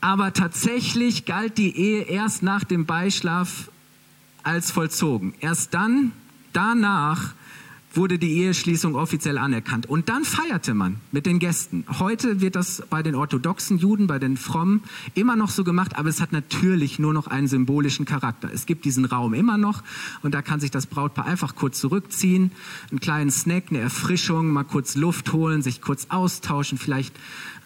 aber 0.00 0.32
tatsächlich 0.32 1.26
galt 1.26 1.58
die 1.58 1.76
Ehe 1.76 2.02
erst 2.02 2.42
nach 2.42 2.64
dem 2.64 2.86
Beischlaf 2.86 3.70
als 4.42 4.72
vollzogen. 4.72 5.34
Erst 5.40 5.74
dann, 5.74 6.10
danach, 6.52 7.34
wurde 7.96 8.18
die 8.18 8.38
Eheschließung 8.38 8.94
offiziell 8.94 9.38
anerkannt. 9.38 9.86
Und 9.86 10.08
dann 10.08 10.24
feierte 10.24 10.74
man 10.74 10.96
mit 11.10 11.26
den 11.26 11.38
Gästen. 11.38 11.84
Heute 11.98 12.40
wird 12.40 12.56
das 12.56 12.82
bei 12.88 13.02
den 13.02 13.14
orthodoxen 13.14 13.78
Juden, 13.78 14.06
bei 14.06 14.18
den 14.18 14.36
Frommen 14.36 14.82
immer 15.14 15.36
noch 15.36 15.50
so 15.50 15.64
gemacht, 15.64 15.96
aber 15.96 16.08
es 16.08 16.20
hat 16.20 16.32
natürlich 16.32 16.98
nur 16.98 17.12
noch 17.12 17.26
einen 17.26 17.48
symbolischen 17.48 18.04
Charakter. 18.04 18.50
Es 18.52 18.66
gibt 18.66 18.84
diesen 18.84 19.04
Raum 19.04 19.34
immer 19.34 19.58
noch 19.58 19.82
und 20.22 20.34
da 20.34 20.42
kann 20.42 20.60
sich 20.60 20.70
das 20.70 20.86
Brautpaar 20.86 21.26
einfach 21.26 21.54
kurz 21.54 21.80
zurückziehen, 21.80 22.52
einen 22.90 23.00
kleinen 23.00 23.30
Snack, 23.30 23.64
eine 23.70 23.80
Erfrischung, 23.80 24.48
mal 24.48 24.64
kurz 24.64 24.94
Luft 24.94 25.32
holen, 25.32 25.62
sich 25.62 25.80
kurz 25.80 26.06
austauschen, 26.08 26.78
vielleicht 26.78 27.14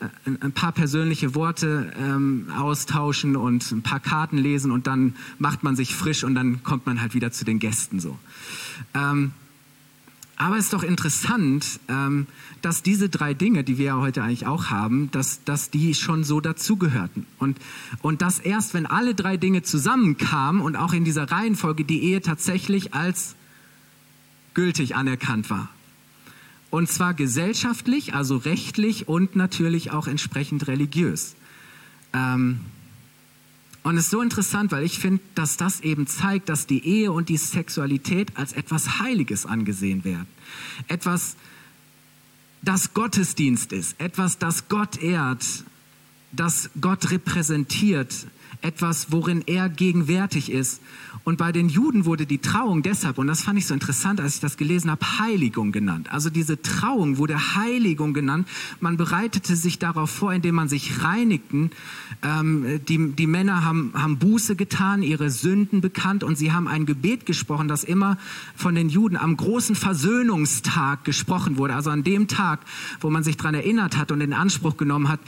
äh, 0.00 0.30
ein 0.40 0.52
paar 0.52 0.72
persönliche 0.72 1.34
Worte 1.34 1.92
ähm, 1.98 2.48
austauschen 2.56 3.36
und 3.36 3.70
ein 3.70 3.82
paar 3.82 4.00
Karten 4.00 4.38
lesen 4.38 4.70
und 4.70 4.86
dann 4.86 5.14
macht 5.38 5.62
man 5.62 5.76
sich 5.76 5.94
frisch 5.94 6.24
und 6.24 6.34
dann 6.34 6.62
kommt 6.62 6.86
man 6.86 7.00
halt 7.00 7.14
wieder 7.14 7.32
zu 7.32 7.44
den 7.44 7.58
Gästen 7.58 8.00
so. 8.00 8.18
Ähm, 8.94 9.32
aber 10.36 10.58
es 10.58 10.66
ist 10.66 10.72
doch 10.74 10.82
interessant, 10.82 11.80
ähm, 11.88 12.26
dass 12.60 12.82
diese 12.82 13.08
drei 13.08 13.32
Dinge, 13.32 13.64
die 13.64 13.78
wir 13.78 13.86
ja 13.86 13.96
heute 13.96 14.22
eigentlich 14.22 14.46
auch 14.46 14.66
haben, 14.66 15.10
dass, 15.10 15.42
dass 15.44 15.70
die 15.70 15.94
schon 15.94 16.24
so 16.24 16.40
dazugehörten. 16.40 17.26
Und, 17.38 17.58
und 18.02 18.20
dass 18.20 18.38
erst, 18.38 18.74
wenn 18.74 18.84
alle 18.84 19.14
drei 19.14 19.38
Dinge 19.38 19.62
zusammenkamen 19.62 20.60
und 20.60 20.76
auch 20.76 20.92
in 20.92 21.04
dieser 21.04 21.30
Reihenfolge 21.30 21.84
die 21.84 22.02
Ehe 22.02 22.20
tatsächlich 22.20 22.92
als 22.92 23.34
gültig 24.52 24.94
anerkannt 24.94 25.48
war. 25.48 25.70
Und 26.70 26.90
zwar 26.90 27.14
gesellschaftlich, 27.14 28.14
also 28.14 28.36
rechtlich 28.36 29.08
und 29.08 29.36
natürlich 29.36 29.92
auch 29.92 30.06
entsprechend 30.06 30.66
religiös. 30.66 31.34
Ähm, 32.12 32.60
und 33.86 33.96
es 33.98 34.06
ist 34.06 34.10
so 34.10 34.20
interessant, 34.20 34.72
weil 34.72 34.82
ich 34.82 34.98
finde, 34.98 35.22
dass 35.36 35.56
das 35.56 35.80
eben 35.82 36.08
zeigt, 36.08 36.48
dass 36.48 36.66
die 36.66 36.84
Ehe 36.84 37.12
und 37.12 37.28
die 37.28 37.36
Sexualität 37.36 38.36
als 38.36 38.52
etwas 38.52 38.98
Heiliges 38.98 39.46
angesehen 39.46 40.02
werden. 40.02 40.26
Etwas, 40.88 41.36
das 42.62 42.94
Gottesdienst 42.94 43.70
ist, 43.72 44.00
etwas, 44.00 44.38
das 44.38 44.68
Gott 44.68 45.00
ehrt, 45.00 45.44
das 46.32 46.70
Gott 46.80 47.12
repräsentiert, 47.12 48.26
etwas, 48.62 49.12
worin 49.12 49.42
er 49.46 49.68
gegenwärtig 49.68 50.50
ist. 50.50 50.80
Und 51.24 51.38
bei 51.38 51.50
den 51.50 51.68
Juden 51.68 52.04
wurde 52.04 52.24
die 52.24 52.38
Trauung 52.38 52.82
deshalb, 52.82 53.18
und 53.18 53.26
das 53.26 53.42
fand 53.42 53.58
ich 53.58 53.66
so 53.66 53.74
interessant, 53.74 54.20
als 54.20 54.36
ich 54.36 54.40
das 54.40 54.56
gelesen 54.56 54.90
habe, 54.90 55.04
Heiligung 55.18 55.72
genannt. 55.72 56.08
Also 56.12 56.30
diese 56.30 56.62
Trauung 56.62 57.18
wurde 57.18 57.56
Heiligung 57.56 58.14
genannt. 58.14 58.46
Man 58.80 58.96
bereitete 58.96 59.56
sich 59.56 59.78
darauf 59.78 60.10
vor, 60.10 60.32
indem 60.32 60.54
man 60.54 60.68
sich 60.68 61.02
reinigten. 61.02 61.70
Ähm, 62.22 62.80
die, 62.88 63.12
die 63.12 63.26
Männer 63.26 63.64
haben, 63.64 63.92
haben 63.94 64.18
Buße 64.18 64.54
getan, 64.54 65.02
ihre 65.02 65.30
Sünden 65.30 65.80
bekannt 65.80 66.22
und 66.22 66.36
sie 66.36 66.52
haben 66.52 66.68
ein 66.68 66.86
Gebet 66.86 67.26
gesprochen, 67.26 67.66
das 67.66 67.82
immer 67.82 68.18
von 68.54 68.74
den 68.74 68.88
Juden 68.88 69.16
am 69.16 69.36
großen 69.36 69.74
Versöhnungstag 69.74 71.04
gesprochen 71.04 71.56
wurde. 71.56 71.74
Also 71.74 71.90
an 71.90 72.04
dem 72.04 72.28
Tag, 72.28 72.60
wo 73.00 73.10
man 73.10 73.24
sich 73.24 73.36
daran 73.36 73.54
erinnert 73.54 73.96
hat 73.96 74.12
und 74.12 74.20
in 74.20 74.32
Anspruch 74.32 74.76
genommen 74.76 75.08
hat, 75.08 75.20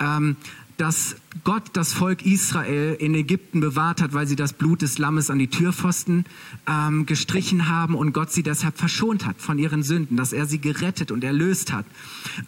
ähm, 0.00 0.36
dass 0.80 1.16
Gott 1.44 1.64
das 1.74 1.92
Volk 1.92 2.24
Israel 2.24 2.96
in 2.98 3.14
Ägypten 3.14 3.60
bewahrt 3.60 4.00
hat, 4.00 4.14
weil 4.14 4.26
sie 4.26 4.34
das 4.34 4.54
Blut 4.54 4.80
des 4.80 4.96
Lammes 4.96 5.28
an 5.28 5.38
die 5.38 5.48
Türpfosten 5.48 6.24
ähm, 6.66 7.04
gestrichen 7.04 7.68
haben 7.68 7.94
und 7.94 8.14
Gott 8.14 8.32
sie 8.32 8.42
deshalb 8.42 8.78
verschont 8.78 9.26
hat 9.26 9.38
von 9.42 9.58
ihren 9.58 9.82
Sünden, 9.82 10.16
dass 10.16 10.32
er 10.32 10.46
sie 10.46 10.58
gerettet 10.58 11.10
und 11.10 11.22
erlöst 11.22 11.70
hat. 11.70 11.84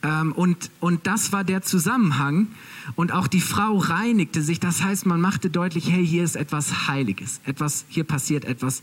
Ähm, 0.03 0.33
und, 0.33 0.71
und 0.81 1.07
das 1.07 1.33
war 1.33 1.45
der 1.45 1.61
Zusammenhang. 1.61 2.49
Und 2.97 3.13
auch 3.13 3.29
die 3.29 3.43
Frau 3.43 3.77
reinigte 3.77 4.41
sich. 4.41 4.59
Das 4.59 4.83
heißt, 4.83 5.05
man 5.05 5.21
machte 5.21 5.51
deutlich, 5.51 5.91
hey, 5.91 6.05
hier 6.05 6.25
ist 6.25 6.37
etwas 6.37 6.89
Heiliges, 6.89 7.43
etwas, 7.45 7.85
hier 7.89 8.05
passiert 8.05 8.47
etwas 8.47 8.83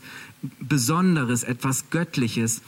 Besonderes, 0.60 1.42
etwas 1.42 1.90
Göttliches. 1.90 2.62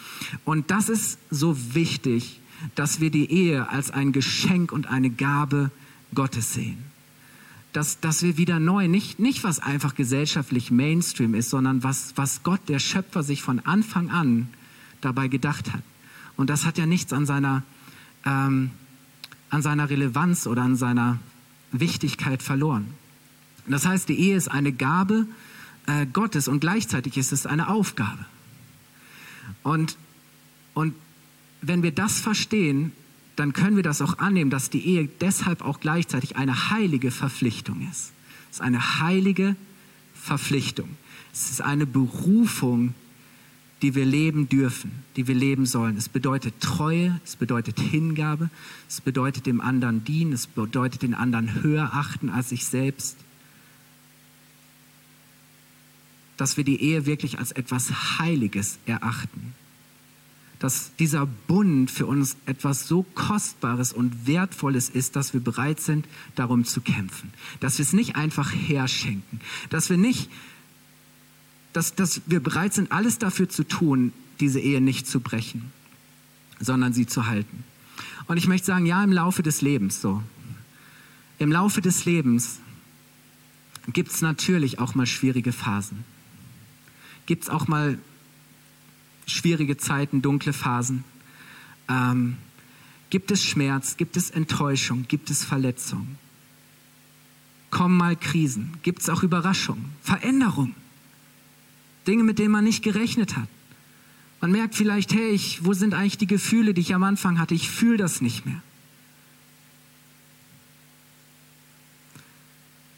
Und 0.45 0.73
das 0.73 0.89
ist 0.89 1.19
so 1.31 1.57
wichtig, 1.75 2.41
dass 2.75 3.01
wir 3.01 3.11
die 3.11 3.31
Ehe 3.31 3.69
als 3.69 3.93
ein 3.93 4.11
Geschenk 4.11 4.73
und 4.73 4.89
eine 4.89 5.11
Gabe 5.11 5.71
Gottes 6.15 6.55
sehen. 6.55 6.79
Dass, 7.73 8.01
dass 8.01 8.23
wir 8.23 8.37
wieder 8.37 8.61
neu, 8.61 8.87
nicht, 8.87 9.19
nicht 9.19 9.45
was 9.45 9.59
einfach 9.59 9.95
gesellschaftlich 9.95 10.71
Mainstream 10.71 11.35
ist, 11.35 11.51
sondern 11.51 11.83
was, 11.83 12.13
was 12.17 12.43
Gott, 12.43 12.61
der 12.69 12.79
Schöpfer, 12.79 13.23
sich 13.23 13.43
von 13.43 13.61
Anfang 13.61 14.11
an 14.11 14.49
dabei 15.01 15.29
gedacht 15.29 15.73
hat. 15.73 15.83
Und 16.37 16.51
das 16.51 16.67
hat 16.67 16.77
ja 16.77 16.87
nichts 16.87 17.13
an 17.13 17.25
seiner, 17.25 17.63
ähm, 18.27 18.71
an 19.49 19.63
seiner 19.63 19.89
Relevanz 19.89 20.47
oder 20.47 20.63
an 20.63 20.77
seiner 20.77 21.19
Wichtigkeit 21.73 22.43
verloren. 22.43 22.89
Das 23.67 23.87
heißt, 23.87 24.09
die 24.09 24.19
Ehe 24.19 24.37
ist 24.37 24.49
eine 24.49 24.73
Gabe 24.73 25.27
äh, 25.87 26.07
Gottes 26.07 26.49
und 26.49 26.61
gleichzeitig 26.61 27.17
ist 27.17 27.33
es 27.33 27.47
eine 27.47 27.69
Aufgabe. 27.69 28.25
Und, 29.63 29.97
und 30.75 30.95
wenn 31.61 31.83
wir 31.83 31.93
das 31.93 32.21
verstehen, 32.21 32.93
dann 33.37 33.53
können 33.53 33.77
wir 33.77 33.83
das 33.83 34.03
auch 34.03 34.19
annehmen, 34.19 34.51
dass 34.51 34.71
die 34.71 34.85
Ehe 34.85 35.09
deshalb 35.21 35.63
auch 35.63 35.81
gleichzeitig 35.81 36.37
eine 36.37 36.71
heilige 36.71 37.11
Verpflichtung 37.11 37.87
ist. 37.91 38.13
Es 38.51 38.57
ist 38.57 38.61
eine 38.61 39.01
heilige 39.01 39.57
Verpflichtung. 40.15 40.89
Es 41.33 41.51
ist 41.51 41.63
eine 41.63 41.87
Berufung, 41.87 42.95
die 43.81 43.95
wir 43.95 44.05
leben 44.05 44.49
dürfen, 44.49 44.93
die 45.17 45.27
wir 45.27 45.35
leben 45.35 45.67
sollen. 45.67 45.97
Es 45.97 46.09
bedeutet 46.09 46.61
Treue, 46.61 47.21
es 47.25 47.35
bedeutet 47.37 47.81
Hingabe, 47.81 48.51
es 48.89 49.01
bedeutet 49.01 49.47
dem 49.47 49.61
anderen 49.61 50.05
dienen, 50.05 50.33
es 50.33 50.47
bedeutet 50.47 51.03
den 51.03 51.15
anderen 51.15 51.63
höher 51.63 51.91
achten 51.95 52.31
als 52.31 52.51
sich 52.51 52.65
selbst. 52.67 53.17
Dass 56.37 56.57
wir 56.57 56.65
die 56.65 56.81
Ehe 56.81 57.07
wirklich 57.07 57.39
als 57.39 57.51
etwas 57.53 58.19
Heiliges 58.19 58.79
erachten. 58.87 59.55
Dass 60.63 60.95
dieser 60.97 61.27
Bund 61.27 61.91
für 61.91 62.07
uns 62.07 62.37
etwas 62.47 62.89
so 62.89 63.03
Kostbares 63.15 63.93
und 63.93 64.27
Wertvolles 64.27 64.89
ist, 64.89 65.17
dass 65.17 65.35
wir 65.35 65.41
bereit 65.41 65.81
sind, 65.81 66.07
darum 66.37 66.65
zu 66.65 66.81
kämpfen. 66.81 67.35
Dass 67.61 67.77
wir 67.77 67.83
es 67.83 67.93
nicht 67.93 68.17
einfach 68.17 68.51
herschenken. 68.53 69.41
Dass 69.69 69.91
wir 69.91 69.99
nicht 69.99 70.31
dass, 71.73 71.95
dass 71.95 72.23
wir 72.27 72.41
bereit 72.41 72.75
sind, 72.75 72.93
alles 72.93 73.19
dafür 73.19 73.49
zu 73.49 73.65
tun, 73.65 74.13
diese 74.41 74.61
Ehe 74.61 74.81
nicht 74.81 75.07
zu 75.07 75.21
brechen, 75.21 75.73
sondern 76.61 76.93
sie 76.93 77.07
zu 77.07 77.27
halten. 77.27 77.65
Und 78.27 78.37
ich 78.37 78.47
möchte 78.47 78.67
sagen, 78.67 78.87
ja, 78.87 79.03
im 79.03 79.13
Laufe 79.13 79.43
des 79.43 79.63
Lebens 79.63 80.01
so. 80.01 80.23
Im 81.39 81.51
Laufe 81.51 81.81
des 81.81 82.05
Lebens 82.05 82.61
gibt 83.93 84.13
es 84.13 84.21
natürlich 84.21 84.79
auch 84.79 84.95
mal 84.95 85.07
schwierige 85.07 85.53
Phasen. 85.53 86.05
Gibt 87.27 87.45
es 87.45 87.49
auch 87.49 87.69
mal 87.69 87.99
schwierige 89.33 89.77
Zeiten, 89.77 90.23
dunkle 90.23 90.53
Phasen. 90.53 91.05
Ähm, 91.89 92.37
gibt 93.11 93.31
es 93.31 93.45
Schmerz, 93.45 93.97
gibt 93.97 94.17
es 94.17 94.31
Enttäuschung, 94.31 95.07
gibt 95.09 95.31
es 95.31 95.45
Verletzung. 95.45 96.17
Kommen 97.71 97.97
mal 97.97 98.17
Krisen, 98.17 98.75
gibt 98.83 99.03
es 99.03 99.09
auch 99.09 99.23
Überraschungen, 99.23 99.87
Veränderungen. 100.03 100.75
Dinge, 102.07 102.25
mit 102.25 102.39
denen 102.39 102.51
man 102.51 102.65
nicht 102.65 102.83
gerechnet 102.83 103.37
hat. 103.37 103.49
Man 104.41 104.51
merkt 104.51 104.75
vielleicht, 104.75 105.15
hey, 105.15 105.31
ich, 105.31 105.65
wo 105.65 105.73
sind 105.73 105.95
eigentlich 105.95 106.19
die 106.19 106.27
Gefühle, 106.27 106.75
die 106.75 106.81
ich 106.81 106.95
am 106.95 107.05
Anfang 107.05 107.39
hatte? 107.39 107.55
Ich 107.55 107.71
fühle 107.71 107.97
das 107.97 108.21
nicht 108.21 108.45
mehr. 108.45 108.61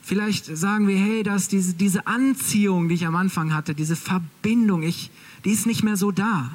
Vielleicht 0.02 0.44
sagen 0.56 0.86
wir, 0.86 0.98
hey, 0.98 1.22
dass 1.22 1.48
diese, 1.48 1.74
diese 1.74 2.06
Anziehung, 2.06 2.88
die 2.88 2.94
ich 2.94 3.06
am 3.06 3.16
Anfang 3.16 3.54
hatte, 3.54 3.74
diese 3.74 3.96
Verbindung, 3.96 4.82
ich, 4.82 5.10
die 5.44 5.50
ist 5.50 5.66
nicht 5.66 5.82
mehr 5.82 5.96
so 5.96 6.10
da. 6.10 6.50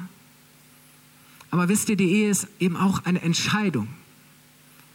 Aber 1.50 1.68
wisst 1.68 1.88
ihr, 1.88 1.96
die 1.96 2.10
Ehe 2.10 2.30
ist 2.30 2.46
eben 2.58 2.76
auch 2.76 3.04
eine 3.04 3.22
Entscheidung. 3.22 3.88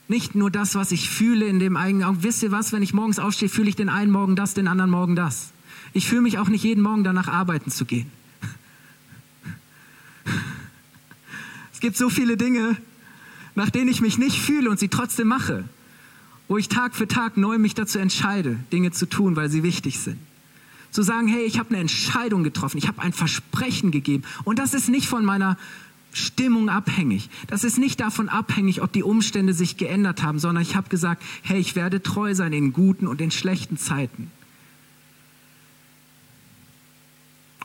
Nicht 0.07 0.35
nur 0.35 0.51
das, 0.51 0.75
was 0.75 0.91
ich 0.91 1.09
fühle 1.09 1.47
in 1.47 1.59
dem 1.59 1.77
eigenen 1.77 2.07
Augen. 2.07 2.23
Wisst 2.23 2.43
ihr 2.43 2.51
was, 2.51 2.71
wenn 2.71 2.83
ich 2.83 2.93
morgens 2.93 3.19
aufstehe, 3.19 3.49
fühle 3.49 3.69
ich 3.69 3.75
den 3.75 3.89
einen 3.89 4.11
Morgen 4.11 4.35
das, 4.35 4.53
den 4.53 4.67
anderen 4.67 4.91
Morgen 4.91 5.15
das. 5.15 5.51
Ich 5.93 6.07
fühle 6.07 6.21
mich 6.21 6.37
auch 6.37 6.47
nicht 6.47 6.63
jeden 6.63 6.83
Morgen 6.83 7.03
danach 7.03 7.27
arbeiten 7.27 7.71
zu 7.71 7.85
gehen. 7.85 8.11
Es 11.73 11.81
gibt 11.81 11.97
so 11.97 12.09
viele 12.09 12.37
Dinge, 12.37 12.77
nach 13.53 13.69
denen 13.69 13.89
ich 13.89 14.01
mich 14.01 14.17
nicht 14.17 14.39
fühle 14.39 14.71
und 14.71 14.79
sie 14.79 14.87
trotzdem 14.87 15.27
mache, 15.27 15.65
wo 16.47 16.57
ich 16.57 16.67
Tag 16.67 16.95
für 16.95 17.07
Tag 17.07 17.37
neu 17.37 17.57
mich 17.57 17.75
dazu 17.75 17.99
entscheide, 17.99 18.57
Dinge 18.71 18.91
zu 18.91 19.07
tun, 19.07 19.35
weil 19.35 19.49
sie 19.49 19.61
wichtig 19.61 19.99
sind. 19.99 20.17
Zu 20.95 21.01
sagen, 21.01 21.27
hey, 21.27 21.43
ich 21.43 21.59
habe 21.59 21.71
eine 21.71 21.79
Entscheidung 21.79 22.45
getroffen, 22.45 22.77
ich 22.77 22.87
habe 22.87 23.01
ein 23.01 23.11
Versprechen 23.11 23.91
gegeben 23.91 24.23
und 24.45 24.59
das 24.59 24.73
ist 24.73 24.87
nicht 24.87 25.09
von 25.09 25.25
meiner 25.25 25.57
Stimmung 26.13 26.69
abhängig. 26.69 27.29
Das 27.47 27.65
ist 27.65 27.77
nicht 27.77 27.99
davon 27.99 28.29
abhängig, 28.29 28.81
ob 28.81 28.93
die 28.93 29.03
Umstände 29.03 29.53
sich 29.53 29.75
geändert 29.75 30.23
haben, 30.23 30.39
sondern 30.39 30.61
ich 30.61 30.77
habe 30.77 30.87
gesagt, 30.87 31.21
hey, 31.41 31.59
ich 31.59 31.75
werde 31.75 32.01
treu 32.01 32.33
sein 32.33 32.53
in 32.53 32.71
guten 32.71 33.07
und 33.07 33.19
in 33.19 33.29
schlechten 33.29 33.75
Zeiten. 33.75 34.31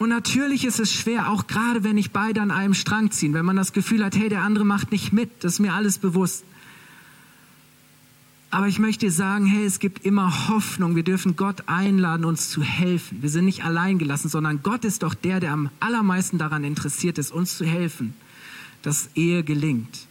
Und 0.01 0.09
natürlich 0.09 0.65
ist 0.65 0.81
es 0.81 0.93
schwer, 0.93 1.31
auch 1.31 1.47
gerade 1.47 1.85
wenn 1.85 1.99
ich 1.99 2.11
beide 2.11 2.43
an 2.43 2.51
einem 2.51 2.75
Strang 2.75 3.13
ziehen, 3.13 3.33
wenn 3.33 3.45
man 3.45 3.55
das 3.55 3.73
Gefühl 3.73 4.05
hat, 4.05 4.17
hey, 4.17 4.29
der 4.29 4.43
andere 4.43 4.65
macht 4.65 4.91
nicht 4.91 5.13
mit, 5.13 5.45
das 5.45 5.53
ist 5.53 5.59
mir 5.61 5.73
alles 5.73 5.99
bewusst. 5.99 6.45
Aber 8.53 8.67
ich 8.67 8.81
möchte 8.81 9.11
sagen, 9.13 9.47
hey, 9.47 9.65
es 9.65 9.79
gibt 9.79 10.05
immer 10.05 10.49
Hoffnung. 10.49 10.97
Wir 10.97 11.05
dürfen 11.05 11.37
Gott 11.37 11.63
einladen, 11.67 12.25
uns 12.25 12.51
zu 12.51 12.63
helfen. 12.63 13.23
Wir 13.23 13.29
sind 13.29 13.45
nicht 13.45 13.65
allein 13.65 13.99
gelassen, 13.99 14.29
sondern 14.29 14.63
Gott 14.63 14.85
ist 14.85 15.05
doch 15.05 15.15
der, 15.15 15.39
der 15.39 15.53
am 15.53 15.71
allermeisten 15.79 16.37
daran 16.37 16.65
interessiert 16.65 17.19
ist, 17.19 17.31
uns 17.31 17.57
zu 17.57 17.65
helfen, 17.65 18.15
dass 18.83 19.11
Ehe 19.15 19.45
gelingt. 19.45 20.09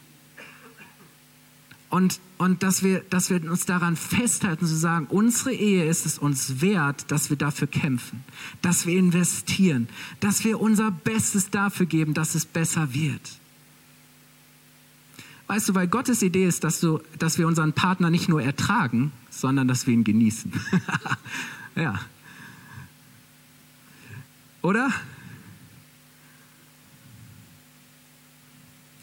Und, 1.90 2.20
und 2.38 2.64
dass, 2.64 2.84
wir, 2.84 3.02
dass 3.10 3.30
wir 3.30 3.44
uns 3.50 3.66
daran 3.66 3.98
festhalten, 3.98 4.68
zu 4.68 4.76
sagen, 4.76 5.08
unsere 5.10 5.54
Ehe 5.54 5.90
ist 5.90 6.06
es 6.06 6.18
uns 6.18 6.62
wert, 6.62 7.12
dass 7.12 7.30
wir 7.30 7.38
dafür 7.38 7.68
kämpfen, 7.68 8.24
dass 8.62 8.86
wir 8.86 8.98
investieren, 8.98 9.90
dass 10.20 10.46
wir 10.46 10.62
unser 10.62 10.92
Bestes 10.92 11.50
dafür 11.50 11.88
geben, 11.88 12.14
dass 12.14 12.36
es 12.36 12.46
besser 12.46 12.94
wird. 12.94 13.39
Weißt 15.50 15.68
du, 15.68 15.74
weil 15.74 15.88
Gottes 15.88 16.22
Idee 16.22 16.46
ist, 16.46 16.64
dass, 16.64 16.80
du, 16.80 17.02
dass 17.18 17.40
wir 17.40 17.48
unseren 17.48 17.74
Partner 17.74 18.12
nicht 18.12 18.30
nur 18.30 18.40
ertragen, 18.40 19.12
sondern 19.32 19.68
dass 19.68 19.88
wir 19.88 19.96
ihn 19.96 20.04
genießen. 20.04 20.54
ja. 21.76 22.00
Oder? 24.62 24.92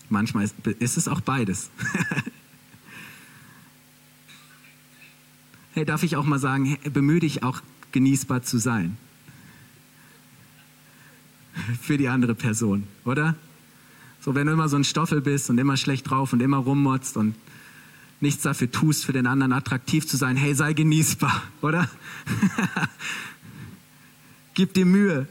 Manchmal 0.08 0.44
ist, 0.44 0.54
ist 0.78 0.96
es 0.96 1.08
auch 1.08 1.20
beides. 1.20 1.68
hey, 5.74 5.84
darf 5.84 6.04
ich 6.04 6.14
auch 6.14 6.26
mal 6.26 6.38
sagen, 6.38 6.78
bemühe 6.92 7.18
dich 7.18 7.42
auch 7.42 7.60
genießbar 7.90 8.42
zu 8.42 8.58
sein. 8.58 8.96
Für 11.82 11.98
die 11.98 12.06
andere 12.06 12.36
Person, 12.36 12.84
oder? 13.04 13.34
So, 14.26 14.34
wenn 14.34 14.48
du 14.48 14.54
immer 14.54 14.68
so 14.68 14.76
ein 14.76 14.82
Stoffel 14.82 15.20
bist 15.20 15.50
und 15.50 15.58
immer 15.58 15.76
schlecht 15.76 16.10
drauf 16.10 16.32
und 16.32 16.42
immer 16.42 16.56
rummotzt 16.56 17.16
und 17.16 17.36
nichts 18.20 18.42
dafür 18.42 18.68
tust, 18.68 19.04
für 19.04 19.12
den 19.12 19.24
anderen 19.28 19.52
attraktiv 19.52 20.04
zu 20.04 20.16
sein, 20.16 20.34
hey, 20.34 20.52
sei 20.52 20.72
genießbar, 20.72 21.44
oder? 21.62 21.88
Gib 24.54 24.74
dir 24.74 24.84
Mühe, 24.84 25.28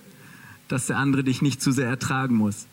dass 0.70 0.88
der 0.88 0.98
andere 0.98 1.26
dich 1.26 1.41
nicht 1.41 1.62
zu 1.62 1.74
sehr 1.74 1.89
ertragen 1.89 2.36
muss. 2.36 2.68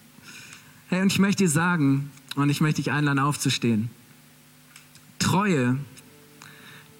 Hey, 0.90 1.02
und 1.02 1.10
ich 1.10 1.18
möchte 1.18 1.42
dir 1.42 1.50
sagen, 1.50 2.12
und 2.36 2.50
ich 2.50 2.60
möchte 2.60 2.82
dich 2.82 2.92
einladen, 2.92 3.18
aufzustehen. 3.18 3.90
Treue 5.18 5.76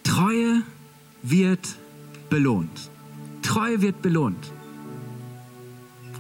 Treue 0.02 0.62
wird 1.22 1.76
belohnt. 2.28 2.90
Treue 3.42 3.82
wird 3.82 4.02
belohnt. 4.02 4.50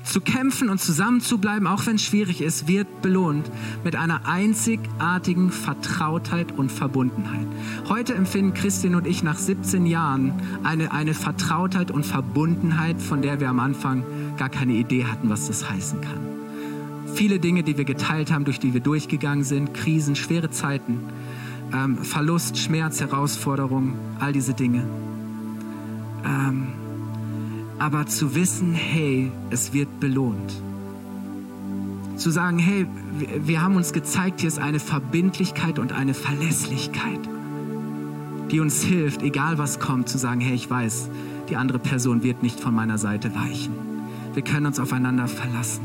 Zu 0.04 0.20
kämpfen 0.20 0.68
und 0.68 0.80
zusammenzubleiben, 0.80 1.66
auch 1.66 1.86
wenn 1.86 1.96
es 1.96 2.02
schwierig 2.02 2.42
ist, 2.42 2.66
wird 2.66 3.02
belohnt 3.02 3.50
mit 3.84 3.96
einer 3.96 4.26
einzigartigen 4.26 5.50
Vertrautheit 5.50 6.52
und 6.52 6.72
Verbundenheit. 6.72 7.46
Heute 7.88 8.14
empfinden 8.14 8.52
Christian 8.52 8.94
und 8.94 9.06
ich 9.06 9.22
nach 9.22 9.38
17 9.38 9.86
Jahren 9.86 10.32
eine, 10.64 10.92
eine 10.92 11.14
Vertrautheit 11.14 11.90
und 11.90 12.04
Verbundenheit, 12.04 13.00
von 13.00 13.22
der 13.22 13.40
wir 13.40 13.48
am 13.48 13.60
Anfang 13.60 14.04
gar 14.36 14.48
keine 14.48 14.72
Idee 14.72 15.04
hatten, 15.04 15.30
was 15.30 15.46
das 15.46 15.70
heißen 15.70 16.00
kann. 16.00 16.32
Viele 17.14 17.38
Dinge, 17.38 17.62
die 17.62 17.76
wir 17.76 17.84
geteilt 17.84 18.32
haben, 18.32 18.44
durch 18.44 18.58
die 18.58 18.74
wir 18.74 18.80
durchgegangen 18.80 19.44
sind, 19.44 19.74
Krisen, 19.74 20.16
schwere 20.16 20.50
Zeiten, 20.50 21.00
ähm, 21.72 21.98
Verlust, 21.98 22.58
Schmerz, 22.58 23.00
Herausforderung, 23.00 23.94
all 24.18 24.32
diese 24.32 24.54
Dinge. 24.54 24.84
Ähm, 26.24 26.68
aber 27.82 28.06
zu 28.06 28.36
wissen, 28.36 28.74
hey, 28.74 29.32
es 29.50 29.72
wird 29.72 29.98
belohnt. 29.98 30.52
Zu 32.16 32.30
sagen, 32.30 32.60
hey, 32.60 32.86
wir, 33.44 33.60
haben 33.60 33.74
uns 33.74 33.92
gezeigt, 33.92 34.38
hier 34.38 34.46
ist 34.46 34.60
eine 34.60 34.78
Verbindlichkeit 34.78 35.80
und 35.80 35.90
eine 35.90 36.14
Verlässlichkeit, 36.14 37.18
die 38.52 38.60
uns 38.60 38.84
hilft, 38.84 39.24
egal 39.24 39.58
was 39.58 39.80
kommt, 39.80 40.08
zu 40.08 40.16
sagen, 40.16 40.40
hey, 40.40 40.54
ich 40.54 40.70
weiß, 40.70 41.08
die 41.48 41.56
andere 41.56 41.80
Person 41.80 42.22
wird 42.22 42.44
nicht 42.44 42.60
von 42.60 42.72
meiner 42.72 42.98
Seite 42.98 43.34
weichen. 43.34 43.74
Wir 44.32 44.44
können 44.44 44.66
uns 44.66 44.78
aufeinander 44.78 45.26
verlassen 45.26 45.82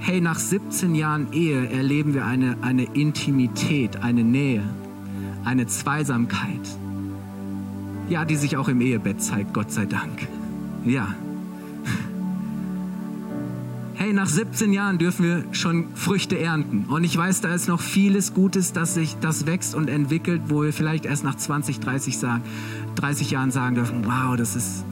hey, 0.00 0.20
nach 0.20 0.38
17 0.38 0.94
Jahren 0.94 1.32
Ehe 1.32 1.66
erleben 1.70 2.12
wir 2.12 2.26
eine, 2.26 2.58
eine 2.60 2.84
Intimität, 2.92 4.02
eine 4.02 4.22
Nähe, 4.22 4.62
eine 5.44 5.66
Zweisamkeit. 5.66 6.60
Ja, 8.10 8.26
die 8.26 8.36
sich 8.36 8.58
auch 8.58 8.68
im 8.68 8.82
Ehebett 8.82 9.22
zeigt, 9.22 9.54
Gott 9.54 9.70
sei 9.70 9.86
Dank. 9.86 10.28
Ja. 10.84 11.14
Hey, 13.94 14.12
nach 14.12 14.26
17 14.26 14.72
Jahren 14.72 14.98
dürfen 14.98 15.24
wir 15.24 15.44
schon 15.52 15.94
Früchte 15.94 16.38
ernten. 16.38 16.86
Und 16.90 17.04
ich 17.04 17.16
weiß, 17.16 17.40
da 17.40 17.54
ist 17.54 17.68
noch 17.68 17.80
vieles 17.80 18.34
Gutes, 18.34 18.74
dass 18.74 18.94
sich 18.94 19.16
das 19.20 19.46
wächst 19.46 19.74
und 19.74 19.88
entwickelt, 19.88 20.42
wo 20.48 20.62
wir 20.62 20.74
vielleicht 20.74 21.06
erst 21.06 21.24
nach 21.24 21.36
20, 21.36 21.80
30, 21.80 22.18
sagen, 22.18 22.42
30 22.96 23.30
Jahren 23.30 23.50
sagen 23.50 23.76
dürfen, 23.76 24.04
wow, 24.04 24.36
das 24.36 24.56
ist, 24.56 24.84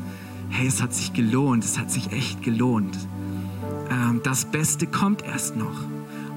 hey, 0.48 0.66
es 0.66 0.80
hat 0.80 0.94
sich 0.94 1.12
gelohnt, 1.12 1.62
es 1.62 1.78
hat 1.78 1.90
sich 1.90 2.10
echt 2.12 2.42
gelohnt. 2.42 2.96
Ähm, 3.90 4.20
das 4.24 4.46
Beste 4.46 4.86
kommt 4.86 5.24
erst 5.26 5.56
noch. 5.56 5.84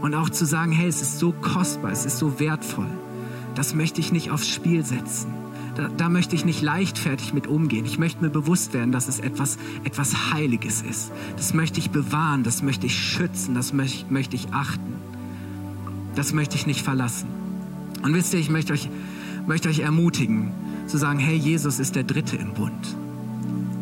Und 0.02 0.14
auch 0.14 0.30
zu 0.30 0.46
sagen, 0.46 0.74
hey, 0.74 0.90
es 0.90 1.02
ist 1.02 1.20
so 1.20 1.32
kostbar, 1.32 1.92
es 1.92 2.06
ist 2.06 2.18
so 2.18 2.40
wertvoll. 2.42 2.90
Das 3.54 3.74
möchte 3.74 4.02
ich 4.02 4.12
nicht 4.12 4.32
aufs 4.32 4.50
Spiel 4.50 4.84
setzen. 4.84 5.45
Da, 5.76 5.90
da, 5.90 6.10
möchte 6.10 6.36
ich 6.36 6.46
nicht 6.46 6.62
leichtfertig 6.62 7.34
mit 7.34 7.48
umgehen. 7.48 7.86
Ich 7.86 8.00
möchte 8.00 8.24
mir 8.24 8.30
bewusst 8.30 8.74
werden, 8.74 8.92
dass 8.92 9.10
es 9.10 9.20
etwas, 9.20 9.58
etwas 9.84 10.32
Heiliges 10.34 10.82
ist. 10.82 11.12
Das 11.36 11.54
möchte 11.54 11.80
ich 11.80 11.92
bewahren, 11.92 12.44
das 12.44 12.62
möchte 12.62 12.86
ich 12.86 12.98
schützen, 12.98 13.56
das 13.56 13.74
möchte, 13.74 14.12
möchte 14.12 14.36
ich 14.36 14.54
achten. 14.54 14.94
Das 16.16 16.34
möchte 16.34 16.56
ich 16.56 16.66
nicht 16.66 16.82
verlassen. 16.82 17.28
Und 18.04 18.14
wisst 18.14 18.34
ihr, 18.34 18.40
ich 18.40 18.50
möchte 18.50 18.72
euch, 18.72 18.90
möchte 19.48 19.68
euch 19.68 19.80
ermutigen, 19.80 20.52
zu 20.88 20.98
sagen, 20.98 21.20
hey, 21.20 21.36
Jesus 21.36 21.80
ist 21.80 21.96
der 21.96 22.04
Dritte 22.04 22.38
im 22.38 22.54
Bund. 22.54 22.96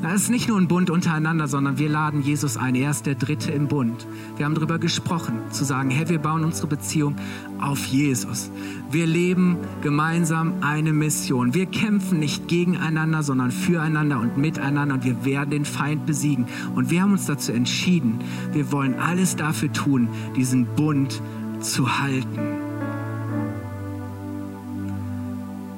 Das 0.04 0.16
ist 0.16 0.30
nicht 0.30 0.49
nur 0.49 0.58
ein 0.58 0.68
Bund 0.68 0.89
untereinander, 0.89 1.47
sondern 1.47 1.78
wir 1.78 1.88
laden 1.88 2.22
Jesus 2.22 2.58
ein. 2.58 2.76
Er 2.76 2.91
ist 2.91 3.06
der 3.06 3.16
Dritte 3.16 3.54
im 3.54 3.70
Bund. 3.70 4.06
Wir 4.36 4.45
haben 4.45 4.54
darüber 4.54 4.78
gesprochen, 4.78 5.39
zu 5.49 5.64
sagen, 5.64 5.89
hey, 5.91 6.10
wir 6.10 6.20
bauen 6.20 6.43
unsere 6.43 6.68
Beziehung 6.68 7.16
auf 7.62 7.86
Jesus. 7.86 8.51
Wir 8.91 9.08
leben 9.08 9.56
gemeinsam 9.82 10.56
eine 10.60 10.91
Mission. 10.91 11.54
Wir 11.54 11.68
kämpfen 11.68 12.20
nicht 12.20 12.49
gegeneinander, 12.49 13.24
sondern 13.24 13.49
füreinander 13.51 14.20
und 14.20 14.36
miteinander 14.38 14.95
und 14.95 15.06
wir 15.06 15.24
werden 15.24 15.51
den 15.51 15.64
Feind 15.64 16.06
besiegen. 16.06 16.47
Und 16.76 16.91
wir 16.91 17.01
haben 17.01 17.14
uns 17.14 17.26
dazu 17.26 17.54
entschieden, 17.54 18.20
wir 18.51 18.74
wollen 18.74 18.95
alles 18.95 19.38
dafür 19.38 19.72
tun, 19.72 20.10
diesen 20.36 20.66
Bund 20.66 21.22
zu 21.62 22.01
halten. 22.01 22.39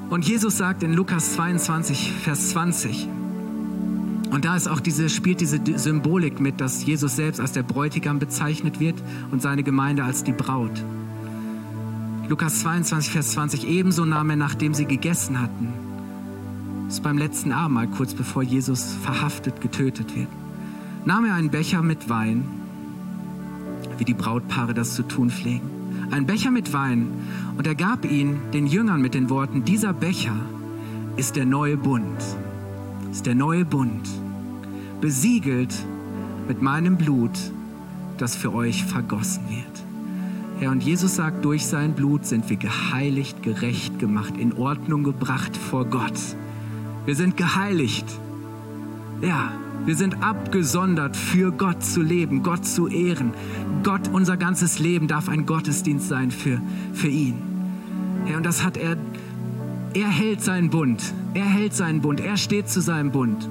Und 0.09 0.27
Jesus 0.27 0.57
sagt 0.57 0.81
in 0.81 0.93
Lukas 0.93 1.35
22, 1.35 2.11
Vers 2.23 2.49
20, 2.49 3.07
und 4.31 4.45
da 4.45 4.55
ist 4.55 4.67
auch 4.67 4.79
diese, 4.79 5.09
spielt 5.09 5.41
diese 5.41 5.59
Symbolik 5.75 6.39
mit, 6.39 6.59
dass 6.59 6.85
Jesus 6.85 7.15
selbst 7.15 7.39
als 7.39 7.51
der 7.51 7.63
Bräutigam 7.63 8.19
bezeichnet 8.19 8.79
wird 8.79 8.95
und 9.31 9.41
seine 9.41 9.63
Gemeinde 9.63 10.03
als 10.03 10.23
die 10.23 10.31
Braut. 10.31 10.83
Lukas 12.27 12.61
22, 12.61 13.11
Vers 13.11 13.31
20, 13.31 13.67
ebenso 13.67 14.03
nahm 14.03 14.31
er, 14.31 14.35
nachdem 14.35 14.73
sie 14.73 14.85
gegessen 14.85 15.39
hatten, 15.39 15.73
das 16.85 16.95
ist 16.95 17.03
beim 17.03 17.17
letzten 17.17 17.51
Abendmahl, 17.51 17.87
kurz 17.87 18.13
bevor 18.13 18.41
Jesus 18.43 18.95
verhaftet, 19.03 19.61
getötet 19.61 20.15
wird, 20.15 20.27
nahm 21.05 21.25
er 21.25 21.35
einen 21.35 21.51
Becher 21.51 21.81
mit 21.83 22.09
Wein, 22.09 22.45
wie 23.97 24.05
die 24.05 24.13
Brautpaare 24.13 24.73
das 24.73 24.95
zu 24.95 25.03
tun 25.03 25.29
pflegen, 25.29 25.69
einen 26.11 26.25
Becher 26.25 26.51
mit 26.51 26.73
Wein, 26.73 27.07
und 27.57 27.67
er 27.67 27.75
gab 27.75 28.05
ihn 28.05 28.37
den 28.53 28.65
Jüngern 28.65 29.01
mit 29.01 29.13
den 29.13 29.29
Worten, 29.29 29.63
dieser 29.63 29.93
Becher 29.93 30.35
ist 31.17 31.35
der 31.35 31.45
neue 31.45 31.77
Bund, 31.77 32.17
ist 33.15 33.25
der 33.25 33.35
neue 33.35 33.63
Bund 33.63 34.09
besiegelt 34.99 35.73
mit 36.49 36.61
meinem 36.61 36.97
Blut, 36.97 37.31
das 38.17 38.35
für 38.35 38.53
euch 38.53 38.83
vergossen 38.83 39.43
wird. 39.47 40.59
Herr, 40.59 40.71
und 40.71 40.83
Jesus 40.83 41.15
sagt, 41.15 41.45
durch 41.45 41.65
sein 41.65 41.93
Blut 41.93 42.25
sind 42.25 42.49
wir 42.49 42.57
geheiligt, 42.57 43.41
gerecht 43.41 43.99
gemacht, 43.99 44.35
in 44.37 44.51
Ordnung 44.51 45.03
gebracht 45.05 45.55
vor 45.55 45.85
Gott. 45.85 46.19
Wir 47.05 47.15
sind 47.15 47.37
geheiligt. 47.37 48.05
Ja, 49.21 49.53
wir 49.85 49.95
sind 49.95 50.21
abgesondert 50.21 51.15
für 51.15 51.53
Gott 51.53 51.85
zu 51.85 52.01
leben, 52.01 52.43
Gott 52.43 52.65
zu 52.65 52.89
ehren. 52.89 53.33
Gott, 53.83 54.09
unser 54.11 54.35
ganzes 54.35 54.77
Leben 54.79 55.07
darf 55.07 55.29
ein 55.29 55.45
Gottesdienst 55.45 56.09
sein 56.09 56.31
für, 56.31 56.59
für 56.91 57.07
ihn. 57.07 57.35
Ja, 58.29 58.35
und 58.35 58.45
das 58.45 58.61
hat 58.61 58.75
er, 58.75 58.97
er 59.95 60.09
hält 60.09 60.43
seinen 60.43 60.69
Bund. 60.69 61.01
Er 61.33 61.45
hält 61.45 61.73
seinen 61.73 62.01
Bund. 62.01 62.19
Er 62.19 62.35
steht 62.35 62.69
zu 62.69 62.81
seinem 62.81 63.11
Bund. 63.11 63.49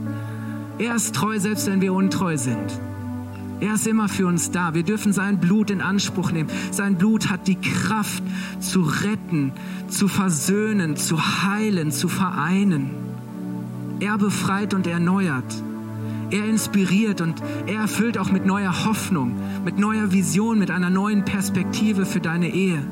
Er 0.78 0.94
ist 0.94 1.14
treu, 1.14 1.38
selbst 1.38 1.66
wenn 1.66 1.80
wir 1.80 1.94
untreu 1.94 2.36
sind. 2.36 2.80
Er 3.60 3.74
ist 3.74 3.86
immer 3.86 4.10
für 4.10 4.26
uns 4.26 4.50
da. 4.50 4.74
Wir 4.74 4.82
dürfen 4.82 5.14
sein 5.14 5.38
Blut 5.38 5.70
in 5.70 5.80
Anspruch 5.80 6.32
nehmen. 6.32 6.50
Sein 6.70 6.96
Blut 6.96 7.30
hat 7.30 7.48
die 7.48 7.58
Kraft 7.58 8.22
zu 8.60 8.82
retten, 8.82 9.52
zu 9.88 10.06
versöhnen, 10.06 10.96
zu 10.96 11.18
heilen, 11.42 11.90
zu 11.90 12.08
vereinen. 12.08 12.90
Er 14.00 14.18
befreit 14.18 14.74
und 14.74 14.86
erneuert. 14.86 15.62
Er 16.30 16.44
inspiriert 16.44 17.22
und 17.22 17.42
er 17.66 17.82
erfüllt 17.82 18.18
auch 18.18 18.30
mit 18.30 18.44
neuer 18.44 18.84
Hoffnung, 18.84 19.34
mit 19.64 19.78
neuer 19.78 20.12
Vision, 20.12 20.58
mit 20.58 20.70
einer 20.70 20.90
neuen 20.90 21.24
Perspektive 21.24 22.04
für 22.04 22.20
deine 22.20 22.50
Ehe. 22.50 22.82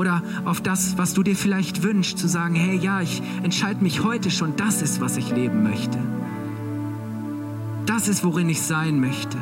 Oder 0.00 0.22
auf 0.46 0.62
das, 0.62 0.96
was 0.96 1.12
du 1.12 1.22
dir 1.22 1.36
vielleicht 1.36 1.82
wünschst, 1.82 2.18
zu 2.18 2.26
sagen, 2.26 2.54
hey 2.54 2.74
ja, 2.74 3.02
ich 3.02 3.20
entscheide 3.42 3.82
mich 3.82 4.02
heute 4.02 4.30
schon, 4.30 4.56
das 4.56 4.80
ist, 4.80 5.02
was 5.02 5.18
ich 5.18 5.30
leben 5.30 5.62
möchte. 5.62 5.98
Das 7.84 8.08
ist, 8.08 8.24
worin 8.24 8.48
ich 8.48 8.62
sein 8.62 8.98
möchte. 8.98 9.36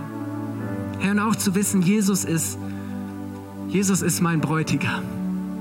Herr, 0.98 1.12
und 1.12 1.20
auch 1.20 1.36
zu 1.36 1.54
wissen, 1.54 1.80
Jesus 1.80 2.24
ist, 2.24 2.58
Jesus 3.68 4.02
ist 4.02 4.20
mein 4.20 4.40
Bräutigam. 4.40 5.04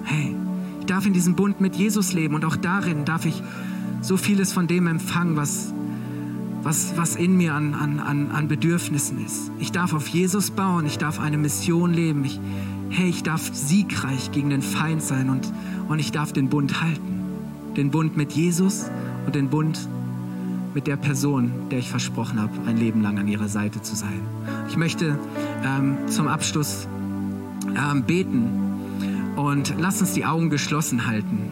Hey, 0.03 0.35
ich 0.79 0.87
darf 0.87 1.05
in 1.05 1.13
diesem 1.13 1.35
Bund 1.35 1.61
mit 1.61 1.75
Jesus 1.75 2.13
leben 2.13 2.33
und 2.33 2.43
auch 2.43 2.55
darin 2.55 3.05
darf 3.05 3.27
ich 3.27 3.43
so 4.01 4.17
vieles 4.17 4.51
von 4.51 4.65
dem 4.65 4.87
empfangen, 4.87 5.35
was, 5.35 5.75
was, 6.63 6.97
was 6.97 7.15
in 7.15 7.37
mir 7.37 7.53
an, 7.53 7.75
an, 7.75 8.31
an 8.31 8.47
Bedürfnissen 8.47 9.23
ist. 9.23 9.51
Ich 9.59 9.71
darf 9.71 9.93
auf 9.93 10.07
Jesus 10.07 10.49
bauen, 10.49 10.87
ich 10.87 10.97
darf 10.97 11.19
eine 11.19 11.37
Mission 11.37 11.93
leben. 11.93 12.25
Ich, 12.25 12.39
hey, 12.89 13.09
ich 13.09 13.23
darf 13.23 13.53
siegreich 13.53 14.31
gegen 14.31 14.49
den 14.49 14.61
Feind 14.61 15.01
sein 15.01 15.29
und, 15.29 15.51
und 15.87 15.99
ich 15.99 16.11
darf 16.11 16.33
den 16.33 16.49
Bund 16.49 16.81
halten. 16.81 17.23
Den 17.75 17.91
Bund 17.91 18.17
mit 18.17 18.31
Jesus 18.33 18.89
und 19.25 19.35
den 19.35 19.49
Bund 19.49 19.87
mit 20.73 20.87
der 20.87 20.95
Person, 20.95 21.51
der 21.71 21.79
ich 21.79 21.89
versprochen 21.89 22.39
habe, 22.41 22.51
ein 22.67 22.77
Leben 22.77 23.01
lang 23.01 23.17
an 23.17 23.27
ihrer 23.27 23.47
Seite 23.47 23.81
zu 23.81 23.95
sein. 23.95 24.19
Ich 24.69 24.77
möchte 24.77 25.17
ähm, 25.65 25.97
zum 26.07 26.27
Abschluss 26.27 26.87
ähm, 27.75 28.03
beten 28.03 28.47
und 29.35 29.73
lass 29.79 30.01
uns 30.01 30.13
die 30.13 30.25
Augen 30.25 30.49
geschlossen 30.49 31.07
halten. 31.07 31.51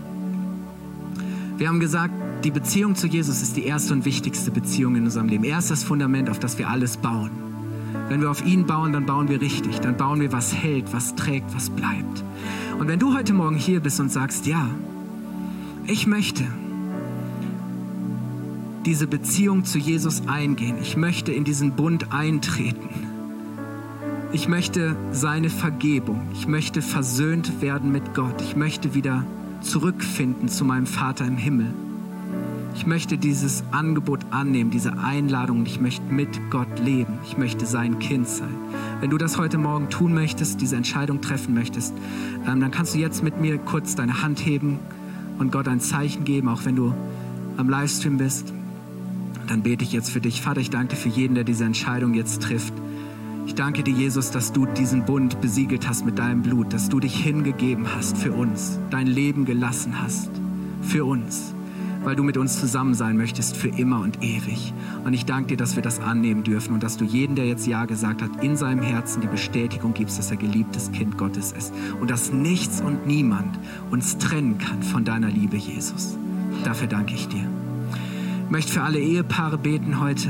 Wir 1.58 1.70
haben 1.70 1.80
gesagt, 1.80 2.14
die 2.44 2.52
Beziehung 2.52 2.96
zu 2.96 3.08
Jesus 3.08 3.42
ist 3.42 3.58
die 3.58 3.64
erste 3.64 3.94
und 3.94 4.06
wichtigste 4.06 4.52
Beziehung 4.52 4.96
in 4.96 5.06
unserem 5.06 5.28
Leben. 5.28 5.44
Er 5.44 5.58
ist 5.58 5.72
das 5.72 5.84
Fundament, 5.84 6.30
auf 6.30 6.38
das 6.38 6.58
wir 6.58 6.70
alles 6.70 6.98
bauen. 6.98 7.45
Wenn 8.10 8.22
wir 8.22 8.30
auf 8.30 8.46
ihn 8.46 8.66
bauen, 8.66 8.94
dann 8.94 9.06
bauen 9.06 9.30
wir 9.30 9.42
richtig. 9.42 9.80
Dann 9.80 9.98
bauen 9.98 10.20
wir, 10.22 10.32
was 10.32 10.54
hält, 10.54 10.94
was 10.94 11.16
trägt, 11.16 11.54
was 11.56 11.70
bleibt. 11.70 12.24
Und 12.80 12.88
wenn 12.88 13.00
du 13.00 13.16
heute 13.16 13.34
Morgen 13.34 13.56
hier 13.56 13.80
bist 13.80 14.00
und 14.00 14.12
sagst, 14.12 14.46
ja, 14.46 14.70
ich 15.88 16.08
möchte, 16.08 16.44
diese 18.86 19.08
Beziehung 19.08 19.66
zu 19.66 19.80
Jesus 19.80 20.28
eingehen. 20.28 20.78
Ich 20.82 20.96
möchte 20.96 21.32
in 21.32 21.44
diesen 21.44 21.72
Bund 21.72 22.14
eintreten. 22.14 22.90
Ich 24.32 24.48
möchte 24.48 24.96
seine 25.12 25.50
Vergebung. 25.50 26.28
Ich 26.34 26.48
möchte 26.48 26.82
versöhnt 26.82 27.62
werden 27.62 27.92
mit 27.92 28.14
Gott. 28.14 28.42
Ich 28.42 28.56
möchte 28.56 28.94
wieder 28.94 29.26
zurückfinden 29.62 30.50
zu 30.50 30.66
meinem 30.66 30.86
Vater 30.86 31.26
im 31.26 31.38
Himmel. 31.38 31.74
Ich 32.76 32.86
möchte 32.86 33.18
dieses 33.18 33.64
Angebot 33.72 34.20
annehmen, 34.32 34.70
diese 34.70 34.98
Einladung. 34.98 35.66
Ich 35.66 35.80
möchte 35.80 36.04
mit 36.12 36.30
Gott 36.52 36.80
leben. 36.80 37.20
Ich 37.26 37.38
möchte 37.38 37.66
sein 37.66 38.00
Kind 38.00 38.28
sein. 38.28 38.54
Wenn 39.00 39.10
du 39.10 39.18
das 39.18 39.38
heute 39.38 39.58
Morgen 39.58 39.90
tun 39.90 40.14
möchtest, 40.14 40.62
diese 40.62 40.76
Entscheidung 40.76 41.22
treffen 41.22 41.54
möchtest, 41.54 41.94
ähm, 42.48 42.60
dann 42.60 42.72
kannst 42.72 42.94
du 42.94 43.00
jetzt 43.00 43.24
mit 43.24 43.40
mir 43.40 43.58
kurz 43.58 43.96
deine 43.96 44.22
Hand 44.22 44.46
heben 44.46 44.80
und 45.40 45.52
Gott 45.52 45.68
ein 45.68 45.80
Zeichen 45.80 46.26
geben, 46.26 46.50
auch 46.50 46.66
wenn 46.66 46.76
du 46.76 46.94
am 47.58 47.70
Livestream 47.70 48.18
bist 48.18 48.54
dann 49.48 49.62
bete 49.62 49.84
ich 49.84 49.92
jetzt 49.92 50.12
für 50.12 50.22
dich. 50.22 50.42
Vater, 50.42 50.62
ich 50.62 50.70
danke 50.70 50.96
für 50.96 51.10
jeden, 51.10 51.36
der 51.36 51.44
diese 51.44 51.66
Entscheidung 51.66 52.14
jetzt 52.14 52.42
trifft. 52.42 52.74
Ich 53.46 53.56
danke 53.56 53.84
dir, 53.84 53.94
Jesus, 53.94 54.32
dass 54.32 54.52
du 54.52 54.66
diesen 54.66 55.06
Bund 55.06 55.40
besiegelt 55.40 55.88
hast 55.88 56.06
mit 56.06 56.18
deinem 56.18 56.42
Blut, 56.42 56.74
dass 56.74 56.90
du 56.90 57.00
dich 57.00 57.16
hingegeben 57.16 57.88
hast 57.96 58.18
für 58.18 58.34
uns, 58.34 58.80
dein 58.90 59.08
Leben 59.08 59.46
gelassen 59.46 60.02
hast 60.02 60.30
für 60.82 61.06
uns, 61.06 61.55
weil 62.06 62.16
du 62.16 62.24
mit 62.24 62.38
uns 62.38 62.60
zusammen 62.60 62.94
sein 62.94 63.18
möchtest 63.18 63.58
für 63.58 63.68
immer 63.68 64.00
und 64.00 64.24
ewig. 64.24 64.74
Und 65.04 65.14
ich 65.14 65.26
danke 65.26 65.50
dir, 65.50 65.58
dass 65.58 65.76
wir 65.76 65.84
das 65.84 66.00
annehmen 66.00 66.44
dürfen 66.44 66.74
und 66.74 66.84
dass 66.84 66.98
du 66.98 67.04
jeden, 67.04 67.36
der 67.36 67.46
jetzt 67.46 67.68
Ja 67.68 67.86
gesagt 67.86 68.22
hat, 68.22 68.44
in 68.44 68.56
seinem 68.56 68.82
Herzen 68.82 69.22
die 69.22 69.28
Bestätigung 69.28 69.94
gibst, 69.94 70.18
dass 70.20 70.32
er 70.32 70.38
geliebtes 70.38 70.92
Kind 70.92 71.18
Gottes 71.18 71.52
ist 71.52 71.74
und 72.00 72.10
dass 72.10 72.32
nichts 72.32 72.80
und 72.80 73.08
niemand 73.08 73.60
uns 73.92 74.18
trennen 74.18 74.58
kann 74.60 74.84
von 74.84 75.04
deiner 75.04 75.30
Liebe, 75.30 75.58
Jesus. 75.58 76.18
Dafür 76.64 76.88
danke 76.88 77.16
ich 77.16 77.28
dir. 77.28 77.48
Ich 78.46 78.52
möchte 78.52 78.72
für 78.72 78.84
alle 78.84 79.00
Ehepaare 79.00 79.58
beten 79.58 80.00
heute. 80.00 80.30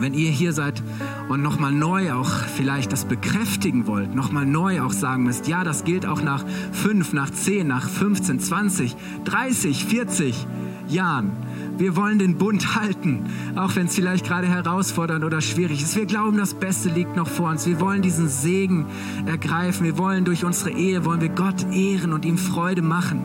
Wenn 0.00 0.14
ihr 0.14 0.30
hier 0.30 0.52
seid 0.52 0.80
und 1.28 1.42
nochmal 1.42 1.72
neu 1.72 2.12
auch 2.12 2.30
vielleicht 2.30 2.92
das 2.92 3.04
bekräftigen 3.04 3.86
wollt, 3.88 4.14
nochmal 4.14 4.46
neu 4.46 4.80
auch 4.82 4.92
sagen 4.92 5.24
müsst, 5.24 5.48
ja, 5.48 5.64
das 5.64 5.82
gilt 5.84 6.06
auch 6.06 6.22
nach 6.22 6.44
5, 6.72 7.12
nach 7.12 7.30
10, 7.30 7.66
nach 7.66 7.88
15, 7.88 8.38
20, 8.38 8.96
30, 9.24 9.84
40 9.84 10.46
Jahren. 10.88 11.32
Wir 11.78 11.94
wollen 11.96 12.18
den 12.18 12.38
Bund 12.38 12.74
halten, 12.74 13.24
auch 13.54 13.76
wenn 13.76 13.86
es 13.86 13.94
vielleicht 13.94 14.26
gerade 14.26 14.48
herausfordernd 14.48 15.24
oder 15.24 15.40
schwierig 15.40 15.82
ist. 15.82 15.96
Wir 15.96 16.06
glauben, 16.06 16.36
das 16.36 16.54
Beste 16.54 16.88
liegt 16.88 17.14
noch 17.14 17.28
vor 17.28 17.50
uns. 17.50 17.66
Wir 17.66 17.80
wollen 17.80 18.02
diesen 18.02 18.28
Segen 18.28 18.86
ergreifen. 19.26 19.84
Wir 19.84 19.96
wollen 19.96 20.24
durch 20.24 20.44
unsere 20.44 20.70
Ehe, 20.70 21.04
wollen 21.04 21.20
wir 21.20 21.28
Gott 21.28 21.66
ehren 21.72 22.12
und 22.12 22.24
ihm 22.24 22.38
Freude 22.38 22.82
machen. 22.82 23.22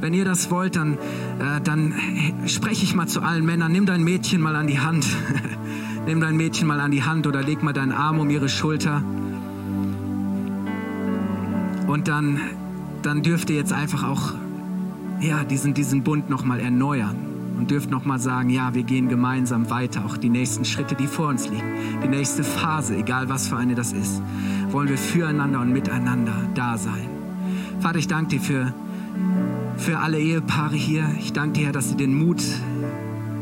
Wenn 0.00 0.14
ihr 0.14 0.24
das 0.24 0.50
wollt, 0.50 0.76
dann, 0.76 0.94
äh, 1.40 1.60
dann 1.62 1.94
spreche 2.46 2.84
ich 2.84 2.94
mal 2.94 3.08
zu 3.08 3.20
allen 3.20 3.44
Männern. 3.44 3.72
Nimm 3.72 3.86
dein 3.86 4.04
Mädchen 4.04 4.40
mal 4.40 4.54
an 4.54 4.66
die 4.66 4.78
Hand. 4.78 5.06
Nimm 6.08 6.22
dein 6.22 6.38
Mädchen 6.38 6.66
mal 6.66 6.80
an 6.80 6.90
die 6.90 7.02
Hand 7.02 7.26
oder 7.26 7.42
leg 7.42 7.62
mal 7.62 7.74
deinen 7.74 7.92
Arm 7.92 8.18
um 8.18 8.30
ihre 8.30 8.48
Schulter. 8.48 9.02
Und 11.86 12.08
dann, 12.08 12.40
dann 13.02 13.22
dürft 13.22 13.50
ihr 13.50 13.56
jetzt 13.56 13.74
einfach 13.74 14.04
auch 14.04 14.32
ja, 15.20 15.44
diesen, 15.44 15.74
diesen 15.74 16.04
Bund 16.04 16.30
nochmal 16.30 16.60
erneuern 16.60 17.14
und 17.58 17.70
dürft 17.70 17.90
nochmal 17.90 18.18
sagen, 18.18 18.48
ja, 18.48 18.72
wir 18.72 18.84
gehen 18.84 19.10
gemeinsam 19.10 19.68
weiter, 19.68 20.06
auch 20.06 20.16
die 20.16 20.30
nächsten 20.30 20.64
Schritte, 20.64 20.94
die 20.94 21.08
vor 21.08 21.28
uns 21.28 21.46
liegen, 21.46 21.74
die 22.02 22.08
nächste 22.08 22.42
Phase, 22.42 22.96
egal 22.96 23.28
was 23.28 23.48
für 23.48 23.58
eine 23.58 23.74
das 23.74 23.92
ist, 23.92 24.22
wollen 24.70 24.88
wir 24.88 24.96
füreinander 24.96 25.60
und 25.60 25.74
miteinander 25.74 26.32
da 26.54 26.78
sein. 26.78 27.06
Vater, 27.80 27.98
ich 27.98 28.08
danke 28.08 28.30
dir 28.30 28.40
für, 28.40 28.74
für 29.76 29.98
alle 29.98 30.18
Ehepaare 30.18 30.74
hier. 30.74 31.04
Ich 31.18 31.34
danke 31.34 31.58
dir, 31.58 31.66
Herr, 31.66 31.72
dass 31.72 31.90
sie 31.90 31.98
den 31.98 32.14
Mut 32.14 32.42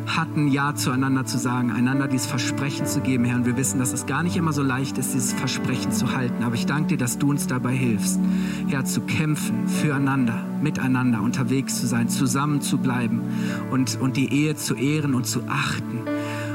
hatten, 0.07 0.49
Ja 0.49 0.75
zueinander 0.75 1.25
zu 1.25 1.39
sagen, 1.39 1.71
einander 1.71 2.09
dieses 2.09 2.27
Versprechen 2.27 2.87
zu 2.87 3.01
geben, 3.01 3.25
Herr. 3.25 3.37
Und 3.37 3.47
wir 3.47 3.57
wissen, 3.57 3.79
dass 3.79 3.93
es 3.93 4.07
gar 4.07 4.23
nicht 4.23 4.37
immer 4.37 4.53
so 4.53 4.63
leicht 4.63 4.99
ist, 4.99 5.15
dieses 5.15 5.33
Versprechen 5.33 5.93
zu 5.93 6.15
halten. 6.15 6.43
Aber 6.43 6.55
ich 6.55 6.67
danke 6.67 6.89
dir, 6.91 6.99
dass 6.99 7.19
du 7.19 7.31
uns 7.31 7.47
dabei 7.47 7.75
hilfst, 7.75 8.21
Herr, 8.69 8.85
zu 8.85 9.01
kämpfen, 9.03 9.69
füreinander, 9.69 10.45
miteinander 10.63 11.21
unterwegs 11.21 11.81
zu 11.81 11.87
sein, 11.87 12.09
zusammen 12.09 12.61
zu 12.61 12.79
bleiben 12.79 13.23
und, 13.71 14.01
und 14.01 14.17
die 14.17 14.33
Ehe 14.33 14.57
zu 14.57 14.75
ehren 14.75 15.15
und 15.15 15.27
zu 15.27 15.43
achten. 15.49 16.01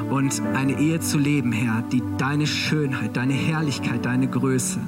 Und 0.09 0.41
eine 0.55 0.77
Ehe 0.79 0.99
zu 0.99 1.17
leben, 1.17 1.51
Herr, 1.51 1.83
die 1.83 2.03
deine 2.17 2.45
Schönheit, 2.45 3.15
deine 3.15 3.33
Herrlichkeit, 3.33 4.05
deine 4.05 4.27
Größe, 4.27 4.79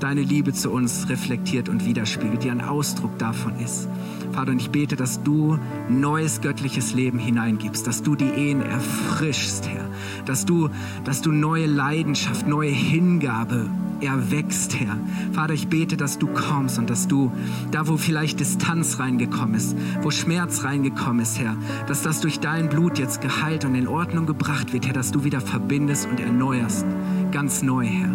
deine 0.00 0.22
Liebe 0.22 0.52
zu 0.52 0.70
uns 0.70 1.08
reflektiert 1.08 1.68
und 1.68 1.84
widerspiegelt, 1.84 2.44
die 2.44 2.50
ein 2.50 2.62
Ausdruck 2.62 3.18
davon 3.18 3.58
ist. 3.58 3.88
Vater, 4.36 4.52
und 4.52 4.60
ich 4.60 4.68
bete, 4.68 4.96
dass 4.96 5.22
du 5.22 5.58
neues 5.88 6.42
göttliches 6.42 6.92
Leben 6.92 7.18
hineingibst, 7.18 7.86
dass 7.86 8.02
du 8.02 8.16
die 8.16 8.28
Ehen 8.28 8.60
erfrischst, 8.60 9.66
Herr, 9.66 9.88
dass 10.26 10.44
du, 10.44 10.68
dass 11.04 11.22
du 11.22 11.32
neue 11.32 11.64
Leidenschaft, 11.64 12.46
neue 12.46 12.68
Hingabe 12.68 13.70
erwächst, 14.02 14.78
Herr. 14.78 14.98
Vater, 15.32 15.54
ich 15.54 15.68
bete, 15.68 15.96
dass 15.96 16.18
du 16.18 16.26
kommst 16.26 16.78
und 16.78 16.90
dass 16.90 17.08
du 17.08 17.32
da, 17.70 17.88
wo 17.88 17.96
vielleicht 17.96 18.38
Distanz 18.38 18.98
reingekommen 18.98 19.54
ist, 19.54 19.74
wo 20.02 20.10
Schmerz 20.10 20.64
reingekommen 20.64 21.20
ist, 21.20 21.38
Herr, 21.38 21.56
dass 21.88 22.02
das 22.02 22.20
durch 22.20 22.38
dein 22.38 22.68
Blut 22.68 22.98
jetzt 22.98 23.22
geheilt 23.22 23.64
und 23.64 23.74
in 23.74 23.88
Ordnung 23.88 24.26
gebracht 24.26 24.74
wird, 24.74 24.86
Herr, 24.86 24.92
dass 24.92 25.12
du 25.12 25.24
wieder 25.24 25.40
verbindest 25.40 26.08
und 26.10 26.20
erneuerst, 26.20 26.84
ganz 27.32 27.62
neu, 27.62 27.86
Herr. 27.86 28.10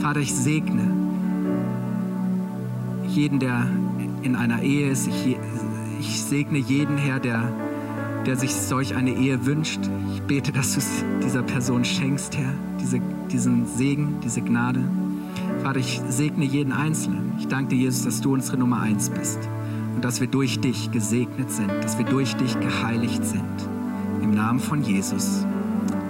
Vater, 0.00 0.20
ich 0.20 0.34
segne 0.34 0.90
jeden, 3.06 3.40
der 3.40 3.66
in 4.22 4.36
einer 4.36 4.62
Ehe 4.62 4.90
ist. 4.90 5.06
Ich, 5.06 5.36
ich 6.00 6.22
segne 6.22 6.58
jeden, 6.58 6.96
Herr, 6.98 7.20
der, 7.20 7.52
der 8.26 8.36
sich 8.36 8.54
solch 8.54 8.94
eine 8.94 9.10
Ehe 9.10 9.46
wünscht. 9.46 9.80
Ich 10.14 10.22
bete, 10.22 10.52
dass 10.52 10.72
du 10.74 10.78
es 10.78 11.04
dieser 11.22 11.42
Person 11.42 11.84
schenkst, 11.84 12.36
Herr, 12.36 12.52
diese, 12.80 13.00
diesen 13.30 13.66
Segen, 13.66 14.16
diese 14.22 14.42
Gnade. 14.42 14.80
Vater, 15.62 15.78
ich 15.78 16.00
segne 16.08 16.44
jeden 16.44 16.72
Einzelnen. 16.72 17.32
Ich 17.38 17.48
danke 17.48 17.70
dir, 17.70 17.82
Jesus, 17.82 18.04
dass 18.04 18.20
du 18.20 18.32
unsere 18.32 18.56
Nummer 18.56 18.80
eins 18.80 19.10
bist 19.10 19.38
und 19.94 20.04
dass 20.04 20.20
wir 20.20 20.28
durch 20.28 20.60
dich 20.60 20.90
gesegnet 20.90 21.50
sind, 21.50 21.70
dass 21.82 21.98
wir 21.98 22.06
durch 22.06 22.34
dich 22.36 22.58
geheiligt 22.60 23.24
sind. 23.24 23.44
Im 24.22 24.34
Namen 24.34 24.60
von 24.60 24.82
Jesus. 24.82 25.44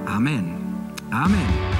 Amen. 0.06 0.54
Amen. 1.10 1.79